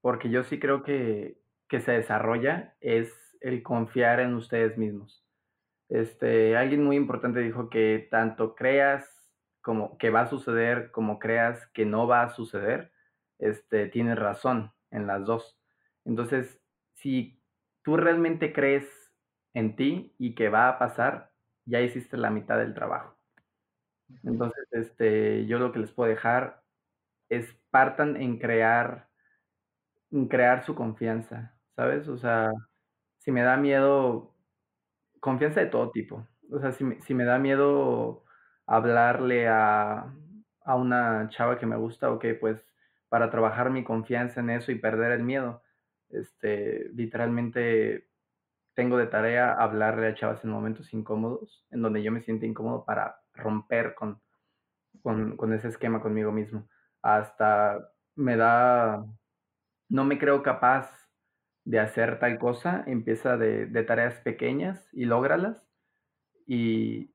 porque 0.00 0.30
yo 0.30 0.42
sí 0.42 0.58
creo 0.58 0.82
que, 0.82 1.38
que 1.68 1.80
se 1.80 1.92
desarrolla, 1.92 2.74
es 2.80 3.12
el 3.40 3.62
confiar 3.62 4.18
en 4.18 4.34
ustedes 4.34 4.76
mismos. 4.76 5.24
Este, 5.88 6.56
alguien 6.56 6.82
muy 6.82 6.96
importante 6.96 7.40
dijo 7.40 7.68
que 7.68 8.08
tanto 8.10 8.54
creas 8.54 9.08
como 9.60 9.98
que 9.98 10.10
va 10.10 10.22
a 10.22 10.26
suceder, 10.26 10.90
como 10.90 11.18
creas 11.18 11.66
que 11.68 11.84
no 11.84 12.06
va 12.06 12.22
a 12.22 12.30
suceder, 12.30 12.92
este, 13.38 13.86
tienes 13.88 14.18
razón 14.18 14.72
en 14.90 15.06
las 15.06 15.24
dos. 15.24 15.58
Entonces, 16.04 16.60
si 16.94 17.40
tú 17.82 17.96
realmente 17.96 18.52
crees 18.52 18.88
en 19.54 19.76
ti 19.76 20.14
y 20.18 20.34
que 20.34 20.48
va 20.48 20.68
a 20.68 20.78
pasar, 20.78 21.30
ya 21.64 21.80
hiciste 21.80 22.16
la 22.16 22.30
mitad 22.30 22.58
del 22.58 22.74
trabajo. 22.74 23.21
Entonces, 24.24 24.66
este, 24.72 25.46
yo 25.46 25.58
lo 25.58 25.72
que 25.72 25.80
les 25.80 25.92
puedo 25.92 26.10
dejar 26.10 26.62
es 27.30 27.54
partan 27.70 28.16
en 28.16 28.38
crear, 28.38 29.10
en 30.10 30.28
crear 30.28 30.64
su 30.64 30.74
confianza, 30.74 31.58
¿sabes? 31.76 32.08
O 32.08 32.16
sea, 32.18 32.50
si 33.18 33.32
me 33.32 33.42
da 33.42 33.56
miedo, 33.56 34.34
confianza 35.20 35.60
de 35.60 35.66
todo 35.68 35.92
tipo. 35.92 36.28
O 36.52 36.60
sea, 36.60 36.72
si 36.72 36.84
si 37.02 37.14
me 37.14 37.24
da 37.24 37.38
miedo 37.38 38.24
hablarle 38.66 39.48
a, 39.48 40.14
a 40.64 40.76
una 40.76 41.28
chava 41.30 41.58
que 41.58 41.66
me 41.66 41.76
gusta 41.76 42.10
o 42.12 42.18
que 42.20 42.34
pues 42.34 42.64
para 43.10 43.30
trabajar 43.30 43.70
mi 43.70 43.84
confianza 43.84 44.40
en 44.40 44.50
eso 44.50 44.72
y 44.72 44.76
perder 44.80 45.12
el 45.12 45.24
miedo. 45.24 45.62
Este, 46.10 46.90
literalmente 46.94 48.08
tengo 48.74 48.98
de 48.98 49.08
tarea 49.08 49.54
hablarle 49.54 50.08
a 50.08 50.14
chavas 50.16 50.44
en 50.44 50.50
momentos 50.50 50.92
incómodos, 50.94 51.66
en 51.70 51.82
donde 51.82 52.02
yo 52.04 52.12
me 52.12 52.22
siento 52.22 52.46
incómodo 52.46 52.84
para 52.86 53.21
romper 53.34 53.94
con, 53.94 54.20
con, 55.02 55.52
ese 55.52 55.68
esquema 55.68 56.00
conmigo 56.00 56.32
mismo. 56.32 56.68
Hasta 57.02 57.92
me 58.14 58.36
da, 58.36 59.04
no 59.88 60.04
me 60.04 60.18
creo 60.18 60.42
capaz 60.42 60.90
de 61.64 61.80
hacer 61.80 62.18
tal 62.18 62.38
cosa, 62.38 62.84
empieza 62.86 63.36
de, 63.36 63.66
de 63.66 63.84
tareas 63.84 64.20
pequeñas 64.20 64.88
y 64.92 65.04
lógralas 65.04 65.64
y, 66.46 67.14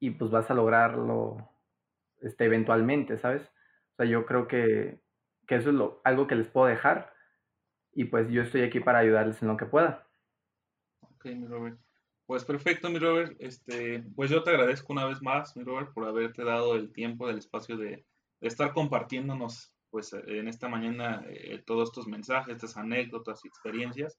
y 0.00 0.10
pues 0.10 0.30
vas 0.30 0.50
a 0.50 0.54
lograrlo 0.54 1.50
este, 2.20 2.44
eventualmente, 2.44 3.16
¿sabes? 3.18 3.42
O 3.92 3.96
sea, 3.96 4.06
yo 4.06 4.26
creo 4.26 4.48
que, 4.48 5.00
que 5.46 5.56
eso 5.56 5.70
es 5.70 5.74
lo, 5.74 6.00
algo 6.04 6.26
que 6.26 6.34
les 6.34 6.48
puedo 6.48 6.66
dejar 6.66 7.12
y 7.92 8.04
pues 8.04 8.28
yo 8.30 8.42
estoy 8.42 8.62
aquí 8.62 8.80
para 8.80 8.98
ayudarles 8.98 9.40
en 9.42 9.48
lo 9.48 9.56
que 9.56 9.66
pueda. 9.66 10.06
Ok, 11.00 11.26
Robert. 11.48 11.87
Pues 12.28 12.44
perfecto, 12.44 12.90
mi 12.90 12.98
Robert. 12.98 13.36
Este, 13.40 14.02
pues 14.14 14.28
yo 14.30 14.42
te 14.42 14.50
agradezco 14.50 14.92
una 14.92 15.06
vez 15.06 15.22
más, 15.22 15.56
mi 15.56 15.64
Robert, 15.64 15.94
por 15.94 16.06
haberte 16.06 16.44
dado 16.44 16.74
el 16.74 16.92
tiempo, 16.92 17.26
el 17.26 17.38
espacio 17.38 17.78
de, 17.78 18.04
estar 18.42 18.74
compartiéndonos 18.74 19.72
pues 19.88 20.12
en 20.12 20.46
esta 20.46 20.68
mañana 20.68 21.24
eh, 21.26 21.62
todos 21.64 21.88
estos 21.88 22.06
mensajes, 22.06 22.56
estas 22.56 22.76
anécdotas 22.76 23.42
y 23.46 23.48
experiencias. 23.48 24.18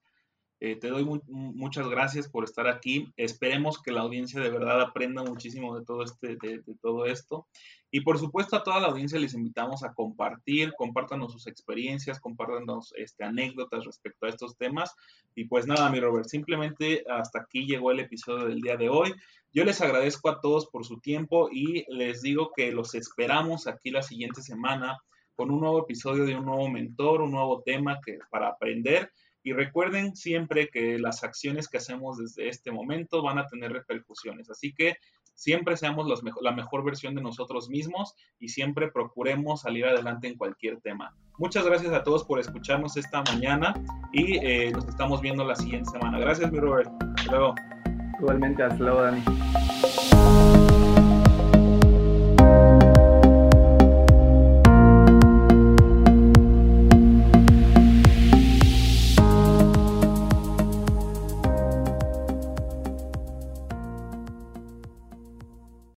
Eh, 0.62 0.76
te 0.76 0.90
doy 0.90 1.06
muchas 1.28 1.88
gracias 1.88 2.28
por 2.28 2.44
estar 2.44 2.68
aquí. 2.68 3.08
Esperemos 3.16 3.82
que 3.82 3.92
la 3.92 4.02
audiencia 4.02 4.42
de 4.42 4.50
verdad 4.50 4.82
aprenda 4.82 5.24
muchísimo 5.24 5.78
de 5.78 5.86
todo, 5.86 6.04
este, 6.04 6.36
de, 6.36 6.62
todo 6.82 7.06
esto. 7.06 7.48
Y 7.92 8.02
por 8.02 8.20
supuesto 8.20 8.56
a 8.56 8.64
toda 8.64 8.82
la 8.82 8.88
audiencia 8.88 9.20
les 9.20 9.34
invitamos 9.34 9.84
a 9.84 9.94
compartir, 9.94 10.74
compártanos 10.78 11.32
sus 11.32 11.48
experiencias, 11.48 12.20
compártanos 12.20 12.94
este, 12.98 13.24
anécdotas 13.24 13.86
respecto 13.86 14.26
a 14.26 14.30
estos 14.30 14.58
temas. 14.58 14.94
Y 15.34 15.46
pues 15.46 15.66
nada, 15.66 15.90
mi 15.90 16.00
Robert, 16.02 16.28
simplemente 16.28 17.06
hasta 17.10 17.40
aquí 17.40 17.66
llegó 17.66 17.92
el 17.92 18.02
episodio 18.02 18.46
del 18.46 18.60
día 18.60 18.76
de 18.76 18.90
hoy. 18.90 19.14
Yo 19.54 19.64
les 19.64 19.80
agradezco 19.80 20.30
a 20.30 20.42
todos 20.42 20.68
por 20.68 20.86
su 20.86 21.00
tiempo 21.00 21.50
y 21.52 21.86
les 21.88 22.22
digo 22.22 22.52
que 22.54 22.72
los 22.72 22.96
esperamos 22.96 23.66
aquí 23.66 23.92
la 23.92 24.04
siguiente 24.04 24.42
semana 24.42 25.00
con 25.36 25.52
un 25.52 25.62
nuevo 25.62 25.84
episodio 25.84 26.26
de 26.26 26.36
un 26.36 26.46
nuevo 26.46 26.70
mentor, 26.70 27.22
un 27.22 27.32
nuevo 27.32 27.64
tema 27.64 28.00
que, 28.06 28.20
para 28.30 28.50
aprender 28.50 29.10
y 29.44 29.54
recuerden 29.54 30.16
siempre 30.16 30.70
que 30.70 31.00
las 31.00 31.24
acciones 31.24 31.68
que 31.68 31.78
hacemos 31.78 32.18
desde 32.18 32.50
este 32.50 32.72
momento 32.72 33.22
van 33.22 33.38
a 33.38 33.48
tener 33.48 33.72
repercusiones. 33.72 34.50
Así 34.50 34.74
que 34.74 34.98
siempre 35.34 35.78
seamos 35.78 36.08
la 36.42 36.52
mejor 36.52 36.84
versión 36.84 37.16
de 37.16 37.22
nosotros 37.22 37.70
mismos 37.70 38.16
y 38.40 38.50
siempre 38.50 38.92
procuremos 38.92 39.62
salir 39.62 39.86
adelante 39.86 40.28
en 40.28 40.38
cualquier 40.38 40.82
tema. 40.82 41.16
Muchas 41.38 41.66
gracias 41.66 41.94
a 41.94 42.04
todos 42.04 42.26
por 42.26 42.40
escucharnos 42.40 42.98
esta 42.98 43.24
mañana 43.24 43.74
y 44.12 44.38
eh, 44.46 44.72
nos 44.72 44.88
estamos 44.88 45.22
viendo 45.22 45.46
la 45.46 45.56
siguiente 45.56 45.90
semana. 45.92 46.20
Gracias, 46.20 46.52
mi 46.52 46.60
Robert. 46.60 46.92
Hasta 47.16 47.32
luego. 47.32 47.56
Igualmente, 48.20 48.64
hasta 48.64 48.84
luego, 48.84 49.02
Dani. 49.02 49.24